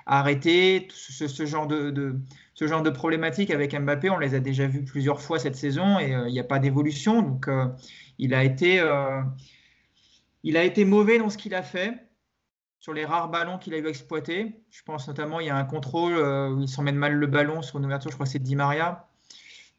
[0.05, 2.16] arrêté, ce, genre de,
[2.53, 5.99] ce genre de problématiques avec Mbappé, on les a déjà vues plusieurs fois cette saison
[5.99, 7.22] et il n'y a pas d'évolution.
[7.22, 7.49] Donc,
[8.18, 8.82] il a été
[10.45, 12.07] il a été mauvais dans ce qu'il a fait,
[12.78, 14.62] sur les rares ballons qu'il a eu exploités.
[14.70, 17.62] Je pense notamment, il y a un contrôle euh, où il s'emmène mal le ballon
[17.62, 19.09] sur une ouverture, je crois que c'est Di Maria.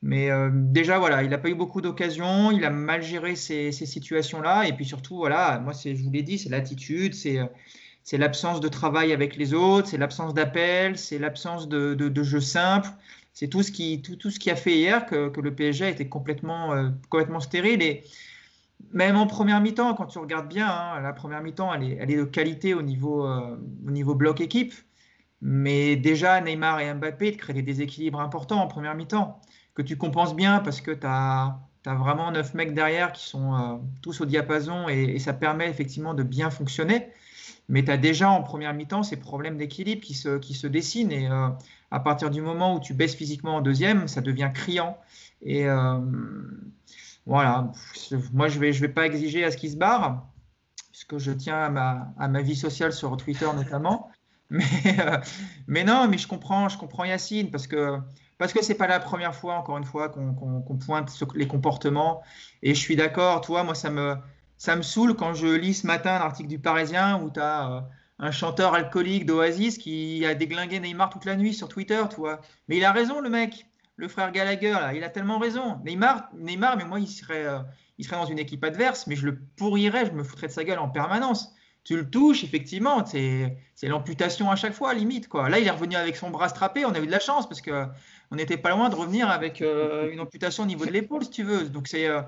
[0.01, 3.71] Mais euh, déjà, voilà, il n'a pas eu beaucoup d'occasions, il a mal géré ces,
[3.71, 4.67] situations-là.
[4.67, 9.13] Et puis surtout, voilà, moi, je vous l'ai dit, c'est l'attitude, c'est l'absence de travail
[9.13, 12.89] avec les autres, c'est l'absence d'appel, c'est l'absence de, jeu simple.
[13.33, 17.41] C'est tout, ce qui, a fait hier que, le PSG a été complètement, euh, complètement
[17.41, 17.81] stérile.
[17.81, 18.03] Et,
[18.93, 22.23] même en première mi-temps, quand tu regardes bien, hein, la première mi-temps, elle est, de
[22.23, 24.73] qualité au niveau, euh, au niveau bloc équipe.
[25.41, 29.41] Mais déjà, Neymar et Mbappé créent des déséquilibres importants en première mi-temps,
[29.75, 33.77] que tu compenses bien parce que tu as, vraiment neuf mecs derrière qui sont euh,
[34.01, 37.09] tous au diapason et, ça permet effectivement de bien fonctionner.
[37.69, 41.11] Mais tu as déjà en première mi-temps ces problèmes d'équilibre qui se, qui se dessinent.
[41.11, 41.49] Et euh,
[41.91, 44.97] à partir du moment où tu baisses physiquement en deuxième, ça devient criant.
[45.41, 45.67] Et
[47.25, 47.71] voilà,
[48.33, 50.27] moi je ne vais, je vais pas exiger à ce qu'il se barre,
[50.91, 54.11] puisque je tiens à ma, à ma vie sociale sur Twitter notamment.
[54.51, 54.63] Mais,
[54.99, 55.17] euh,
[55.65, 57.97] mais non, mais je comprends, je comprends Yacine, parce que
[58.37, 62.21] parce que c'est pas la première fois, encore une fois, qu'on pointe les comportements.
[62.61, 64.15] Et je suis d'accord, toi, moi, ça me,
[64.57, 67.81] ça me saoule quand je lis ce matin l'article du Parisien où tu as euh,
[68.19, 72.41] un chanteur alcoolique d'Oasis qui a déglingué Neymar toute la nuit sur Twitter, toi.
[72.67, 73.65] Mais il a raison, le mec
[73.97, 75.79] le frère Gallagher, là, il a tellement raison.
[75.85, 77.59] Neymar, Neymar mais moi, il serait, euh,
[77.97, 80.63] il serait dans une équipe adverse, mais je le pourrirais, je me foutrais de sa
[80.63, 81.53] gueule en permanence.
[81.83, 85.27] Tu le touches, effectivement, c'est l'amputation à chaque fois, limite.
[85.27, 85.49] Quoi.
[85.49, 87.61] Là, il est revenu avec son bras strappé, on a eu de la chance, parce
[88.29, 91.29] qu'on n'était pas loin de revenir avec euh, une amputation au niveau de l'épaule, si
[91.29, 91.69] tu veux.
[91.69, 92.07] Donc, c'est.
[92.07, 92.21] Euh,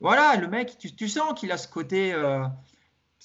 [0.00, 2.12] voilà, le mec, tu, sens qu'il a ce côté.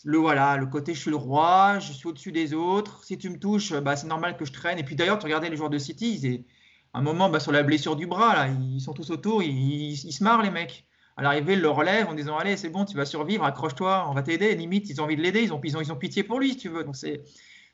[0.05, 3.03] le voilà, le côté je suis le roi, je suis au-dessus des autres.
[3.03, 4.79] Si tu me touches, bah, c'est normal que je traîne.
[4.79, 6.45] Et puis d'ailleurs, tu regardais les joueurs de City, ils,
[6.93, 10.23] un moment, bah, sur la blessure du bras, là, ils sont tous autour, ils, se
[10.23, 10.85] marrent, les mecs.
[11.17, 14.13] À l'arrivée, ils le relèvent en disant Allez, c'est bon, tu vas survivre, accroche-toi, on
[14.13, 14.55] va t'aider.
[14.55, 16.51] Limite, ils ont envie de l'aider, ils ont, ils, ont, ils ont pitié pour lui,
[16.51, 16.83] si tu veux.
[16.83, 17.21] Donc, c'est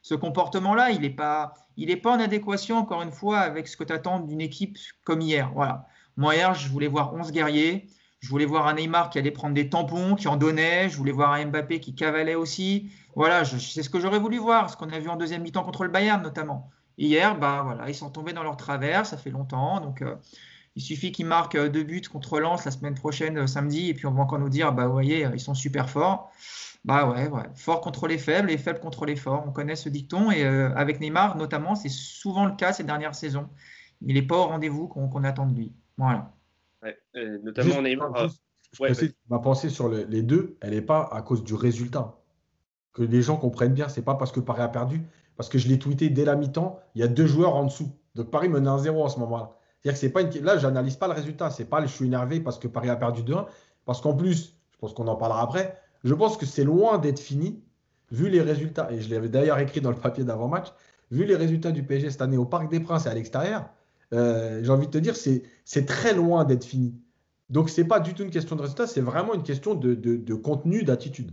[0.05, 3.83] ce comportement-là, il n'est pas, il pas en adéquation, encore une fois, avec ce que
[3.83, 5.51] tu attends d'une équipe comme hier.
[5.55, 5.87] Voilà.
[6.15, 7.87] Moi, hier, je voulais voir 11 guerriers.
[8.19, 10.89] Je voulais voir un Neymar qui allait prendre des tampons, qui en donnait.
[10.89, 12.91] Je voulais voir un Mbappé qui cavalait aussi.
[13.15, 15.83] Voilà, c'est ce que j'aurais voulu voir, ce qu'on a vu en deuxième mi-temps contre
[15.83, 16.69] le Bayern, notamment.
[16.99, 19.79] Hier, bah, voilà, ils sont tombés dans leur travers, ça fait longtemps.
[19.79, 20.13] Donc, euh,
[20.75, 23.93] il suffit qu'ils marquent euh, deux buts contre Lens la semaine prochaine, euh, samedi, et
[23.93, 26.31] puis on va encore nous dire, bah, vous voyez, ils sont super forts.
[26.83, 29.43] Bah ouais, ouais, fort contre les faibles et faibles contre les forts.
[29.47, 33.49] On connaît ce dicton et avec Neymar notamment, c'est souvent le cas ces dernières saisons.
[34.01, 35.73] Il n'est pas au rendez-vous qu'on attend de lui.
[35.97, 36.31] Voilà.
[37.41, 38.29] notamment Neymar.
[39.31, 42.19] ma pensée sur les deux, elle n'est pas à cause du résultat.
[42.93, 45.01] Que les gens comprennent bien, c'est pas parce que Paris a perdu,
[45.37, 47.89] parce que je l'ai tweeté dès la mi-temps, il y a deux joueurs en dessous.
[48.13, 49.57] Donc Paris mène 1-0 en ce moment-là.
[49.85, 50.43] C'est-à-dire que c'est pas une...
[50.43, 51.51] Là, je n'analyse pas le résultat.
[51.51, 53.45] C'est pas je suis énervé parce que Paris a perdu 2-1.
[53.85, 57.19] Parce qu'en plus, je pense qu'on en parlera après, je pense que c'est loin d'être
[57.19, 57.61] fini,
[58.11, 58.91] vu les résultats.
[58.91, 60.69] Et je l'avais d'ailleurs écrit dans le papier d'avant-match.
[61.11, 63.69] Vu les résultats du PSG cette année au Parc des Princes et à l'extérieur,
[64.11, 66.95] euh, j'ai envie de te dire, c'est très loin d'être fini.
[67.51, 69.93] Donc, ce n'est pas du tout une question de résultat, c'est vraiment une question de,
[69.93, 71.31] de contenu, d'attitude.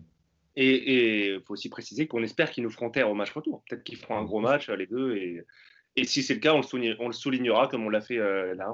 [0.56, 3.62] Et il faut aussi préciser qu'on espère qu'ils nous feront taire au match retour.
[3.66, 5.16] Peut-être qu'ils feront un gros match, les deux.
[5.16, 5.42] Et,
[5.96, 8.72] et si c'est le cas, on le, soulignera comme on l'a fait euh, la.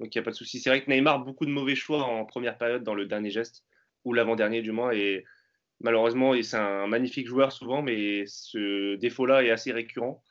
[0.00, 0.60] Donc il n'y a pas de souci.
[0.60, 3.64] C'est vrai que Neymar, beaucoup de mauvais choix en première période dans le dernier geste,
[4.04, 4.92] ou l'avant-dernier du moins.
[4.92, 5.24] Et
[5.80, 10.22] malheureusement, c'est un magnifique joueur souvent, mais ce défaut-là est assez récurrent,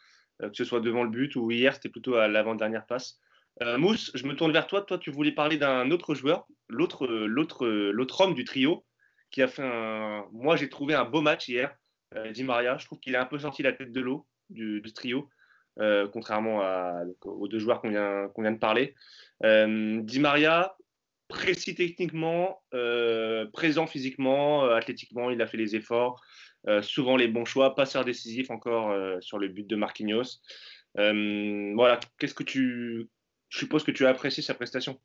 [0.41, 3.19] euh, que ce soit devant le but ou hier, c'était plutôt à l'avant-dernière passe.
[3.61, 4.81] Euh, Mousse, je me tourne vers toi.
[4.81, 8.83] Toi, tu voulais parler d'un autre joueur, l'autre homme du trio,
[9.29, 10.25] qui a fait un.
[10.31, 11.75] Moi, j'ai trouvé un beau match hier.
[12.15, 14.81] Euh, Di Maria, je trouve qu'il a un peu sorti la tête de l'eau du,
[14.93, 15.29] trio,
[15.79, 16.61] euh, contrairement
[17.23, 18.95] aux deux joueurs qu'on vient, vient, de parler.
[19.43, 20.75] Euh, Di Maria,
[21.27, 22.61] précis techniquement,
[23.53, 26.21] présent physiquement, athlétiquement, il a fait les efforts,
[26.81, 30.39] souvent les bons choix, passeur décisif encore sur le but de Marquinhos.
[30.95, 33.09] voilà, qu'est-ce que tu.
[33.49, 34.99] Je suppose que tu as apprécié sa prestation?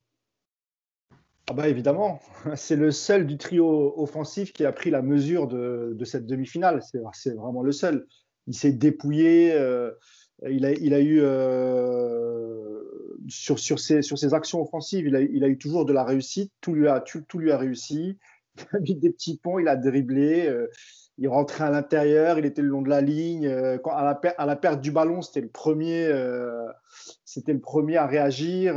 [1.50, 2.20] Ah bah évidemment,
[2.56, 6.82] c'est le seul du trio offensif qui a pris la mesure de, cette demi-finale.
[7.12, 8.06] C'est vraiment le seul.
[8.46, 9.52] Il s'est dépouillé.
[9.52, 9.92] Euh,
[10.48, 12.80] il, a, eu euh,
[13.28, 16.52] sur, ses, actions offensives, il a, eu toujours de la réussite.
[16.60, 18.18] Tout lui a, tout, lui a réussi.
[18.72, 20.48] Il a mis des petits ponts, il a dribblé.
[20.48, 20.66] Euh,
[21.16, 23.48] il rentrait à l'intérieur, il était le long de la ligne.
[23.84, 24.04] Quand, à,
[24.46, 26.12] la, perte du ballon, c'était le premier.
[27.24, 28.76] c'était le premier à réagir.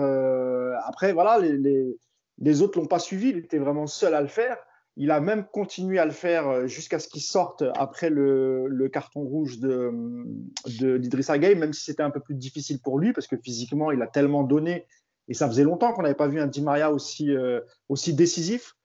[0.85, 1.97] après, voilà, les
[2.41, 3.29] les autres l'ont pas suivi.
[3.29, 4.57] Il était vraiment seul à le faire.
[5.01, 9.57] Il a même continué à le faire jusqu'à ce qu'il sorte après le, carton rouge
[9.57, 9.89] de,
[11.37, 14.07] Gueye, même si c'était un peu plus difficile pour lui, parce que physiquement, il a
[14.07, 14.85] tellement donné.
[15.27, 17.31] Et ça faisait longtemps qu'on n'avait pas vu un Di Maria aussi,
[17.89, 18.75] aussi décisif.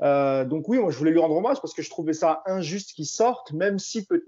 [0.00, 3.06] donc oui, moi je voulais lui rendre hommage parce que je trouvais ça injuste qu'il
[3.06, 4.24] sorte, même si peut,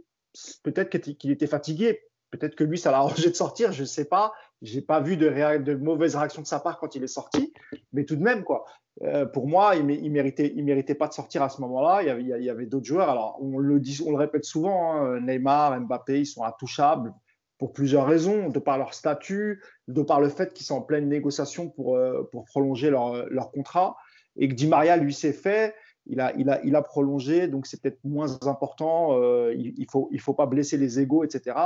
[0.64, 2.01] peut-être qu'il était fatigué.
[2.31, 4.33] Peut-être que lui, ça l'a arrangé de sortir, je ne sais pas.
[4.62, 7.53] J'ai pas vu de, mauvaises réactions de sa part quand il est sorti,
[7.93, 8.64] mais tout de même, quoi.
[9.03, 12.03] Euh, pour moi, il, méritait, il méritait pas de sortir à ce moment-là.
[12.03, 13.11] Il y avait, d'autres joueurs.
[13.11, 14.95] Alors, on le dit, on le répète souvent.
[14.95, 17.12] Hein, Neymar, Mbappé, ils sont intouchables
[17.59, 21.09] pour plusieurs raisons, de par leur statut, de par le fait qu'ils sont en pleine
[21.09, 23.97] négociation pour, euh, prolonger leur, leur contrat,
[24.37, 25.74] et que Di Maria lui s'est fait
[26.09, 29.20] il a, il a, il a prolongé, donc c'est peut-être moins important.
[29.20, 31.57] Euh, il ne faut, il faut pas blesser les égaux, etc.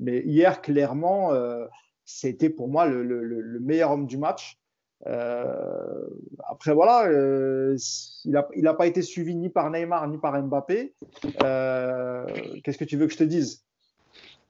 [0.00, 1.66] Mais hier, clairement, euh,
[2.04, 4.58] c'était pour moi le, le, meilleur homme du match.
[5.06, 6.06] Euh,
[6.48, 10.94] après, voilà, il n'a il a pas été suivi ni par Neymar ni par Mbappé.
[11.20, 13.64] Qu'est-ce que tu veux que je te dise?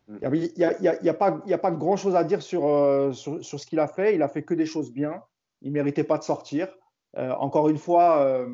[0.09, 3.67] Il n'y a, a, a, pas, a pas grand-chose à dire sur, sur, sur ce
[3.67, 4.15] qu'il a fait.
[4.15, 5.23] Il a fait que des choses bien.
[5.63, 6.69] Il ne méritait pas de sortir.
[7.17, 8.49] Euh, encore une fois, euh,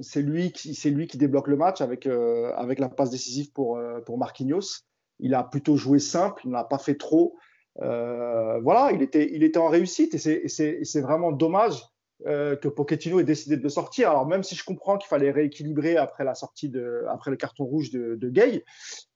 [0.00, 3.80] c'est lui, qui, lui qui débloque le match avec, euh, avec la passe décisive pour,
[4.04, 4.82] pour Marquinhos.
[5.18, 7.36] Il a plutôt joué simple, il n'a pas fait trop.
[7.76, 11.82] voilà, il était, il était en réussite et c'est vraiment dommage
[12.24, 14.10] que Pochettino ait décidé de le sortir.
[14.10, 17.64] Alors même si je comprends qu'il fallait rééquilibrer après la sortie de, après le carton
[17.64, 18.62] rouge de, de Gay,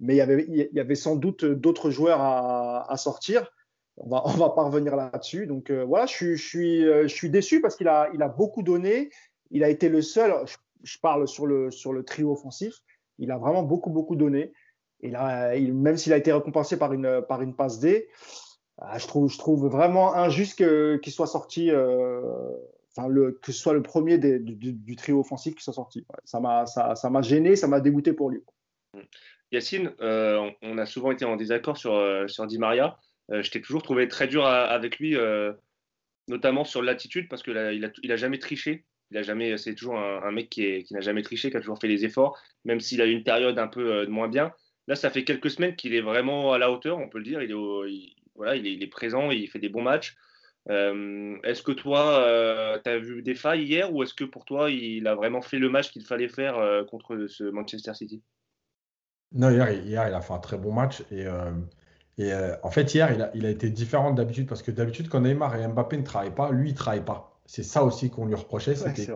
[0.00, 3.50] mais il y avait, il y avait sans doute d'autres joueurs à, à sortir
[4.00, 5.46] on va, on va pas revenir là-dessus.
[5.46, 8.28] Donc euh, voilà, je, je, suis, euh, je suis déçu parce qu'il a, il a
[8.28, 9.10] beaucoup donné.
[9.50, 10.32] Il a été le seul,
[10.82, 12.74] je, parle sur le, sur le trio offensif,
[13.18, 14.52] il a vraiment beaucoup, beaucoup donné.
[15.02, 18.08] Il, même s'il a été récompensé par une, par une passe D,
[18.82, 20.56] euh, je, trouve, je trouve vraiment injuste
[21.00, 25.64] qu'il soit sorti, enfin, le, que ce soit le premier des, du, trio offensif qui
[25.64, 26.06] soit sorti.
[26.24, 28.44] ça m'a ça, ça gêné, ça m'a dégoûté pour lui.
[29.50, 32.96] Yacine, on a souvent été en désaccord sur, sur Di Maria.
[33.32, 35.52] Euh, je t'ai toujours trouvé très dur avec lui, euh,
[36.28, 38.84] notamment sur l'attitude, parce qu'il n'a il a, jamais triché.
[39.10, 41.88] Il a jamais, c'est toujours un, mec qui, n'a jamais triché, qui a toujours fait
[41.88, 44.52] les efforts, même s'il a eu une période un peu euh, moins bien.
[44.86, 47.42] Là, ça fait quelques semaines qu'il est vraiment à la hauteur, on peut le dire.
[47.42, 50.16] Il est, voilà, il il présent, il fait des bons matchs.
[50.68, 55.06] est-ce que toi, tu as vu des failles hier ou est-ce que pour toi, il
[55.06, 58.22] a vraiment fait le match qu'il fallait faire contre ce Manchester City?
[59.32, 61.26] Non, hier, hier, il a fait un très bon match et
[62.20, 65.08] et euh, en fait, hier, il a, il a été différent d'habitude parce que d'habitude,
[65.08, 67.40] quand Neymar et Mbappé ne travaillent pas, lui, il ne travaille pas.
[67.46, 69.06] C'est ça aussi qu'on lui reprochait, c'était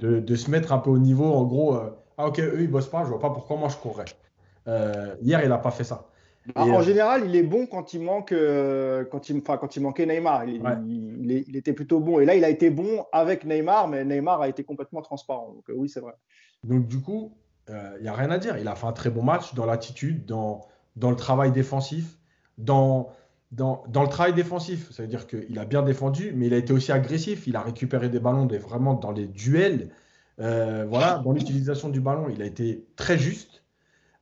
[0.00, 1.32] de, de, se mettre un peu au niveau.
[1.32, 3.76] En gros, euh, ah ok, eux, ils bossent pas, je vois pas pourquoi moi je
[3.76, 4.06] courrais.
[4.66, 6.08] Euh, hier, il n'a pas fait ça.
[6.56, 8.34] Bah, en général, il est bon quand il manque,
[9.10, 10.44] quand il, quand il manquait Neymar.
[10.46, 12.18] Il, il, était plutôt bon.
[12.18, 15.52] Et là, il a été bon avec Neymar, mais Neymar a été complètement transparent.
[15.54, 16.14] Donc oui, c'est vrai.
[16.64, 17.32] Donc du coup,
[17.68, 18.58] il n'y a rien à dire.
[18.58, 20.62] Il a fait un très bon match dans l'attitude, dans,
[20.96, 22.16] dans le travail défensif
[22.64, 23.12] dans,
[23.56, 24.90] le travail défensif.
[24.90, 27.46] Ça veut dire qu'il a bien défendu, mais il a été aussi agressif.
[27.46, 29.90] Il a récupéré des ballons vraiment dans les duels.
[30.40, 33.62] Euh, voilà, dans l'utilisation du ballon, il a été très juste.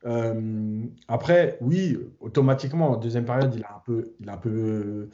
[0.06, 5.08] Euh, après, oui, automatiquement, en deuxième période, il a un peu, peu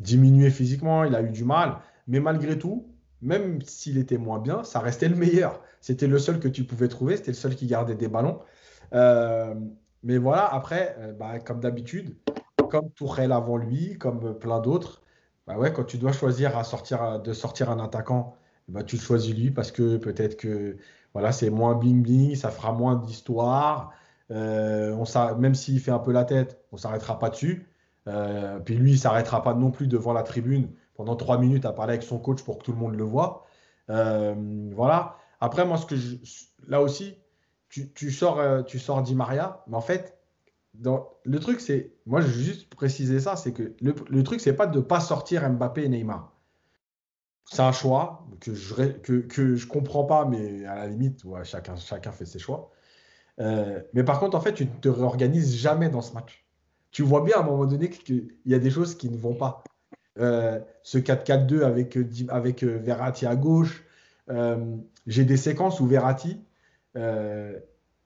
[0.00, 1.78] diminué physiquement, il a eu du mal.
[2.06, 2.86] Mais malgré tout,
[3.22, 5.62] même s'il était moins bien, ça restait le meilleur.
[5.80, 8.40] C'était le seul que tu pouvais trouver, c'était le seul qui gardait des ballons.
[8.94, 9.54] Euh,
[10.02, 12.16] mais voilà, après, euh, bah, comme d'habitude,
[12.70, 15.02] comme Tourelle avant lui, comme plein d'autres,
[15.46, 18.34] bah ouais, quand tu dois choisir à sortir, de sortir un attaquant,
[18.68, 20.76] bah, tu choisis lui parce que peut-être que
[21.14, 23.92] voilà, c'est moins bling-bling, ça fera moins d'histoire.
[24.30, 24.94] Euh,
[25.38, 27.68] même s'il fait un peu la tête, on s'arrêtera pas dessus.
[28.08, 31.72] Euh, puis lui, il s'arrêtera pas non plus devant la tribune pendant trois minutes à
[31.72, 33.46] parler avec son coach pour que tout le monde le voit.
[33.88, 35.16] voilà.
[35.40, 36.16] Après, moi, ce que je,
[36.66, 37.16] là aussi,
[37.68, 40.17] tu, sors, euh, tu sors Di Maria, mais en fait,
[41.24, 44.66] le truc, c'est, moi, je veux juste préciser ça, c'est que le, truc, c'est pas
[44.66, 46.32] de pas sortir Mbappé et Neymar.
[47.44, 51.76] C'est un choix que je que, comprends pas, mais à la limite, chacun,
[52.12, 52.70] fait ses choix.
[53.40, 56.46] Euh, mais par contre, en fait, tu ne te réorganises jamais dans ce match.
[56.90, 59.34] Tu vois bien à un moment donné qu'il y a des choses qui ne vont
[59.34, 59.62] pas.
[60.18, 61.96] Euh, ce 4-4-2 avec,
[62.28, 63.84] avec Verratti à gauche,
[65.06, 66.38] j'ai des séquences où Verratti,
[66.96, 67.58] euh,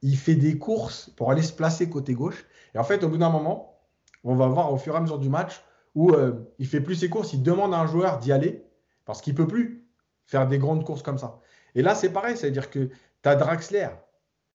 [0.03, 2.45] il fait des courses pour aller se placer côté gauche.
[2.75, 3.81] Et en fait, au bout d'un moment,
[4.25, 5.62] on va voir au fur et à mesure du match
[5.95, 8.64] où euh, il fait plus ses courses, il demande à un joueur d'y aller
[9.05, 9.87] parce qu'il peut plus
[10.27, 11.41] faire des grandes courses comme ça.
[11.75, 12.89] Et là, c'est pareil, c'est-à-dire que
[13.23, 13.89] tu as Draxler.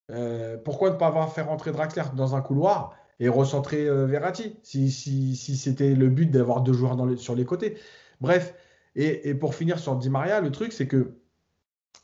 [0.10, 5.94] Euh, pourquoi ne pas avoir fait Draxler dans un couloir et recentrer Verratti si, c'était
[5.94, 7.78] le but d'avoir deux joueurs sur les côtés
[8.22, 8.54] Bref,
[8.96, 11.14] et, pour finir sur Di Maria, le truc, c'est que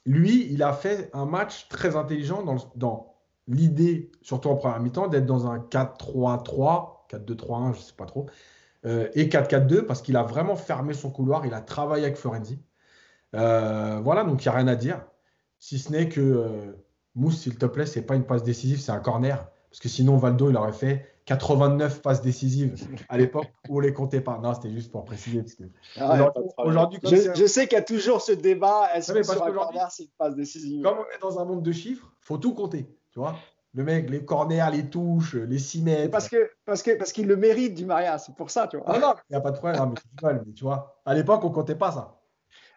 [0.05, 2.43] lui, il a fait un match très intelligent
[2.76, 3.12] dans
[3.47, 8.27] l'idée, surtout en première mi-temps, d'être dans un 4-3-3, 4-2-3-1, je ne sais pas trop,
[8.85, 12.59] euh, et 4-4-2, parce qu'il a vraiment fermé son couloir, il a travaillé avec Florenzi.
[13.35, 15.01] Euh, voilà, donc il n'y a rien à dire,
[15.59, 16.73] si ce n'est que euh,
[17.15, 20.17] Mousse, s'il te plaît, c'est pas une passe décisive, c'est un corner, parce que sinon
[20.17, 22.75] Valdo, il aurait fait 89 passes décisives
[23.07, 24.39] à l'époque où on les comptait pas.
[24.43, 25.39] Non, c'était juste pour préciser.
[25.41, 25.63] Parce que
[25.97, 28.89] ah aujourd'hui, je, sais qu'il y a toujours ce débat.
[28.93, 30.83] Est-ce que corner, c'est une passe décisive?
[30.83, 32.87] Comme on est dans un monde de chiffres, faut tout compter.
[33.14, 33.38] Tu vois
[33.76, 36.11] le mec, les corners, les touches, les 6 mètres.
[36.11, 38.86] Parce que parce que parce qu'il le mérite, du Maria, c'est pour ça, tu vois.
[38.88, 39.95] Ah non, il n'y a pas de problème,
[40.45, 42.20] mais, tu vois, à l'époque, on comptait pas ça.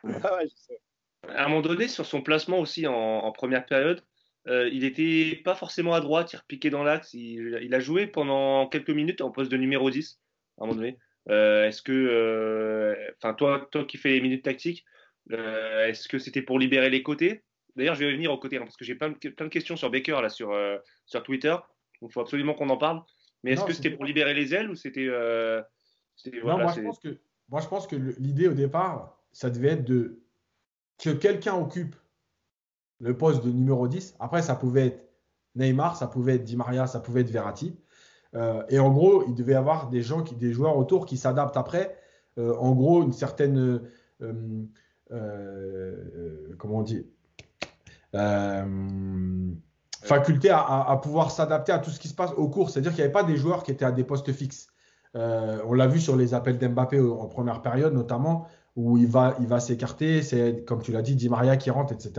[0.24, 0.80] Ah ouais, je sais.
[1.28, 4.03] À un moment donné, sur son placement aussi en première période,
[4.49, 7.14] euh, il n'était pas forcément à droite, il repiquait dans l'axe.
[7.14, 10.20] Il, a joué pendant quelques minutes en poste de numéro 10,
[10.59, 10.99] à un moment donné.
[11.28, 14.84] Euh, est-ce que, euh, enfin, toi, toi qui fais les minutes tactiques,
[15.30, 17.43] est-ce que c'était pour libérer les côtés?
[17.76, 19.90] D'ailleurs, je vais revenir aux côtés hein, parce que j'ai plein, plein, de questions sur
[19.90, 20.56] Baker là sur,
[21.04, 21.54] sur Twitter.
[22.02, 23.02] Il faut absolument qu'on en parle.
[23.42, 25.06] Mais est-ce que c'était pour libérer les ailes ou c'était.
[25.06, 27.18] non, moi, je pense que,
[27.48, 30.20] moi, je pense que l'idée au départ, ça devait être de
[30.98, 31.94] que quelqu'un occupe
[33.00, 34.16] le poste de numéro 10.
[34.18, 35.08] Après, ça pouvait être
[35.54, 37.76] Neymar, ça pouvait être Di Maria, ça pouvait être Verratti.
[38.34, 41.16] Euh, et en gros, il devait y avoir des gens, qui, des joueurs autour qui
[41.16, 41.96] s'adaptent après.
[42.38, 43.80] Euh, en gros, une certaine,
[44.20, 44.66] euh,
[46.58, 47.06] comment on dit,
[50.02, 52.70] faculté à, pouvoir s'adapter à tout ce qui se passe au cours.
[52.70, 54.68] C'est-à-dire qu'il n'y avait pas des joueurs qui étaient à des postes fixes.
[55.14, 58.46] on l'a vu sur les appels d'Mbappé en première période, notamment
[58.76, 60.22] où il va, il va s'écarter.
[60.22, 62.12] C'est, comme tu l'as dit, Di Maria qui rentre, etc.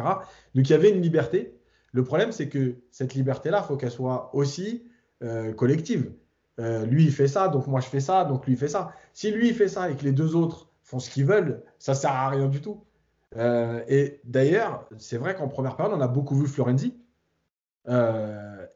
[0.56, 1.58] Donc il y avait une liberté.
[1.94, 4.84] Le problème, c'est que cette liberté-là, il faut qu'elle soit aussi
[5.24, 6.12] euh, collective.
[6.60, 8.92] Euh, lui, il fait ça, donc moi, je fais ça, donc lui, il fait ça.
[9.14, 11.94] Si lui, il fait ça et que les deux autres font ce qu'ils veulent, ça
[11.94, 12.84] sert à rien du tout.
[13.36, 16.96] Euh, et d'ailleurs, c'est vrai qu'en première période, on a beaucoup vu Florenzi.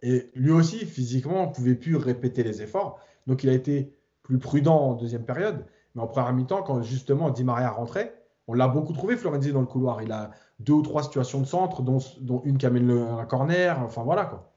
[0.01, 2.99] et lui aussi, physiquement, ne pouvait plus répéter les efforts.
[3.27, 3.93] Donc, il a été
[4.23, 5.65] plus prudent en deuxième période.
[5.95, 8.15] Mais en première mi-temps, quand justement Di Maria rentrait,
[8.47, 10.01] on l'a beaucoup trouvé, Florenzi, dans le couloir.
[10.01, 11.99] Il a deux ou trois situations de centre, dont,
[12.45, 13.79] une qui amène le, un corner.
[13.79, 14.51] Enfin, voilà quoi.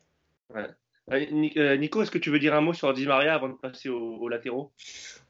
[0.57, 0.69] Euh,
[1.57, 3.89] euh, Nico, est-ce que tu veux dire un mot sur Di Maria avant de passer
[3.89, 4.73] aux, latéraux?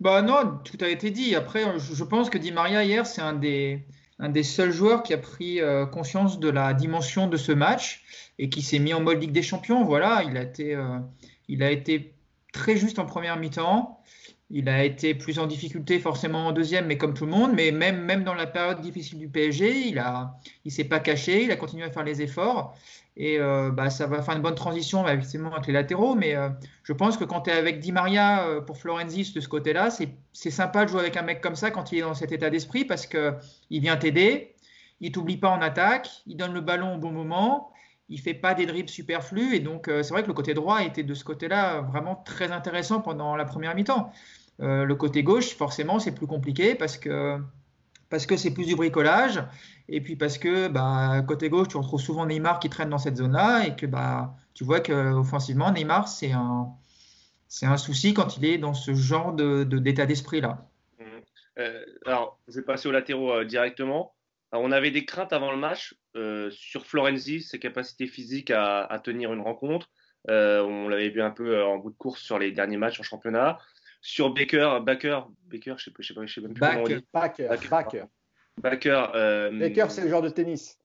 [0.01, 1.35] Bah non, tout a été dit.
[1.35, 3.87] Après, je, pense que Di Maria hier, c'est un des,
[4.19, 8.05] un des seuls joueurs qui a pris euh, conscience de la dimension de ce match
[8.39, 9.85] et qui s'est mis en mode Ligue des Champions.
[9.85, 10.77] Voilà, il a été,
[11.49, 12.15] il a été
[12.53, 14.01] très juste en première mi-temps.
[14.51, 17.53] Il a été plus en difficulté forcément en deuxième, mais comme tout le monde.
[17.55, 21.51] Mais même, dans la période difficile du PSG, il a, il s'est pas caché, il
[21.51, 22.77] a continué à faire les efforts.
[23.17, 26.15] Et euh, bah, ça va faire une bonne transition bah, avec les latéraux.
[26.15, 26.49] Mais euh,
[26.83, 29.91] je pense que quand tu es avec Di Maria euh, pour Florenzi de ce côté-là,
[29.91, 32.51] c'est sympa de jouer avec un mec comme ça quand il est dans cet état
[32.51, 34.55] d'esprit parce qu'il vient t'aider,
[35.01, 37.71] il t'oublie pas en attaque, il donne le ballon au bon moment
[38.11, 41.03] il fait pas des dribbles superflus et donc c'est vrai que le côté droit était
[41.03, 44.13] de ce côté-là vraiment très intéressant pendant la première mi-temps.
[44.59, 47.39] Le côté gauche, forcément, c'est plus compliqué parce que
[48.11, 49.43] parce que c'est plus du bricolage
[49.89, 53.17] et puis parce que bah, côté gauche, tu retrouves souvent Neymar qui traîne dans cette
[53.17, 56.69] zone-là et que bah, tu vois qu'offensivement, Neymar, c'est un,
[57.49, 60.67] c'est un souci quand il est dans ce genre de, d'état d'esprit-là.
[60.99, 61.05] Mmh.
[61.59, 64.15] Euh, alors, je vais passer aux latéraux euh, directement.
[64.53, 65.95] on avait des craintes avant le match
[66.51, 69.91] sur Florenzi, ses capacités physiques à, à tenir une rencontre.
[70.29, 73.59] on l'avait vu un peu en bout de course sur les derniers matchs en championnat.
[74.01, 76.83] Sur Baker, Baker, Baker, je sais pas, je sais pas, je sais même plus comment
[76.83, 77.05] on dit.
[77.13, 78.05] Baker, Baker.
[78.59, 80.79] Baker, euh, Baker c'est le genre de tennis.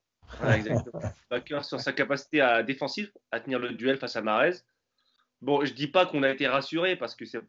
[0.44, 1.02] exactement.
[1.30, 4.56] Baker sur sa capacité à défensive, à tenir le duel face à Marez.
[5.42, 7.40] Bon, je dis pas qu'on a été rassuré parce que ça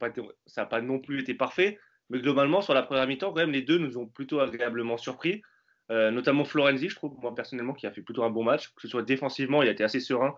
[0.56, 3.62] n'a pas non plus été parfait, mais globalement sur la première mi-temps, quand même, les
[3.62, 5.42] deux nous ont plutôt agréablement surpris.
[5.90, 8.68] Euh, notamment Florenzi, je trouve, moi personnellement, qui a fait plutôt un bon match.
[8.68, 10.36] Que ce soit défensivement, il a été assez serein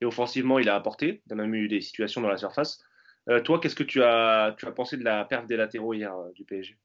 [0.00, 1.22] et offensivement, il a apporté.
[1.26, 2.80] Il a même eu des situations dans la surface.
[3.28, 6.14] Euh, toi, qu'est-ce que tu as, tu as pensé de la perte des latéraux hier
[6.14, 6.76] euh, du PSG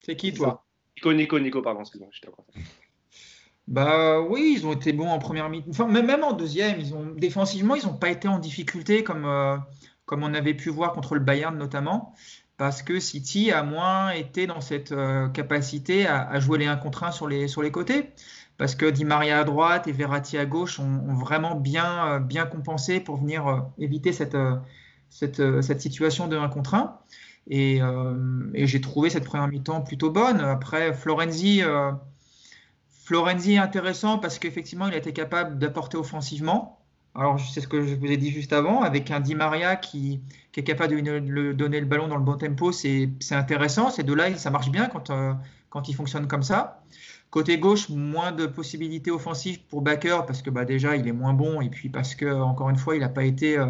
[0.00, 0.64] C'est qui, toi?
[0.96, 2.20] Nico, Nico, Nico, pardon, excuse-moi, je
[3.68, 5.70] Bah oui, ils ont été bons en première mi-temps.
[5.70, 9.56] Enfin, même en deuxième, ils ont défensivement, ils n'ont pas été en difficulté comme, euh,
[10.04, 12.14] comme on avait pu voir contre le Bayern notamment,
[12.56, 14.94] parce que City a moins été dans cette
[15.32, 18.10] capacité à, jouer les 1 contre 1 sur les, sur les côtés.
[18.58, 23.00] Parce que Di Maria à droite et Verratti à gauche ont, vraiment bien, bien compensé
[23.00, 26.98] pour venir éviter cette, euh, cette, situation de 1 contre 1.
[27.50, 30.40] Euh, et, j'ai trouvé cette première mi-temps plutôt bonne.
[30.40, 31.92] Après, Florenzi, euh,
[33.04, 36.78] Florenzi est intéressant parce qu'effectivement, il a été capable d'apporter offensivement.
[37.14, 40.20] Alors, c'est ce que je vous ai dit juste avant, avec un Di Maria qui,
[40.56, 43.90] est capable de donner le ballon dans le bon tempo, c'est intéressant.
[43.90, 45.10] Ces deux-là, ça marche bien quand,
[45.68, 46.82] quand ils fonctionnent comme ça.
[47.32, 51.32] Côté gauche, moins de possibilités offensives pour Baker parce que bah, déjà il est moins
[51.32, 53.68] bon et puis parce que encore une fois il n'a pas été euh,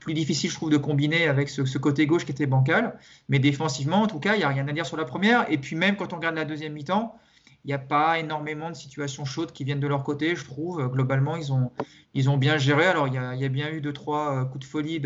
[0.00, 2.98] plus difficile je trouve de combiner avec ce, côté gauche qui était bancal.
[3.28, 5.58] Mais défensivement en tout cas il n'y a rien à dire sur la première et
[5.58, 7.16] puis même quand on regarde la deuxième mi-temps
[7.64, 10.84] il n'y a pas énormément de situations chaudes qui viennent de leur côté je trouve.
[10.88, 11.70] Globalement ils ont,
[12.14, 12.86] ils ont bien géré.
[12.86, 15.00] Alors il y, a, bien eu deux trois euh, coups de folie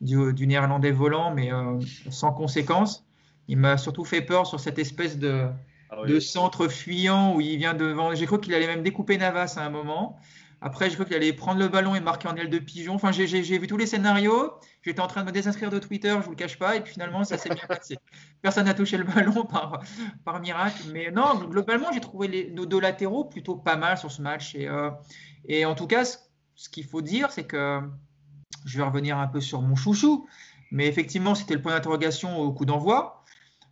[0.00, 1.78] du, néerlandais volant mais euh,
[2.08, 3.04] sans conséquence.
[3.46, 5.50] Il m'a surtout fait peur sur cette espèce de
[5.90, 8.14] ah de centre fuyant où il vient devant.
[8.14, 10.18] J'ai cru qu'il allait même découper Navas à un moment.
[10.62, 12.94] Après, je cru qu'il allait prendre le ballon et marquer en aile de pigeon.
[12.94, 13.26] Enfin, j'ai
[13.58, 14.54] vu tous les scénarios.
[14.82, 16.76] J'étais en train de me désinscrire de Twitter, je vous le cache pas.
[16.76, 17.98] Et puis finalement, ça s'est bien passé.
[18.42, 19.80] Personne n'a touché le ballon par,
[20.24, 20.82] par miracle.
[20.92, 24.54] Mais non, globalement, j'ai trouvé nos deux latéraux plutôt pas mal sur ce match.
[24.54, 24.90] Et, euh,
[25.46, 26.16] et en tout cas, ce,
[26.54, 27.80] ce qu'il faut dire, c'est que
[28.64, 30.26] je vais revenir un peu sur mon chouchou.
[30.72, 33.15] Mais effectivement, c'était le point d'interrogation au coup d'envoi.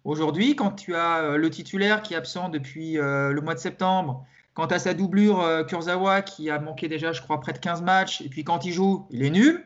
[0.04, 3.58] Aujourd'hui, quand tu as euh, le titulaire qui est absent depuis euh, le mois de
[3.58, 7.54] septembre, quand tu as sa doublure euh, Kurzawa qui a manqué déjà, je crois, près
[7.54, 9.64] de 15 matchs, et puis quand il joue, il est nul,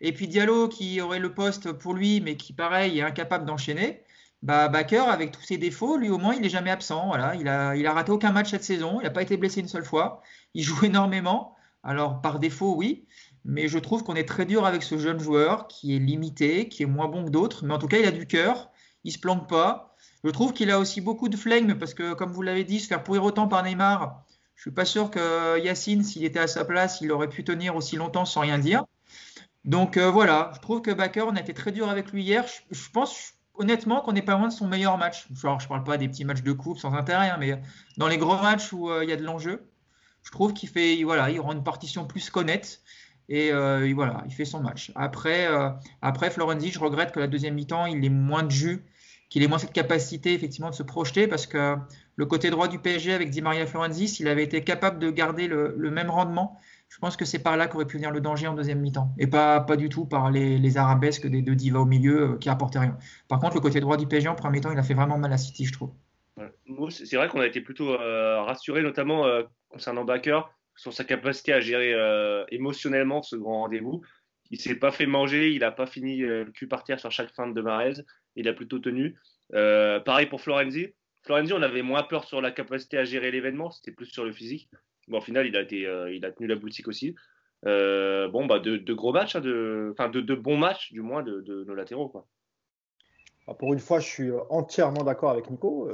[0.00, 4.04] et puis Diallo qui aurait le poste pour lui, mais qui, pareil, est incapable d'enchaîner,
[4.42, 7.06] bah, Baker, avec tous ses défauts, lui au moins, il n'est jamais absent.
[7.08, 7.34] Voilà.
[7.36, 9.68] Il, a, il a raté aucun match cette saison, il n'a pas été blessé une
[9.68, 10.22] seule fois,
[10.54, 11.56] il joue énormément.
[11.82, 13.06] Alors, par défaut, oui,
[13.44, 16.84] mais je trouve qu'on est très dur avec ce jeune joueur qui est limité, qui
[16.84, 18.71] est moins bon que d'autres, mais en tout cas, il a du cœur
[19.04, 19.96] il se plante pas.
[20.24, 22.86] Je trouve qu'il a aussi beaucoup de flegme parce que, comme vous l'avez dit, se
[22.86, 24.24] faire pourrir autant par Neymar,
[24.54, 27.74] je suis pas sûr que Yacine, s'il était à sa place, il aurait pu tenir
[27.74, 28.84] aussi longtemps sans rien dire.
[29.64, 32.44] Donc euh, voilà, je trouve que Baker, on a été très dur avec lui hier.
[32.70, 35.26] Je, pense honnêtement qu'on n'est pas loin de son meilleur match.
[35.34, 37.60] Genre, je parle pas des petits matchs de coupe sans intérêt, hein, mais
[37.96, 39.68] dans les gros matchs où euh, il y a de l'enjeu,
[40.22, 42.82] je trouve qu'il fait, voilà, il rend une partition plus connette.
[43.30, 44.92] Euh, et, voilà, il fait son match.
[44.94, 45.48] Après,
[46.02, 48.84] après Florenzi, je regrette que la deuxième mi-temps, il ait moins de jus
[49.32, 51.76] qu'il ait moins cette capacité effectivement de se projeter parce que
[52.16, 55.48] le côté droit du PSG avec Di Maria Florenzi, s'il avait été capable de garder
[55.48, 56.60] le, même rendement,
[56.90, 59.26] je pense que c'est par là qu'aurait pu venir le danger en deuxième mi-temps et
[59.26, 62.80] pas, pas du tout par les, arabesques des deux divas au milieu euh, qui apportaient
[62.80, 62.98] rien.
[63.26, 65.32] Par contre, le côté droit du PSG en premier mi-temps, il a fait vraiment mal
[65.32, 65.92] à City, je trouve.
[66.90, 70.42] C'est vrai qu'on a été plutôt euh, rassuré, notamment euh, concernant Baker,
[70.76, 71.94] sur sa capacité à gérer
[72.50, 74.02] émotionnellement ce grand rendez-vous.
[74.52, 77.34] Il s'est pas fait manger, il n'a pas fini le cul par terre sur chaque
[77.34, 77.94] fin de Marez
[78.36, 79.16] il a plutôt tenu.
[79.54, 80.88] Euh, pareil pour Florenzi.
[81.22, 84.32] Florenzi, on avait moins peur sur la capacité à gérer l'événement, c'était plus sur le
[84.32, 84.68] physique.
[85.08, 87.14] Bon, au final, il a, euh, il a tenu la boutique aussi.
[87.64, 91.64] Euh, bon, bah, de, gros matchs, hein, de, enfin, de, bons matchs, du moins, de,
[91.64, 92.12] nos latéraux.
[93.46, 95.88] Ah, pour une fois, je suis entièrement d'accord avec Nico.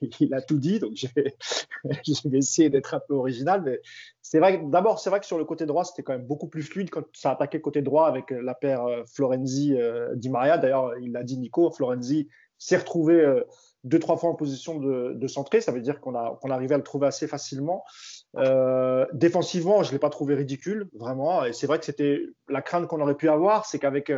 [0.20, 3.62] il a tout dit, donc je vais, essayer d'être un peu original.
[3.62, 3.80] Mais
[4.22, 6.62] c'est vrai, d'abord, c'est vrai que sur le côté droit, c'était quand même beaucoup plus
[6.62, 10.58] fluide quand ça attaquait le côté droit avec euh, la paire euh, Florenzi-Di euh, Maria.
[10.58, 12.28] D'ailleurs, il l'a dit Nico, Florenzi
[12.58, 13.24] s'est retrouvé
[13.84, 15.26] deux, trois fois en position de, de.
[15.28, 17.84] Ça veut dire qu'on a, qu'on arrivait à le trouver assez facilement.
[19.12, 21.44] défensivement, je ne l'ai pas trouvé ridicule, vraiment.
[21.44, 24.10] Et c'est vrai que c'était la crainte qu'on aurait pu avoir, c'est qu'avec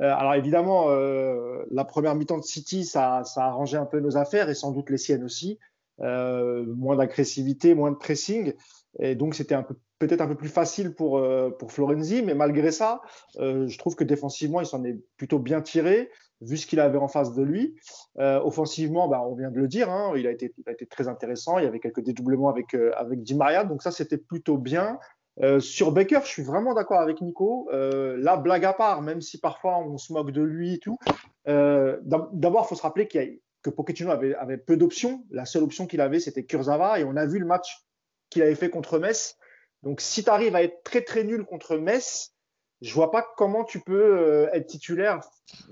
[0.00, 4.48] alors évidemment, euh, la première mi-temps de City, ça, a arrangé un peu nos affaires
[4.50, 5.58] et sans doute les siennes aussi.
[6.00, 8.52] Euh, moins d'agressivité, moins de pressing.
[8.98, 9.56] Et donc c'était
[9.98, 11.22] peut-être un peu plus facile pour
[11.68, 13.00] Florenzi, mais malgré ça,
[13.38, 16.10] je trouve que défensivement il s'en est plutôt bien tiré
[16.42, 17.76] vu ce qu'il avait en face de lui.
[18.18, 21.08] offensivement, bah, on vient de le dire, hein, il a été il a été très
[21.08, 21.58] intéressant.
[21.58, 24.98] Il y avait quelques dédoublements avec avec Di Maria, donc ça c'était plutôt bien.
[25.42, 27.68] Euh, sur Baker, je suis vraiment d'accord avec Nico.
[27.72, 30.98] Euh, la blague à part, même si parfois on se moque de lui et tout.
[31.48, 35.24] Euh, D'abord, il faut se rappeler que Pochettino avait, avait peu d'options.
[35.30, 37.00] La seule option qu'il avait, c'était Kurzawa.
[37.00, 37.84] Et on a vu le match
[38.30, 39.36] qu'il avait fait contre Metz.
[39.82, 42.32] Donc, si tu arrives à être très très nul contre Metz,
[42.80, 45.20] je vois pas comment tu peux euh, être titulaire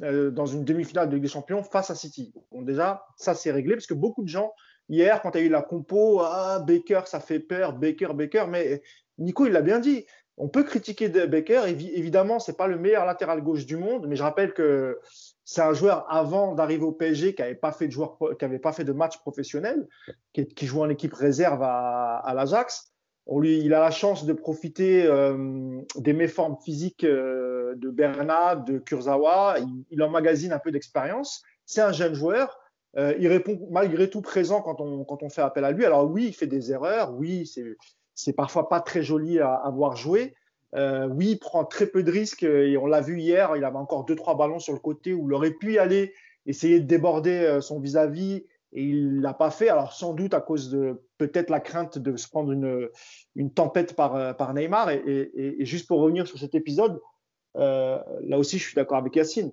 [0.02, 2.32] euh, dans une demi-finale de Ligue des Champions face à City.
[2.50, 4.52] Bon, déjà, ça c'est réglé parce que beaucoup de gens
[4.88, 8.82] hier, quand tu as eu la compo, ah, Baker, ça fait peur, Baker, Baker, mais
[9.18, 10.04] Nico, il l'a bien dit.
[10.36, 11.62] On peut critiquer Baker.
[11.66, 14.98] Évidemment, c'est pas le meilleur latéral gauche du monde, mais je rappelle que
[15.44, 18.92] c'est un joueur avant d'arriver au PSG qui n'avait pas fait de pas fait de
[18.92, 19.86] match professionnel,
[20.32, 22.92] qui, joue en équipe réserve à, l'Ajax.
[23.42, 29.56] Il a la chance de profiter euh, des méformes physiques euh, de Bernat, de Kurzawa.
[29.60, 31.42] Il, il emmagasine un peu d'expérience.
[31.64, 32.58] C'est un jeune joueur.
[32.96, 35.84] Euh, il répond malgré tout présent quand on, quand on fait appel à lui.
[35.84, 37.14] Alors oui, il fait des erreurs.
[37.14, 37.76] Oui, c'est
[38.14, 40.34] c'est parfois pas très joli à, à voir jouer.
[40.74, 43.76] Euh, oui, il prend très peu de risques et on l'a vu hier, il avait
[43.76, 46.12] encore deux trois ballons sur le côté où il aurait pu aller
[46.46, 48.44] essayer de déborder euh, son vis-à-vis
[48.74, 49.68] et il l'a pas fait.
[49.68, 54.16] Alors sans doute à cause de peut-être la crainte de se prendre une, tempête par,
[54.16, 54.90] euh, Neymar.
[54.90, 57.00] Et, juste pour revenir sur cet épisode,
[57.56, 59.52] euh, là aussi je suis d'accord avec Yacine.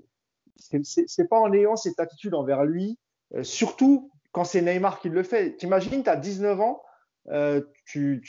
[0.57, 2.97] C'est pas en ayant cette attitude envers lui,
[3.35, 5.55] euh, surtout quand c'est Neymar qui le fait.
[5.55, 6.81] T'imagines, tu as 19 ans,
[7.29, 8.21] euh, tu,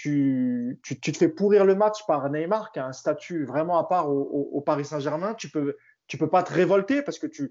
[0.83, 4.61] te fais pourrir le match par Neymar, qui a un statut vraiment à part au,
[4.61, 5.35] Paris Saint-Germain.
[5.35, 5.77] Tu peux,
[6.19, 7.51] peux pas te révolter parce que tu,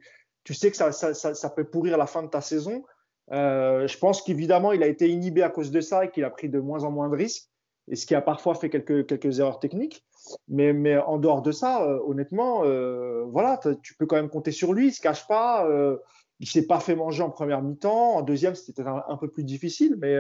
[0.54, 2.84] sais que ça, peut pourrir la fin de ta saison.
[3.32, 6.30] Euh, je pense qu'évidemment, il a été inhibé à cause de ça et qu'il a
[6.30, 7.50] pris de moins en moins de risques,
[7.88, 10.06] et ce qui a parfois fait quelques, erreurs techniques.
[10.48, 12.64] Mais, en dehors de ça, euh, honnêtement,
[13.26, 14.88] voilà, tu peux quand même compter sur lui.
[14.88, 15.68] Il se cache pas.
[16.40, 18.16] Il s'est pas fait manger en première mi-temps.
[18.16, 19.96] En deuxième, c'était un, un, peu plus difficile.
[20.00, 20.18] Mais,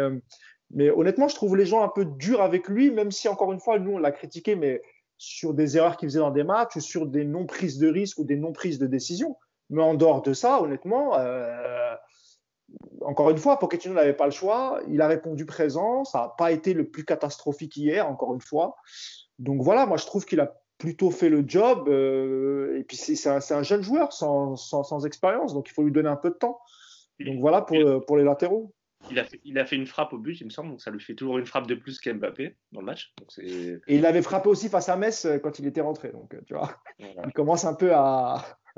[0.73, 3.59] mais honnêtement, je trouve les gens un peu durs avec lui, même si encore une
[3.59, 4.81] fois, nous on l'a critiqué, mais
[5.17, 8.19] sur des erreurs qu'il faisait dans des matchs ou sur des non prises de risque
[8.19, 9.37] ou des non prises de décision.
[9.69, 11.93] Mais en dehors de ça, honnêtement, euh,
[13.01, 14.81] encore une fois, Pochettino n'avait pas le choix.
[14.87, 16.03] Il a répondu présent.
[16.05, 18.75] Ça n'a pas été le plus catastrophique hier, encore une fois.
[19.39, 21.87] Donc voilà, moi je trouve qu'il a plutôt fait le job.
[21.87, 25.83] Euh, et puis c'est un, un, jeune joueur sans, sans, sans, expérience, donc il faut
[25.83, 26.59] lui donner un peu de temps.
[27.19, 28.73] Donc voilà pour, pour les latéraux.
[29.09, 30.91] Il a, fait, il a fait une frappe au but, il me semble, donc ça
[30.91, 33.13] lui fait toujours une frappe de plus qu'Mbappé dans le match.
[33.17, 36.35] Donc et il avait frappé aussi face à Metz euh, quand il était rentré, donc
[36.45, 37.23] tu vois, voilà.
[37.25, 38.45] il commence un peu à.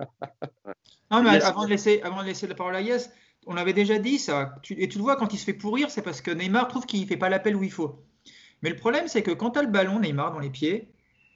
[1.11, 3.11] non, mais avant de, laisser, avant de laisser la parole à Yes,
[3.45, 4.55] on avait déjà dit ça.
[4.63, 6.85] Tu, et tu le vois, quand il se fait pourrir, c'est parce que Neymar trouve
[6.85, 8.03] qu'il ne fait pas l'appel où il faut.
[8.61, 10.89] Mais le problème, c'est que quand tu as le ballon, Neymar, dans les pieds,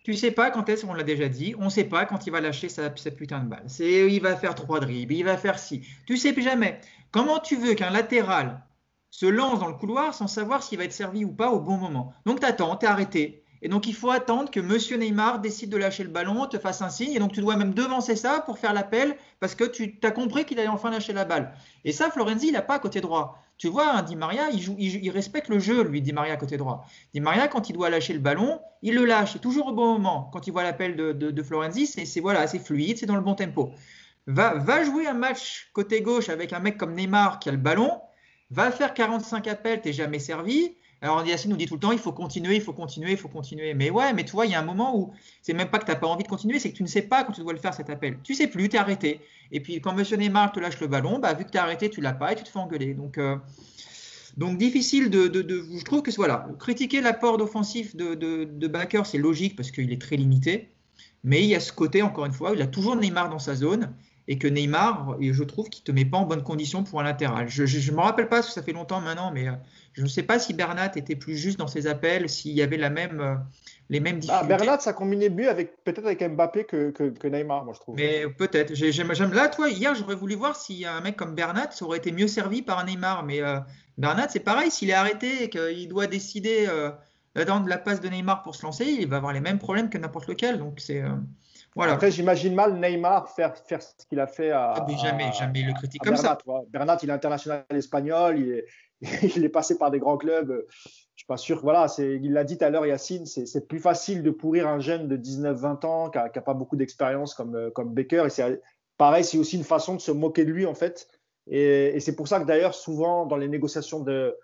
[0.03, 2.39] tu sais pas quand est-ce qu'on l'a déjà dit, on sait pas quand il va
[2.39, 3.65] lâcher sa, sa putain de balle.
[3.67, 5.85] C'est, il va faire trois dribbles, il va faire ci.
[6.05, 6.79] Tu sais plus jamais.
[7.11, 8.63] Comment tu veux qu'un latéral
[9.09, 11.77] se lance dans le couloir sans savoir s'il va être servi ou pas au bon
[11.77, 13.43] moment Donc tu attends, tu es arrêté.
[13.61, 16.81] Et donc il faut attendre que Monsieur Neymar décide de lâcher le ballon, te fasse
[16.81, 19.97] un signe, et donc tu dois même devancer ça pour faire l'appel parce que tu
[20.03, 21.53] as compris qu'il allait enfin lâcher la balle.
[21.83, 23.39] Et ça, Florenzi, il n'a pas côté droit.
[23.57, 26.85] Tu vois, hein, Di Maria, il, respecte le jeu, lui, Di Maria côté droit.
[27.13, 29.93] Di Maria, quand il doit lâcher le ballon, il le lâche, et toujours au bon
[29.93, 30.29] moment.
[30.31, 33.33] Quand il voit l'appel de, de, Florenzi, c'est voilà, c'est fluide, c'est dans le bon
[33.33, 33.71] tempo.
[34.27, 37.57] Va, va jouer un match côté gauche avec un mec comme Neymar qui a le
[37.57, 37.99] ballon,
[38.49, 40.75] va faire 45 appels, t'es jamais servi.
[41.01, 43.27] Alors Yacine nous dit tout le temps, il faut continuer, il faut continuer, il faut
[43.27, 43.73] continuer.
[43.75, 45.85] Mais ouais, mais tu vois, il y a un moment où c'est même pas que
[45.85, 47.53] tu n'as pas envie de continuer, c'est que tu ne sais pas quand tu dois
[47.53, 48.17] le faire cet appel.
[48.23, 49.21] Tu sais plus, tu arrêté.
[49.51, 52.01] Et puis quand Monsieur Neymar te lâche le ballon, bah, vu que tu arrêté, tu
[52.01, 52.95] l'as pas et tu te fais engueuler.
[52.95, 53.35] Donc, euh,
[54.37, 58.67] donc difficile de, de, de, Je trouve que voilà, critiquer l'apport offensif de, de, de
[58.67, 60.71] Backer, c'est logique parce qu'il est très limité.
[61.23, 63.53] Mais il y a ce côté, encore une fois, il a toujours Neymar dans sa
[63.53, 63.93] zone
[64.27, 66.99] et que Neymar, et je trouve qu'il ne te met pas en bonne condition pour
[66.99, 67.47] un latéral.
[67.47, 69.47] Je ne me rappelle pas, parce que ça fait longtemps maintenant, mais
[69.93, 72.77] je ne sais pas si Bernat était plus juste dans ses appels, s'il y avait
[72.77, 73.39] la même,
[73.89, 74.53] les mêmes difficultés.
[74.53, 77.79] Ah, Bernat, ça combinait mieux avec peut-être avec Mbappé que, que, que, Neymar, moi je
[77.79, 77.95] trouve.
[77.95, 78.73] Mais peut-être.
[78.75, 82.11] J'aime là, toi, hier, j'aurais voulu voir si un mec comme Bernat ça aurait été
[82.11, 83.23] mieux servi par un Neymar.
[83.23, 83.59] Mais euh,
[83.97, 86.91] Bernat, c'est pareil, s'il est arrêté et qu'il doit décider euh,
[87.35, 89.97] d'attendre la passe de Neymar pour se lancer, il va avoir les mêmes problèmes que
[89.97, 90.59] n'importe lequel.
[90.59, 91.01] Donc c'est.
[91.01, 91.15] Euh,
[91.77, 91.93] voilà.
[91.93, 94.73] Après, j'imagine mal Neymar faire, faire ce qu'il a fait à.
[94.75, 96.61] Ah, mais jamais, jamais le critique comme Bernat, ça.
[96.69, 98.65] Bernat, il est international espagnol, il est,
[99.37, 100.65] il est passé par des grands clubs.
[100.73, 101.61] Je suis pas sûr.
[101.61, 105.07] Voilà, il l'a dit tout à l'heure, Yacine, c'est plus facile de pourrir un jeune
[105.07, 108.23] de 19-20 ans qui n'a pas beaucoup d'expérience comme, comme Baker.
[108.25, 108.59] Et c'est
[108.97, 111.07] pareil, c'est aussi une façon de se moquer de lui, en fait.
[111.45, 114.35] Et, et c'est pour ça que d'ailleurs, souvent, dans les négociations de,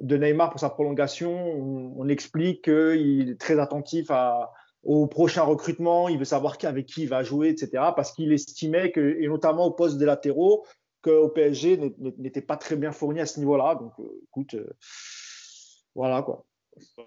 [0.00, 4.52] de Neymar pour sa prolongation, on, on explique qu'il est très attentif à
[4.88, 7.92] au prochain recrutement, il veut savoir avec qui il va jouer, etc.
[7.94, 10.64] Parce qu'il estimait que, et notamment au poste des latéraux,
[11.02, 13.74] qu'au PSG n'était pas très bien fourni à ce niveau-là.
[13.74, 14.66] Donc, euh, écoute, euh,
[15.94, 16.46] voilà quoi.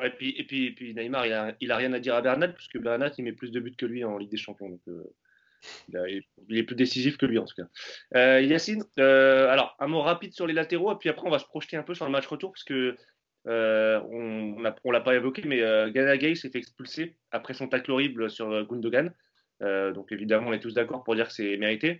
[0.03, 2.77] Et, puis, et, puis, et puis Neymar, il a, rien à dire à Bernat, puisque
[2.77, 4.79] Bernat, il met plus de buts que lui en Ligue des Champions.
[4.87, 7.67] Euh, il, est plus décisif que lui en tout cas.
[8.15, 11.45] Euh, Yacine, alors un mot rapide sur les latéraux, et puis après on va se
[11.45, 12.97] projeter un peu sur le match retour, parce que euh,
[13.45, 17.91] on ne l'a pas évoqué, mais euh, Gana Gay s'est fait expulser après son tacle
[17.91, 19.13] horrible sur euh, Gundogan.
[19.61, 21.97] Euh, donc évidemment, on est tous d'accord pour dire que c'est mérité.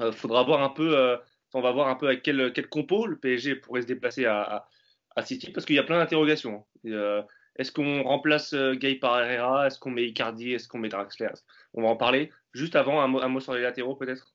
[0.00, 1.16] Il faudra voir un peu,
[1.54, 4.66] on va voir un peu avec quel, compo le PSG pourrait se déplacer à,
[5.22, 6.66] City, parce qu'il y a plein d'interrogations.
[6.84, 10.52] Est-ce qu'on remplace Gay par Herrera Est-ce qu'on met Icardi?
[10.52, 11.30] Est-ce qu'on met Draxler?
[11.72, 12.30] On va en parler.
[12.52, 14.34] Juste avant, un mot sur les latéraux peut-être?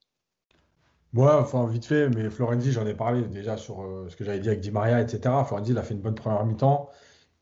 [1.13, 4.39] Ouais, enfin, vite fait, mais Florenzi, j'en ai parlé déjà sur euh, ce que j'avais
[4.39, 5.43] dit avec Di Maria, etc.
[5.45, 6.89] Florenzi, il a fait une bonne première mi-temps.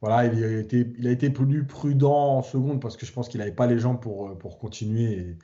[0.01, 3.29] Voilà, il a été, il a été plus prudent en seconde parce que je pense
[3.29, 5.37] qu'il n'avait pas les jambes pour, pour continuer.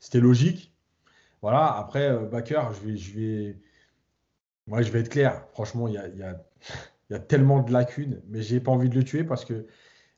[0.00, 0.74] C'était logique.
[1.42, 3.58] Voilà, après, euh, je vais, je vais,
[4.66, 5.46] moi, je vais être clair.
[5.52, 6.44] Franchement, il y a, y a,
[7.10, 9.66] y a tellement de lacunes, mais j'ai pas envie de le tuer parce que,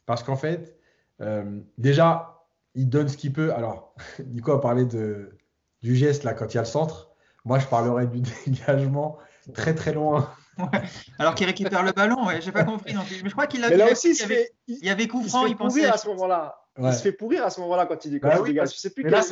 [0.07, 0.79] parce qu'en fait,
[1.23, 3.55] euh, déjà, il donne ce qu'il peut.
[3.55, 3.95] Alors,
[4.27, 5.39] Nico a parlé de,
[5.83, 7.16] du geste là quand il y a le centre.
[7.47, 9.19] Moi, je parlerais du dégagement
[9.55, 10.29] très très loin.
[10.59, 10.83] Ouais.
[11.19, 13.23] Alors qu'il récupère le ballon, ouais, j'ai pas compris non plus.
[13.23, 13.71] Mais je crois qu'il a.
[13.71, 15.87] Mais là aussi, il, y avait, il y avait coup franc, il, il pensait.
[15.87, 16.61] à ce moment-là.
[16.77, 16.91] Ouais.
[16.91, 18.73] Il se fait pourrir à ce moment-là quand il, quand bah il oui, dégage.
[18.75, 19.23] Je sais plus quel...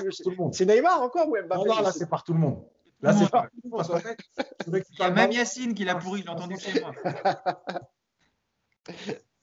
[0.52, 2.64] C'est Neymar encore ou Mbappé Non, non, là c'est par tout le monde.
[3.02, 5.32] Là, c'est je voudrais que tu Il y a même.
[5.32, 6.92] Yacine qui l'a pourri, je l'ai entendu chez moi.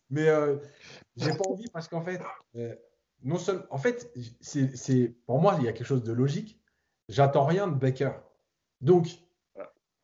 [0.09, 0.57] Mais euh,
[1.15, 2.19] j'ai pas envie parce qu'en fait,
[2.55, 2.75] euh,
[3.23, 6.59] non seulement, en fait, c'est, c'est- pour moi, il y a quelque chose de logique.
[7.07, 8.11] J'attends rien de Baker.
[8.81, 9.07] Donc,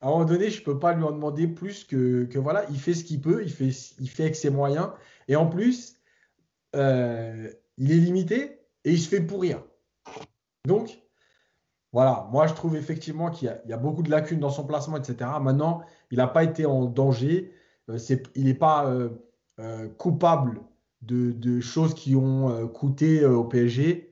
[0.02, 2.80] à un moment donné, je peux pas lui en demander plus que, que voilà, il
[2.80, 4.90] fait ce qu'il peut, il fait, il fait avec ses moyens.
[5.28, 5.96] Et en plus,
[6.76, 9.64] euh, il est limité et il se fait pourrir.
[10.66, 11.02] Donc,
[11.94, 14.50] voilà, moi je trouve effectivement qu'il y a, il y a beaucoup de lacunes dans
[14.50, 15.32] son placement, etc.
[15.42, 15.82] Maintenant,
[16.12, 17.52] il n'a pas été en danger.
[17.90, 17.98] Euh,
[18.36, 20.62] il n'est pas euh, coupable
[21.02, 24.07] de, de choses qui ont coûté au PSG.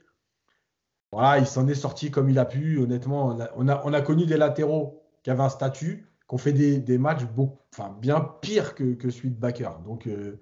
[1.16, 2.78] Voilà, il s'en est sorti comme il a pu.
[2.78, 6.36] Honnêtement, on a, on a, on a connu des latéraux qui avaient un statut, qui
[6.36, 9.70] ont fait des, matchs beaucoup, enfin, bien pires que, que celui de Baker.
[9.86, 10.42] Donc, euh,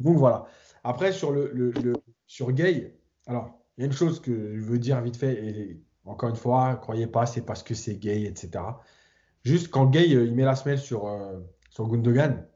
[0.00, 0.46] donc voilà.
[0.82, 1.72] Après, sur, le-
[2.26, 5.80] sur Gay, alors, il y a une chose que je veux dire vite fait, et
[6.04, 8.64] encore une fois, croyez pas, c'est parce que c'est gay, etc.
[9.44, 11.38] Juste quand Gay, euh, il met la semelle sur, euh,
[11.70, 12.48] sur Gundogan,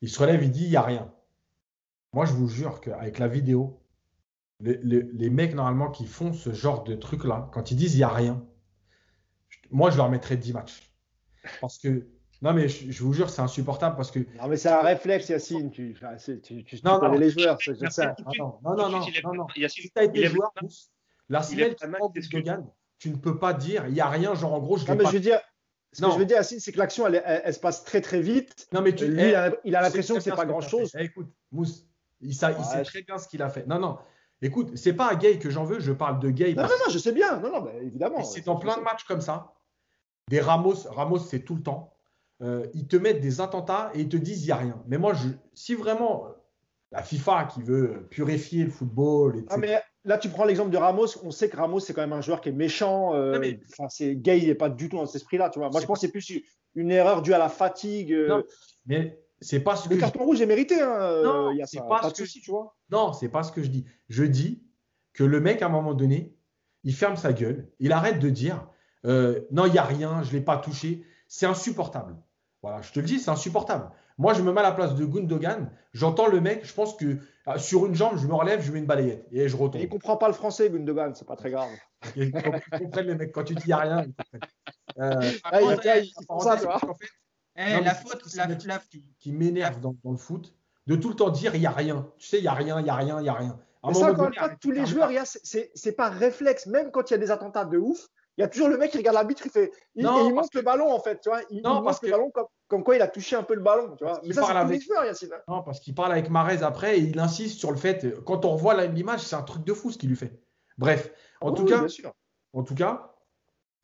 [0.00, 1.12] il se relève, il dit, il n'y a rien.
[2.14, 3.78] Moi, je vous jure qu'avec la vidéo,
[4.60, 7.98] les, les- les mecs, normalement, qui font ce genre de truc-là, quand ils disent, il
[7.98, 8.44] n'y a rien,
[9.48, 10.90] je- moi, je leur mettrais 10 matchs.
[11.60, 12.06] Parce que,
[12.42, 15.28] non, mais je, je vous jure, c'est insupportable parce que Non, mais c'est un réflexe,
[15.28, 15.70] Yacine.
[15.70, 17.12] Tu, enfin, c'est- tu, tu, tu Non, non.
[17.12, 18.14] les joueurs, c'est ça.
[18.38, 19.46] Non, non, non, non, non, non.
[19.56, 20.52] Yacine, Si tu as été joueur,
[21.28, 22.66] la qui prend Gundogan,
[22.98, 25.04] tu ne peux pas dire, il n'y a rien, genre en gros, je Non, mais
[25.04, 25.10] pas.
[25.10, 25.40] je veux dire,
[25.92, 26.08] ce Non.
[26.08, 28.20] que je veux dire, Yacine, c'est que l'action, elle, elle- elle se passe très très
[28.20, 28.66] vite.
[28.72, 30.90] Non, mais tu Lui, eh, il a, l'impression que c'est pas grand chose.
[30.98, 31.86] Eh, écoute, Mousse,
[32.20, 32.52] il, sait
[32.82, 33.66] très bien ce qu'il a fait.
[33.66, 33.98] Non, non.
[34.40, 36.50] Écoute, c'est pas à Gay que j'en veux, je parle de Gay.
[36.50, 37.38] Non, parce non, non, je sais bien.
[37.40, 38.22] Non, non, mais évidemment.
[38.22, 39.52] C'est dans plein de matchs comme ça.
[40.28, 41.94] Des Ramos, Ramos, c'est tout le temps.
[42.42, 44.80] Euh, ils te mettent des attentats et ils te disent il n'y a rien.
[44.86, 46.30] Mais moi, je, si vraiment euh,
[46.92, 49.46] la FIFA qui veut purifier le football, etc.
[49.50, 51.06] Ah, mais là, tu prends l'exemple de Ramos.
[51.24, 53.14] On sait que Ramos, c'est quand même un joueur qui est méchant.
[53.14, 53.58] euh, mais-
[53.88, 55.50] c'est gay, il n'est pas du tout dans cet esprit-là.
[55.50, 55.68] Tu vois.
[55.70, 56.30] Moi, je pense que c'est plus
[56.76, 58.12] une erreur due à la fatigue.
[58.12, 58.44] euh, Non,
[58.86, 60.80] Mais c'est pas ce que le je carton rouge est mérité.
[60.80, 62.76] Hein, euh, Non, il y c'est pas pas, ce que souci, tu vois.
[62.90, 63.84] Non, c'est pas ce que je dis.
[64.08, 64.62] Je dis
[65.12, 66.34] que le mec, à un moment donné,
[66.84, 68.66] il ferme sa gueule, il arrête de dire
[69.04, 71.04] euh, non, il n'y a rien, je ne l'ai pas touché.
[71.28, 72.16] C'est insupportable.
[72.62, 73.90] Voilà, je te le dis, c'est insupportable.
[74.16, 77.18] Moi, je me mets à la place de Gundogan, j'entends le mec, je pense que
[77.46, 79.80] ah, sur une jambe, je me relève, je mets une balayette et je Et retombe.
[79.80, 81.14] il comprend pas le français, Gundogan.
[81.14, 81.70] C'est pas très grave.
[82.16, 84.06] Ils comprennent les mecs, quand tu dis il n'y a rien.
[84.98, 86.76] Euh, Ah, il y eh, font ça, tu vois.
[86.76, 87.08] en fait,
[87.56, 88.80] eh, Non, la faute, la, la-
[89.18, 90.54] qui, m'énerve dans, dans le foot,
[90.86, 92.08] de tout le temps dire il n'y a rien.
[92.18, 93.58] Tu sais, il n'y a rien, il n'y a rien, il n'y a rien.
[93.86, 96.66] Mais ça, encore une fois, tous les joueurs, c'est- pas réflexe.
[96.66, 98.90] Même quand il y a des attentats de ouf, il y a toujours le mec
[98.90, 99.72] qui regarde l'arbitre, il fait.
[99.94, 101.20] Il, Non, et il parce monte que- le ballon, en fait.
[101.20, 101.40] Tu vois.
[101.50, 103.42] Il, Non, il parce monte le que- ballon comme, comme quoi il a touché un
[103.42, 103.94] peu le ballon.
[103.96, 104.20] Tu vois.
[104.24, 105.30] Mais ça, c'est parle tous les avec- joueurs, Yacine.
[105.48, 108.50] Non, parce qu'il parle avec Marez après et il insiste sur le fait, quand on
[108.50, 110.40] revoit l'image, c'est un truc de fou ce qu'il lui fait.
[110.76, 112.12] Bref, en, Oui, tout oui, cas, bien sûr.
[112.52, 113.12] en tout cas,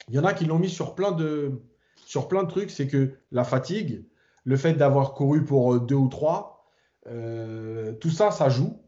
[0.09, 1.61] il y en a qui l'ont mis sur plein de,
[2.07, 2.71] sur plein de trucs.
[2.71, 4.07] C'est que la fatigue,
[4.45, 6.65] le fait d'avoir couru pour euh, deux ou trois,
[7.07, 8.79] euh, tout ça, ça joue.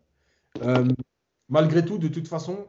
[0.62, 0.86] Euh,
[1.48, 2.66] malgré tout, de toute façon,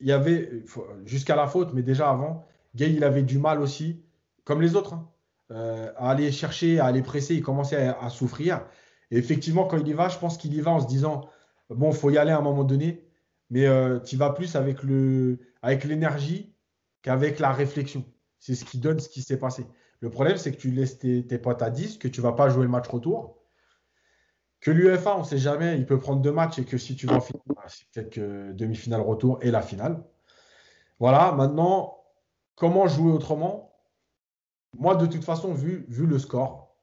[0.00, 0.64] il y avait,
[1.04, 4.02] jusqu'à la faute, mais déjà avant, Gay, il avait du mal aussi,
[4.44, 5.08] comme les autres, hein,
[5.50, 7.34] à aller chercher, à aller presser.
[7.34, 8.64] Il commençait à, souffrir.
[9.10, 11.28] Et effectivement, quand il y va, je pense qu'il y va en se disant
[11.68, 13.06] bon, faut y aller à un moment donné,
[13.50, 13.66] mais
[14.04, 16.54] tu vas plus avec le, avec l'énergie
[17.02, 18.04] qu'avec la réflexion.
[18.38, 19.66] C'est ce qui donne ce qui s'est passé.
[20.02, 22.48] Le problème, c'est que tu laisses tes, tes potes à 10, que tu vas pas
[22.48, 23.38] jouer le match retour.
[24.58, 27.06] Que l'UEFA, on ne sait jamais, il peut prendre deux matchs et que si tu
[27.06, 30.04] vas en finale, bah, c'est peut-être que demi-finale retour et la finale.
[30.98, 32.02] Voilà, maintenant,
[32.56, 33.76] comment jouer autrement?
[34.76, 36.76] Moi, de toute façon, vu, vu le score,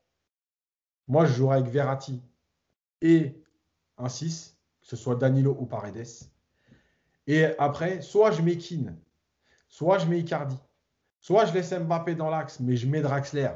[1.09, 2.23] moi, je jouerai avec Verratti
[3.01, 3.43] et
[3.97, 6.07] un 6, que ce soit Danilo ou Paredes.
[7.27, 8.97] Et après, soit je mets Keane,
[9.67, 10.57] soit je mets Icardi,
[11.19, 13.51] soit je laisse Mbappé dans l'axe, mais je mets Draxler,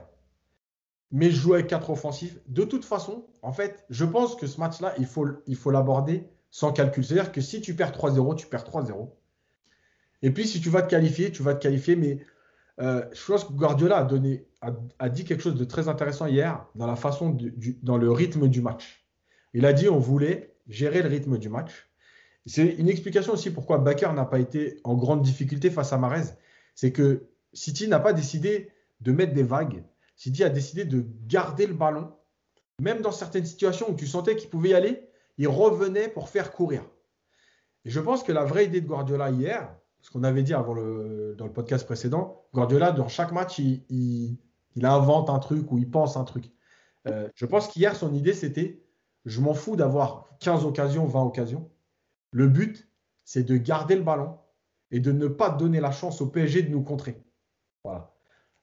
[1.11, 2.40] mais je joue avec quatre offensifs.
[2.48, 6.27] De toute façon, en fait, je pense que ce match-là, il faut il faut l'aborder
[6.49, 7.03] sans calcul.
[7.03, 9.10] C'est-à-dire que si tu perds 3-0, tu perds 3-0.
[10.22, 11.95] Et puis, si tu vas te qualifier, tu vas te qualifier.
[11.95, 12.19] Mais
[12.80, 16.65] euh, je pense que Guardiola a, donné, a, dit quelque chose de très intéressant hier
[16.76, 19.06] dans la façon, du, du, dans le rythme du match.
[19.53, 21.90] Il a dit on voulait gérer le rythme du match.
[22.45, 26.26] C'est une explication aussi pourquoi Bakker n'a pas été en grande difficulté face à Marez.
[26.76, 28.71] C'est que City n'a pas décidé
[29.01, 29.84] de mettre des vagues.
[30.15, 32.11] City a décidé de garder le ballon.
[32.80, 35.07] Même dans certaines situations où tu sentais qu'il pouvait y aller,
[35.38, 36.84] il revenait pour faire courir.
[37.85, 40.75] Et je pense que la vraie idée de Guardiola hier, ce qu'on avait dit avant
[40.75, 44.38] dans le podcast précédent, Guardiola, dans chaque match, il
[44.81, 46.51] invente un truc ou il pense un truc.
[47.07, 48.81] Euh, je pense qu'hier, son idée, c'était
[49.25, 51.69] je m'en fous d'avoir 15 occasions, 20 occasions.
[52.31, 52.89] Le but,
[53.23, 54.38] c'est de garder le ballon
[54.91, 57.21] et de ne pas donner la chance au PSG de nous contrer.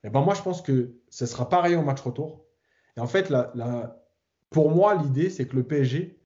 [0.02, 2.44] Et ben moi, je pense que ce sera pareil au match retour.
[2.96, 4.02] Et en fait, la,
[4.50, 6.18] pour moi, l'idée, c'est que le PSG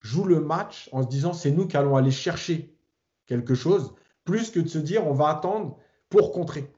[0.00, 2.76] joue le match en se disant c'est nous qui allons aller chercher
[3.26, 3.94] quelque chose,
[4.24, 5.78] plus que de se dire on va attendre
[6.08, 6.72] pour contrer.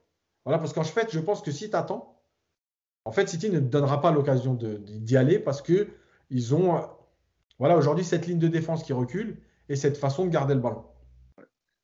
[0.44, 2.20] Voilà, parce qu'en fait, je pense que si tu attends,
[3.04, 5.88] en fait, City ne te donnera pas l'occasion d'y aller parce que
[6.30, 6.88] ils ont,
[7.58, 10.84] voilà, aujourd'hui, cette ligne de défense qui recule et cette façon de garder le ballon.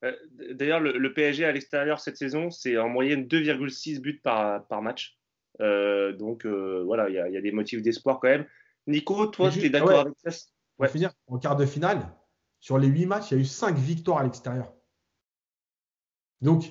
[0.04, 0.12] Euh,
[0.52, 5.18] d'ailleurs, le, PSG à l'extérieur cette saison, c'est en moyenne 2,6 buts par, par match.
[5.60, 8.46] Euh, donc euh, voilà, il y, a des motifs d'espoir quand même.
[8.86, 10.30] Nico, toi, tu es d'accord avec ça?
[10.78, 10.88] ouais.
[10.88, 12.00] finir, en quart de finale,
[12.60, 14.72] sur les 8 matchs, il y a eu 5 victoires à l'extérieur.
[16.40, 16.70] Donc,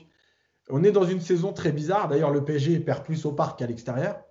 [0.70, 2.08] on est dans une saison très bizarre.
[2.08, 4.24] D'ailleurs, le PSG perd plus au parc qu'à l'extérieur.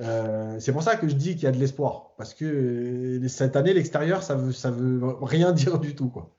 [0.00, 2.14] Euh, c'est pour ça que je dis qu'il y a de l'espoir.
[2.16, 6.08] Parce que cette année, l'extérieur, ça veut, ça veut rien dire du tout.
[6.08, 6.34] Quoi.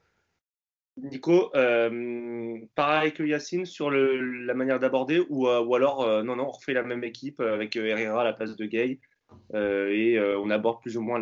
[0.97, 6.73] Nico, euh, pareil que Yacine sur la manière d'aborder ou, alors, non, non, on refait
[6.73, 8.99] la même équipe avec Herrera à la place de Gay
[9.53, 11.19] et on aborde plus ou moins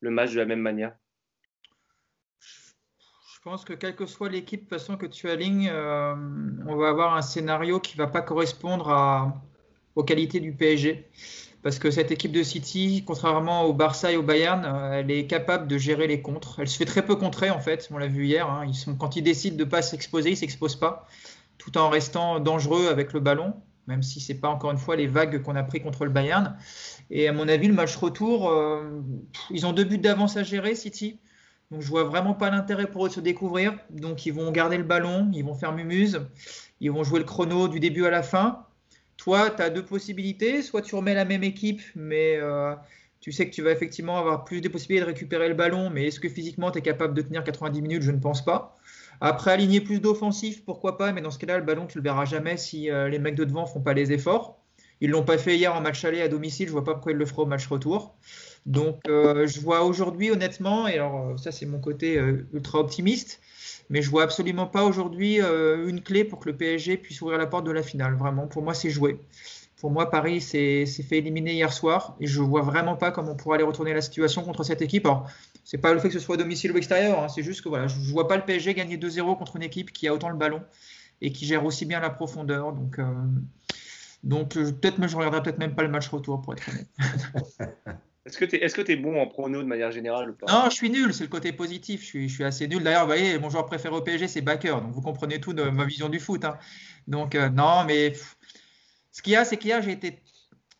[0.00, 0.94] le match de la même manière
[2.38, 7.16] je pense que quelle que soit l'équipe de façon que tu alignes, on va avoir
[7.16, 9.34] un scénario qui ne va pas correspondre
[9.96, 11.10] aux qualités du PSG.
[11.62, 15.26] Parce que cette équipe de City, contrairement au Barça et au Bayern, euh, elle est
[15.26, 16.58] capable de gérer les contres.
[16.58, 18.50] Elle se fait très peu contrer en fait, on l'a vu hier.
[18.50, 18.64] Hein.
[18.66, 21.06] Ils sont, quand ils décident de ne pas s'exposer, ils ne s'exposent pas,
[21.58, 23.54] tout en restant dangereux avec le ballon,
[23.86, 26.10] même si ce n'est pas encore une fois les vagues qu'on a pris contre le
[26.10, 26.56] Bayern.
[27.10, 29.00] Et à mon avis, le match retour, euh,
[29.50, 31.20] ils ont deux buts d'avance à gérer, City.
[31.70, 33.78] Donc je vois vraiment pas l'intérêt pour eux de se découvrir.
[33.90, 36.20] Donc ils vont garder le ballon, ils vont faire mumuse,
[36.80, 38.66] ils vont jouer le chrono du début à la fin.
[39.22, 40.62] Toi, tu as deux possibilités.
[40.62, 42.74] Soit tu remets la même équipe, mais euh,
[43.20, 45.90] tu sais que tu vas effectivement avoir plus de possibilités de récupérer le ballon.
[45.90, 48.02] Mais est-ce que physiquement, tu es capable de tenir 90 minutes?
[48.02, 48.76] Je ne pense pas.
[49.20, 51.12] Après, aligner plus d'offensifs, pourquoi pas.
[51.12, 53.44] Mais dans ce cas-là, le ballon, tu le verras jamais si euh, les mecs de
[53.44, 54.58] devant font pas les efforts.
[55.00, 56.66] Ils l'ont pas fait hier en match aller à domicile.
[56.66, 58.16] Je vois pas pourquoi ils le feront au match retour.
[58.66, 62.20] Donc, euh, je vois aujourd'hui, honnêtement, et alors ça, c'est mon côté
[62.52, 63.40] ultra optimiste
[63.92, 67.36] mais je vois absolument pas aujourd'hui euh, une clé pour que le PSG puisse ouvrir
[67.36, 68.14] la porte de la finale.
[68.14, 69.20] Vraiment, pour moi, c'est joué.
[69.76, 73.36] Pour moi, Paris s'est fait éliminer hier soir et je vois vraiment pas comment on
[73.36, 75.04] pourra aller retourner la situation contre cette équipe.
[75.04, 75.28] Alors,
[75.62, 77.86] c'est pas le fait que ce soit domicile ou extérieur, hein, c'est juste que voilà,
[77.86, 80.38] je, ne vois pas le PSG gagner 2-0 contre une équipe qui a autant le
[80.38, 80.62] ballon
[81.20, 82.72] et qui gère aussi bien la profondeur.
[82.72, 83.04] Donc, euh,
[84.24, 86.88] donc peut-être, je regarderai peut-être même pas le match retour pour être honnête.
[88.24, 90.46] Est-ce que tu es, bon en prono de manière générale ou pas?
[90.46, 92.02] Non, je suis nul, c'est le côté positif.
[92.02, 92.82] Je suis, assez nul.
[92.82, 94.76] D'ailleurs, vous voyez, mon joueur préféré au PSG, c'est Baker.
[94.80, 96.44] Donc, vous comprenez tout de ma vision du foot.
[96.44, 96.56] Hein.
[97.08, 98.12] Donc, euh, non, mais
[99.10, 100.22] ce qu'il y a, c'est qu'hier, j'ai été,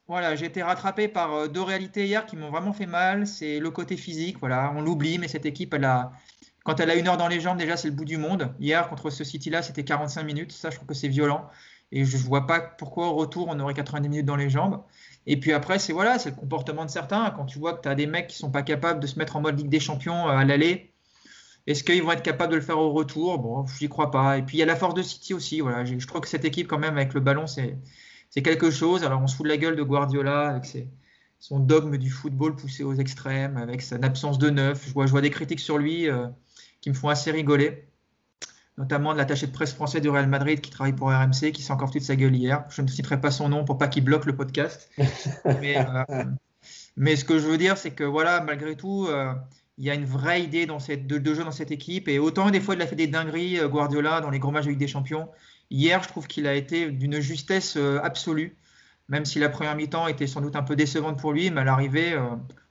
[0.06, 3.26] voilà, j'ai été rattrapé par euh, deux réalités hier qui m'ont vraiment fait mal.
[3.26, 4.38] C'est le côté physique.
[4.38, 6.12] Voilà, on l'oublie, mais cette équipe, elle a,
[6.62, 8.54] quand elle a une heure dans les jambes, déjà, c'est le bout du monde.
[8.60, 10.52] Hier, contre ce City-là, c'était 45 minutes.
[10.52, 11.48] Ça, je trouve que c'est violent.
[11.90, 14.82] Et je ne vois pas pourquoi au retour, on aurait 90 minutes dans les jambes.
[15.26, 17.30] Et puis après, c'est voilà, c'est le comportement de certains.
[17.30, 19.36] Quand tu vois que tu as des mecs qui sont pas capables de se mettre
[19.36, 20.92] en mode Ligue des Champions euh, à l'aller,
[21.66, 23.38] est-ce qu'ils vont être capables de le faire au retour?
[23.38, 24.38] Bon, j'y crois pas.
[24.38, 25.60] Et puis il y a la force de City aussi.
[25.60, 29.04] Voilà, je trouve que cette équipe, quand même, avec le ballon, c'est quelque chose.
[29.04, 30.66] Alors on se fout de la gueule de Guardiola avec
[31.38, 34.86] son dogme du football poussé aux extrêmes, avec son absence de neuf.
[34.88, 36.26] Je vois, je vois des critiques sur lui euh,
[36.80, 37.91] qui me font assez rigoler
[38.78, 41.72] notamment de l'attaché de presse français du Real Madrid qui travaille pour RMC, qui s'est
[41.72, 42.64] encore toute sa gueule hier.
[42.70, 44.90] Je ne citerai pas son nom pour pas qu'il bloque le podcast.
[45.46, 46.24] Euh,
[46.96, 49.32] mais, ce que je veux dire, c'est que voilà, malgré tout, euh,
[49.78, 52.08] il y a une vraie idée dans cette, de, jeu dans cette équipe.
[52.08, 54.64] Et autant des fois, il a fait des dingueries, euh, Guardiola, dans les gros matchs
[54.64, 55.28] de Ligue des Champions.
[55.70, 58.56] Hier, je trouve qu'il a été d'une justesse absolue,
[59.08, 61.64] même si la première mi-temps était sans doute un peu décevante pour lui, mais à
[61.64, 62.14] l'arrivée,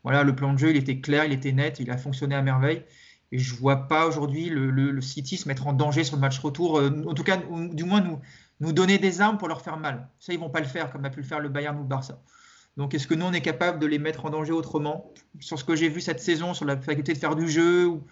[0.03, 2.43] voilà, le plan de jeu, il était clair, il était net, il a fonctionné à
[2.43, 2.83] merveille.
[3.31, 6.39] Et je ne vois pas aujourd'hui le, City se mettre en danger sur le match
[6.39, 6.79] retour.
[6.79, 8.19] Euh, en tout cas, du moins nous,
[8.59, 10.07] nous donner des armes pour leur faire mal.
[10.19, 11.87] Ça, ils vont pas le faire comme a pu le faire le Bayern ou le
[11.87, 12.21] Barça.
[12.77, 15.11] Donc, est-ce que nous, on est capable de les mettre en danger autrement?
[15.39, 18.05] Sur ce que j'ai vu cette saison, sur la faculté de faire du jeu, ou...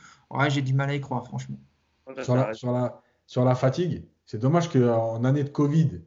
[0.49, 1.57] j'ai du mal à y croire, franchement.
[2.23, 2.53] Sur la,
[3.27, 6.01] sur la, fatigue, c'est dommage qu'en année de Covid,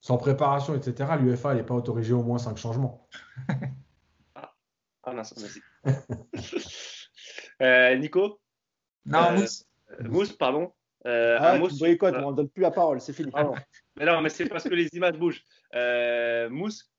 [0.00, 3.08] sans préparation, etc., l'UFA n'ait pas autorisé au moins 5 changements.
[4.34, 4.52] ah,
[5.04, 5.62] ah non, vas-y.
[7.62, 8.38] euh, Nico?
[9.06, 9.66] Non, euh, Mousse.
[9.90, 10.72] Euh, Mousse, pardon.
[11.06, 13.30] Euh, ah, mousse, boycott, on ne donne plus la parole, c'est fini.
[13.96, 15.44] mais non, mais c'est parce que les images bougent.
[16.50, 16.90] Mousse,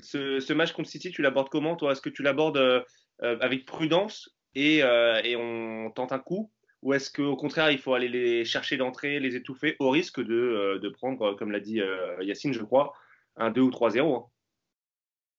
[0.00, 1.92] ce, match contre City, tu l'abordes comment, toi?
[1.92, 2.84] Est-ce que tu l'abordes
[3.20, 6.50] avec prudence et, on tente un coup?
[6.82, 10.88] Ou est-ce qu'au contraire, il faut aller les chercher d'entrée, les étouffer, au risque de,
[10.88, 11.80] prendre, comme l'a dit
[12.20, 12.92] Yacine, je crois,
[13.36, 14.26] un 2 ou 3-0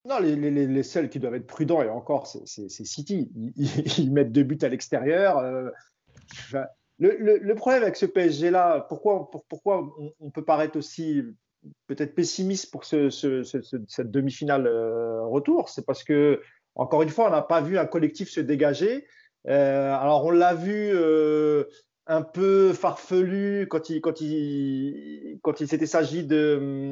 [0.06, 3.30] non, les, seuls qui doivent être prudents, et encore, c'est City.
[3.98, 5.38] Ils, mettent deux buts à l'extérieur.
[5.40, 5.70] Euh,
[7.00, 11.22] le, problème avec ce PSG-là, pourquoi, pourquoi on, peut paraître aussi
[11.88, 14.68] peut-être pessimiste pour ce, ce, cette demi-finale
[15.24, 16.42] retour, c'est parce que,
[16.76, 19.06] encore une fois, on n'a pas vu un collectif se dégager.
[19.46, 20.94] alors, on l'a vu
[22.10, 24.02] un peu farfelu quand il,
[25.68, 26.92] s'était s'agit de,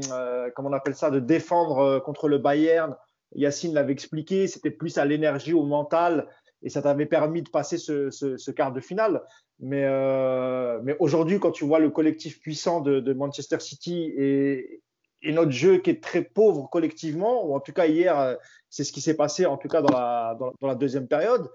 [0.55, 2.95] comment on appelle ça, de défendre contre le Bayern.
[3.33, 6.29] Yacine l'avait expliqué, c'était plus à l'énergie, au mental
[6.63, 9.23] et ça t'avait permis de passer ce, quart de finale.
[9.59, 14.81] Mais, euh, mais aujourd'hui, quand tu vois le collectif puissant de, Manchester City et,
[15.23, 18.35] notre jeu qui est très pauvre collectivement, ou en tout cas hier, euh,
[18.69, 21.49] c'est ce qui s'est passé en tout cas dans la deuxième période.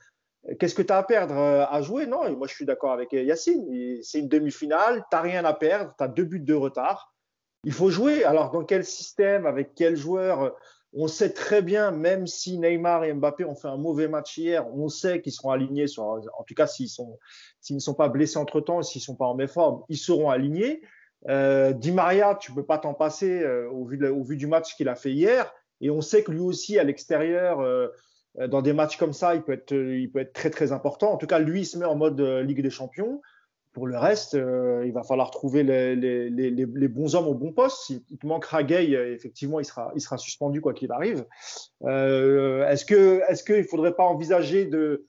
[0.59, 2.07] Qu'est-ce que tu as à perdre euh, à jouer?
[2.07, 4.01] Non, et moi je suis d'accord avec Yacine.
[4.03, 7.15] C'est une demi-finale, tu n'as rien à perdre, tu as deux buts de retard.
[7.65, 8.25] Il faut jouer.
[8.25, 10.57] Alors, dans quel système, avec quel joueur?
[10.95, 14.69] On sait très bien, même si Neymar et Mbappé ont fait un mauvais match hier,
[14.77, 16.91] on sait qu'ils seront alignés, sur, en tout cas s'ils
[17.71, 20.83] ne sont pas blessés entre temps, s'ils ne sont pas en méforme, ils seront alignés.
[21.29, 24.77] Euh, Di Maria, tu peux pas t'en passer euh, au, vu au, vu du match
[24.77, 25.51] qu'il a fait hier,
[25.81, 27.89] et on sait que lui aussi à l'extérieur, euh,
[28.49, 31.13] dans des matchs comme ça, il peut être, il peut être très très important.
[31.13, 33.21] En tout cas, lui, il se met en mode euh, Ligue des Champions.
[33.73, 37.89] Pour le reste, euh, il va falloir trouver les, bons hommes au bon poste.
[37.89, 41.25] Il, te manquera Gay, euh, effectivement, il sera, il sera suspendu quoi qu'il arrive.
[41.85, 45.07] Euh, est-ce que, est-ce qu'il faudrait pas envisager de,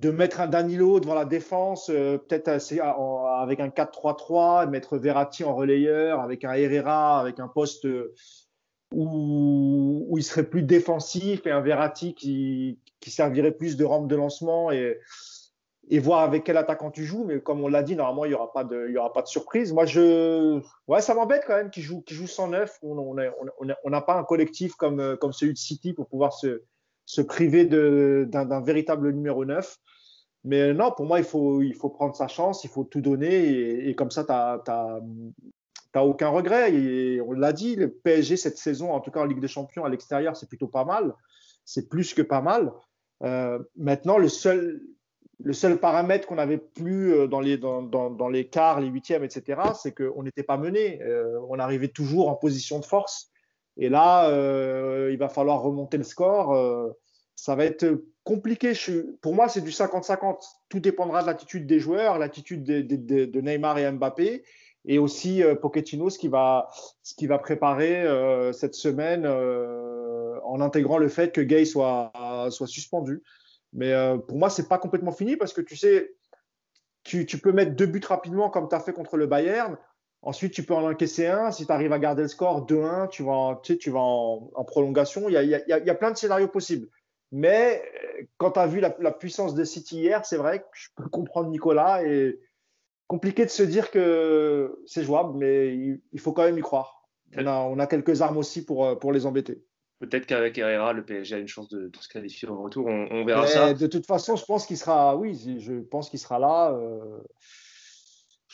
[0.00, 5.54] de mettre un Danilo devant la défense, euh, peut-être avec un 4-3-3, mettre Verratti en
[5.54, 7.86] relayeur, avec un Herrera, avec un poste
[8.94, 14.70] où, il serait plus défensif et un Verratti qui, servirait plus de rampe de lancement
[15.90, 17.24] et voir avec quel attaquant tu joues.
[17.24, 19.72] Mais comme on l'a dit, normalement, il n'y aura, pas de, aura pas de surprise.
[19.72, 22.78] Moi, je, ouais, ça m'embête quand même qu'il joue, qu'il joue 109.
[22.82, 23.14] On
[23.90, 29.12] n'a pas un collectif comme, comme celui de City pour pouvoir se, priver d'un véritable
[29.12, 29.78] numéro 9.
[30.44, 33.88] Mais non, pour moi, il faut, prendre sa chance, il faut tout donner.
[33.88, 34.24] Et, comme ça,
[34.64, 34.70] tu
[35.94, 36.72] n'as aucun regret.
[36.74, 39.84] Et on l'a dit, le PSG cette saison, en tout cas en Ligue des Champions
[39.84, 41.14] à l'extérieur, c'est plutôt pas mal.
[41.64, 42.72] C'est plus que pas mal.
[43.22, 44.82] Euh, maintenant, le seul,
[45.42, 49.24] le seul paramètre qu'on n'avait plus euh, dans les, dans, dans, les quarts, les huitièmes,
[49.24, 51.02] etc., c'est qu'on n'était pas mené.
[51.02, 53.30] Euh, on arrivait toujours en position de force.
[53.76, 54.28] Et là,
[55.10, 56.94] il va falloir remonter le score.
[57.34, 58.72] Ça va être compliqué.
[58.74, 60.38] Je, pour moi, c'est du 50-50.
[60.68, 64.44] Tout dépendra de l'attitude des joueurs, l'attitude de, de, de, Neymar et Mbappé,
[64.86, 66.70] et aussi euh, Pochettino, ce qui va,
[67.02, 72.12] ce qui va préparer euh, cette semaine en intégrant le fait que Gay soit,
[72.50, 73.22] soit suspendu.
[73.74, 76.14] Mais euh, pour moi, c'est pas complètement fini parce que tu sais,
[77.02, 79.76] tu, tu peux mettre deux buts rapidement comme tu as fait contre le Bayern.
[80.22, 81.50] Ensuite, tu peux en encaisser un.
[81.50, 84.00] Si tu arrives à garder le score 2-1, tu vas, en, tu, sais, tu vas
[84.00, 85.28] en, prolongation.
[85.28, 86.88] Il y, a, il, y a, y, a, plein de scénarios possibles.
[87.30, 87.82] Mais
[88.16, 90.88] euh, quand tu as vu la, la, puissance de City hier, c'est vrai que je
[90.96, 92.04] peux comprendre Nicolas.
[92.04, 92.38] Et
[93.06, 95.76] compliqué de se dire que c'est jouable, mais
[96.12, 97.02] il, faut quand même y croire.
[97.36, 99.64] On a, on a quelques armes aussi pour, pour les embêter.
[100.00, 102.86] Peut-être qu'avec Herrera, le PSG a une chance de, de se qualifier au retour.
[102.86, 103.74] On, on verra Mais ça.
[103.74, 106.72] De toute façon, je pense qu'il sera, oui, je pense qu'il sera là.
[106.72, 107.18] Euh,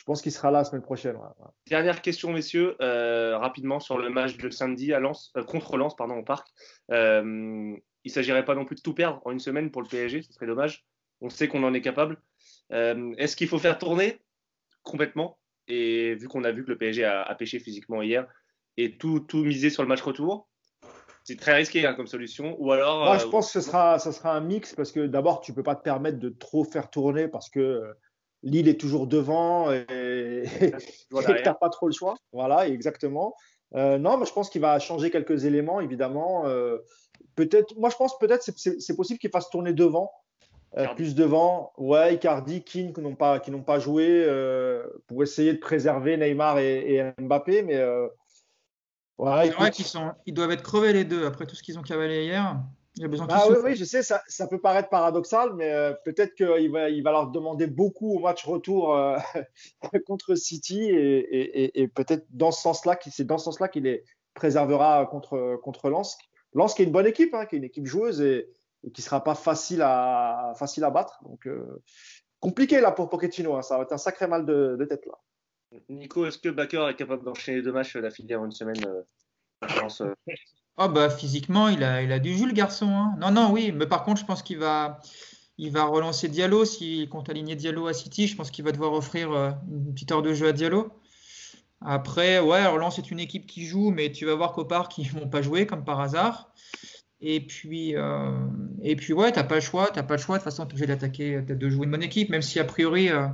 [0.01, 1.17] je pense qu'il sera là la semaine prochaine.
[1.17, 1.47] Ouais.
[1.67, 5.95] Dernière question, messieurs, euh, rapidement sur le match de samedi à Lens, euh, contre Lens,
[5.95, 6.49] pardon, au parc.
[6.91, 10.23] Euh, il s'agirait pas non plus de tout perdre en une semaine pour le PSG,
[10.23, 10.87] ce serait dommage.
[11.21, 12.19] On sait qu'on en est capable.
[12.73, 14.19] Euh, est-ce qu'il faut faire tourner?
[14.83, 15.39] Complètement
[15.69, 18.27] Et vu qu'on a vu que le PSG a, a pêché physiquement hier
[18.77, 20.49] et tout, tout miser sur le match retour,
[21.25, 22.57] c'est très risqué hein, comme solution.
[22.59, 23.05] Ou alors.
[23.05, 25.53] Moi, je euh, pense que ce sera, ça sera un mix parce que d'abord, tu
[25.53, 27.93] peux pas te permettre de trop faire tourner parce que euh,
[28.43, 30.45] Lille est toujours devant et
[31.11, 32.17] tu n'as pas trop le choix.
[32.33, 33.35] Voilà, exactement.
[33.75, 36.47] Euh, non, mais je pense qu'il va changer quelques éléments, évidemment.
[36.47, 36.79] Euh,
[37.37, 40.11] peut-être, moi, je pense peut-être c'est, c'est possible qu'il fasse tourner devant.
[40.77, 44.25] Euh, plus devant, ouais, Icardi, King qui n'ont pas, qui n'ont pas joué
[45.09, 47.83] pour essayer de préserver Neymar et, et Mbappé, mais
[49.21, 51.83] Ouais, vrai qu'ils sont, ils doivent être crevés les deux après tout ce qu'ils ont
[51.83, 52.59] cavalé hier.
[52.97, 55.71] Il y a besoin ah oui, oui, je sais, ça, ça, peut paraître paradoxal, mais
[55.71, 59.19] euh, peut-être qu'il va, il va leur demander beaucoup au match retour euh,
[60.07, 64.05] contre City et, et, et peut-être dans ce sens-là, c'est dans ce sens-là qu'il les
[64.33, 66.17] préservera contre, contre Lens.
[66.55, 68.49] Lens qui est une bonne équipe, hein, qui est une équipe joueuse et,
[68.85, 71.19] et qui sera pas facile à, facile à battre.
[71.25, 71.83] Donc euh,
[72.41, 75.19] compliqué là pour Pochettino, hein, ça va être un sacré mal de, de tête là.
[75.89, 79.03] Nico, est-ce que Baker est capable d'enchaîner deux matchs d'affilée en une semaine euh,
[79.79, 80.15] pense, euh...
[80.79, 82.89] oh bah, Physiquement, il a, il a du jus, le garçon.
[82.89, 83.15] Hein.
[83.19, 85.01] Non, non, oui, mais par contre, je pense qu'il va,
[85.59, 86.65] il va relancer Diallo.
[86.65, 90.11] S'il compte aligner Diallo à City, je pense qu'il va devoir offrir euh, une petite
[90.13, 90.91] heure de jeu à Diallo.
[91.83, 95.11] Après, ouais, Roland, c'est une équipe qui joue, mais tu vas voir qu'au parc, ils
[95.11, 96.53] vont pas jouer, comme par hasard.
[97.23, 98.33] Et puis, euh,
[98.83, 100.39] et puis ouais, t'as pas le choix, t'as pas le choix.
[100.39, 102.65] De toute façon, tu es obligé d'attaquer, de jouer une bonne équipe, même si a
[102.65, 103.27] priori, euh,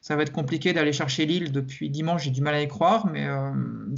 [0.00, 3.06] ça va être compliqué d'aller chercher Lille depuis dimanche, j'ai du mal à y croire,
[3.06, 3.26] mais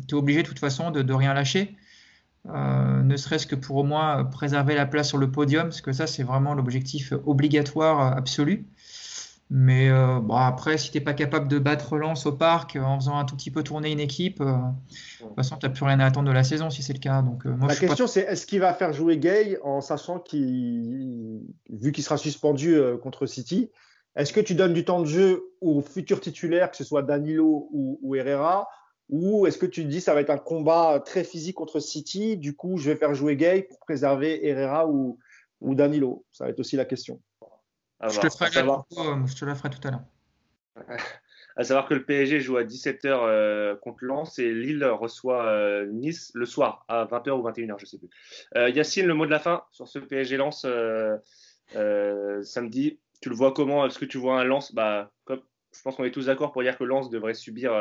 [0.09, 1.77] tu es obligé de toute façon de, de rien lâcher.
[2.47, 6.07] ne serait-ce que pour au moins préserver la place sur le podium, parce que ça,
[6.07, 8.65] c'est vraiment l'objectif obligatoire absolu.
[9.51, 12.83] Mais euh, bon, après, si tu n'es pas capable de battre Lens au parc euh,
[12.83, 15.73] en faisant un tout petit peu tourner une équipe, euh, de toute façon, tu n'as
[15.73, 17.23] plus rien à attendre de la saison si c'est le cas.
[17.23, 21.93] Donc, moi, la question, c'est est-ce qu'il va faire jouer Gay en sachant qu'il, vu
[21.93, 23.71] qu'il sera suspendu contre City,
[24.17, 27.69] est-ce que tu donnes du temps de jeu aux futurs titulaires, que ce soit Danilo
[27.73, 28.69] ou, Herrera,
[29.09, 32.55] ou est-ce que tu dis ça va être un combat très physique contre City, du
[32.55, 35.19] coup, je vais faire jouer Gay pour préserver Herrera ou,
[35.63, 36.27] ou Danilo?
[36.33, 37.21] Ça va être aussi la question.
[38.01, 38.87] Je te, ferai savoir...
[38.97, 40.05] Euh, je te la ferai tout à l'heure.
[41.57, 45.87] à savoir que le PSG joue à 17h euh, contre Lens et Lille reçoit euh,
[45.87, 48.11] Nice le soir à 20h ou 21h, je ne sais plus.
[48.55, 50.67] Yacine, le mot de la fin sur ce PSG Lens
[52.43, 52.99] samedi.
[53.21, 53.85] Tu le vois comment?
[53.85, 54.73] Est-ce que tu vois un Lens?
[54.73, 55.43] Bah, comme,
[55.75, 57.73] Je pense qu'on est tous d'accord pour dire que Lens devrait subir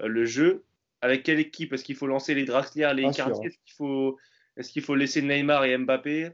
[0.00, 0.64] le jeu.
[1.02, 1.74] Avec quelle équipe?
[1.74, 3.46] Est-ce qu'il faut lancer les Draxler, les Icardi?
[3.46, 4.16] Est-ce qu'il faut,
[4.56, 6.30] est qu'il faut laisser Neymar et Mbappé?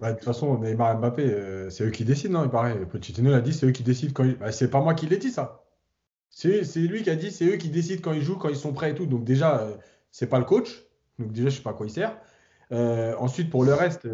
[0.00, 2.78] Bah, de toute façon, Neymar et Mbappé, euh, c'est eux qui décident, non Il paraît.
[2.86, 4.36] Pochettino l'a dit, c'est eux qui décident quand ils...
[4.36, 5.64] bah, c'est pas moi qui l'ai dit, ça.
[6.28, 8.72] C'est lui qui a dit, c'est eux qui décident quand ils jouent, quand ils sont
[8.72, 9.06] prêts et tout.
[9.06, 9.76] Donc déjà, euh,
[10.10, 10.84] c'est pas le coach.
[11.18, 12.18] Donc déjà, je sais pas à quoi il sert.
[12.72, 14.08] Euh, ensuite, pour le reste,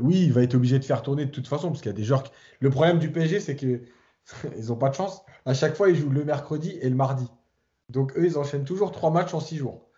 [0.00, 1.96] oui, il va être obligé de faire tourner de toute façon, parce qu'il y a
[1.96, 2.24] des joueurs.
[2.60, 3.82] Le problème du PSG, c'est que
[4.56, 5.22] ils ont pas de chance.
[5.44, 7.28] À chaque fois, ils jouent le mercredi et le mardi.
[7.90, 9.91] Donc eux, ils enchaînent toujours trois matchs en six jours.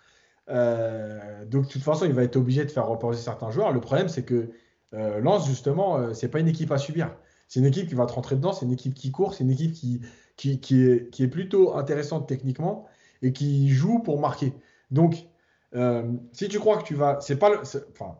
[0.49, 3.73] Euh, donc, de toute façon, il va être obligé de faire reposer certains joueurs.
[3.73, 4.51] Le problème, c'est que
[4.95, 7.15] euh, Lens, justement, euh, c'est pas une équipe à subir.
[7.49, 9.51] C'est une équipe qui va te rentrer dedans, c'est une équipe qui court, c'est une
[9.51, 10.01] équipe qui,
[10.37, 12.87] qui, qui, est, qui, est, plutôt intéressante techniquement
[13.23, 14.53] et qui joue pour marquer.
[14.91, 15.27] Donc,
[15.75, 17.19] euh, si tu crois que tu vas.
[17.21, 17.51] C'est pas.
[17.61, 18.19] Enfin,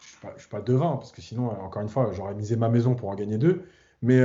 [0.00, 2.68] je suis pas, suis pas devin, parce que sinon, encore une fois, j'aurais misé ma
[2.68, 3.64] maison pour en gagner deux.
[4.02, 4.20] Mais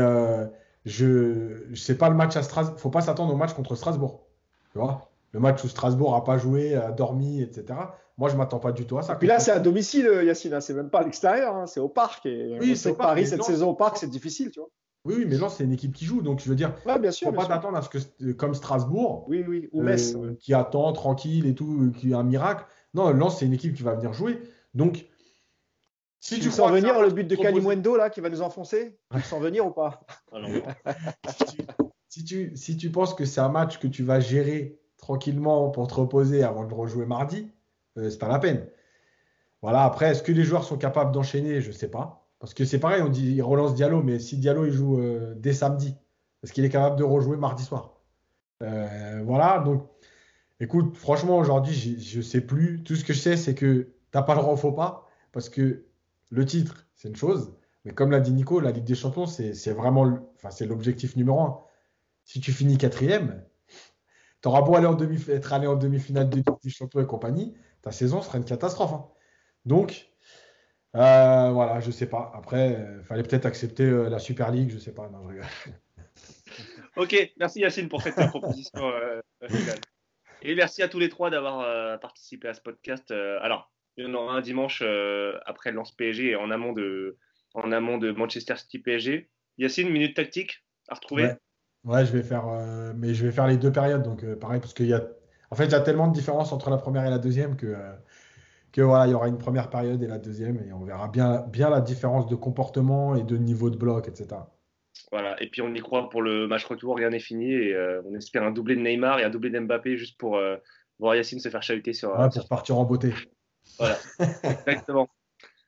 [0.86, 1.74] je.
[1.76, 2.80] C'est pas le match à Strasbourg.
[2.80, 4.26] Faut pas s'attendre au match contre Strasbourg.
[4.72, 5.10] Tu vois?
[5.38, 7.80] Le match où Strasbourg n'a pas joué, a dormi, etc.
[8.18, 9.14] Moi, je ne m'attends pas du tout à ça.
[9.14, 10.62] Et puis là, c'est à domicile, Yacine, hein.
[10.62, 11.68] c'est même pas à l'extérieur, hein.
[11.68, 12.26] c'est au parc.
[12.26, 14.70] Et oui, c'est Paris, cette saison au parc, c'est difficile, tu vois.
[15.06, 17.30] Oui, mais non, c'est une équipe qui joue, donc je veux dire, ouais, bien sûr,
[17.30, 20.92] faut pas t'attendre à ce que, comme Strasbourg, oui, oui, ou Metz, euh, qui attend
[20.92, 22.66] tranquille et tout, qui a un miracle.
[22.96, 24.42] Non, Lens, c'est une équipe qui va venir jouer.
[24.74, 25.06] Donc,
[26.20, 29.40] si tu, sens venir le but de Kalimwendo là, qui va nous enfoncer, tu sens
[29.40, 30.02] venir ou pas?
[30.34, 30.40] Ah
[32.10, 35.88] si, tu, si tu penses que c'est un match que tu vas gérer tranquillement pour
[35.88, 37.52] te reposer avant de rejouer mardi,
[37.98, 38.68] euh, c'est pas la peine.
[39.62, 41.62] Voilà, après, est-ce que les joueurs sont capables d'enchaîner?
[41.62, 42.28] Je ne sais pas.
[42.40, 45.34] Parce que c'est pareil, on dit il relance Diallo, mais si Diallo il joue euh,
[45.36, 45.96] dès samedi,
[46.44, 48.00] est-ce qu'il est capable de rejouer mardi soir?
[48.62, 49.88] Euh, Voilà, donc
[50.60, 52.84] écoute, franchement, aujourd'hui, je ne sais plus.
[52.84, 55.08] Tout ce que je sais, c'est que tu n'as pas le droit au faux pas,
[55.32, 55.86] parce que
[56.30, 57.54] le titre, c'est une chose,
[57.86, 61.60] mais comme l'a dit Nico, la Ligue des Champions, c'est vraiment l'objectif numéro un.
[62.24, 63.44] Si tu finis quatrième,
[64.42, 67.06] tu auras beau aller en demi, être allé en demi-finale de Ligue des Champions et
[67.06, 68.94] compagnie, ta saison sera une catastrophe.
[68.94, 69.08] Hein.
[69.66, 70.10] Donc,
[70.96, 72.32] euh, voilà, je sais pas.
[72.36, 75.10] Après, il euh, fallait peut-être accepter euh, la Super League, je sais pas.
[75.10, 75.42] Non, je
[76.96, 78.92] ok, merci Yacine pour cette proposition.
[80.42, 83.12] et merci à tous les trois d'avoir participé à ce podcast.
[83.12, 84.82] alors, il y en aura un dimanche
[85.46, 87.18] après le lance PSG et en amont de,
[87.54, 89.30] en amont de Manchester City PSG.
[89.60, 91.26] Yacine, minute tactique à retrouver?
[91.26, 91.38] Ouais,
[91.96, 94.04] je vais faire, euh, mais je vais faire les deux périodes.
[94.04, 95.04] Donc, euh, pareil, parce qu'il y a,
[95.52, 97.68] en fait, il y a tellement de différence entre la première et la deuxième que,
[97.68, 97.94] euh,
[98.72, 101.46] que voilà, il y aura une première période et la deuxième, et on verra bien,
[101.48, 104.42] bien la différence de comportement et de niveau de bloc, etc.
[105.12, 108.14] Voilà, et puis on y croit pour le match retour, rien n'est fini, et on
[108.16, 110.40] espère un doublé de Neymar et un doublé d'Mbappé juste pour
[111.00, 112.18] voir Yacine se faire chahuter sur.
[112.18, 113.14] Ouais, pour partir en beauté.
[113.80, 113.98] Voilà,
[114.44, 115.08] exactement.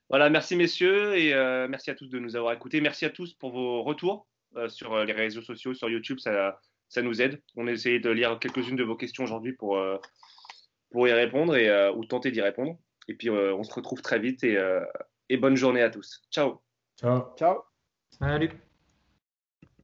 [0.10, 1.34] Voilà, merci messieurs, et
[1.70, 2.82] merci à tous de nous avoir écoutés.
[2.82, 4.28] Merci à tous pour vos retours.
[4.56, 7.42] Euh, sur euh, les réseaux sociaux, sur YouTube, ça, ça nous aide.
[7.56, 9.98] On a essayé de lire quelques-unes de vos questions aujourd'hui pour, euh,
[10.92, 12.78] pour y répondre et, ou tenter d'y répondre.
[13.08, 14.58] Et puis, on se retrouve très vite et,
[15.30, 16.22] et bonne journée à tous.
[16.32, 16.62] Ciao.
[17.00, 17.36] Ciao.
[17.38, 17.64] Ciao.
[18.10, 18.69] Salut.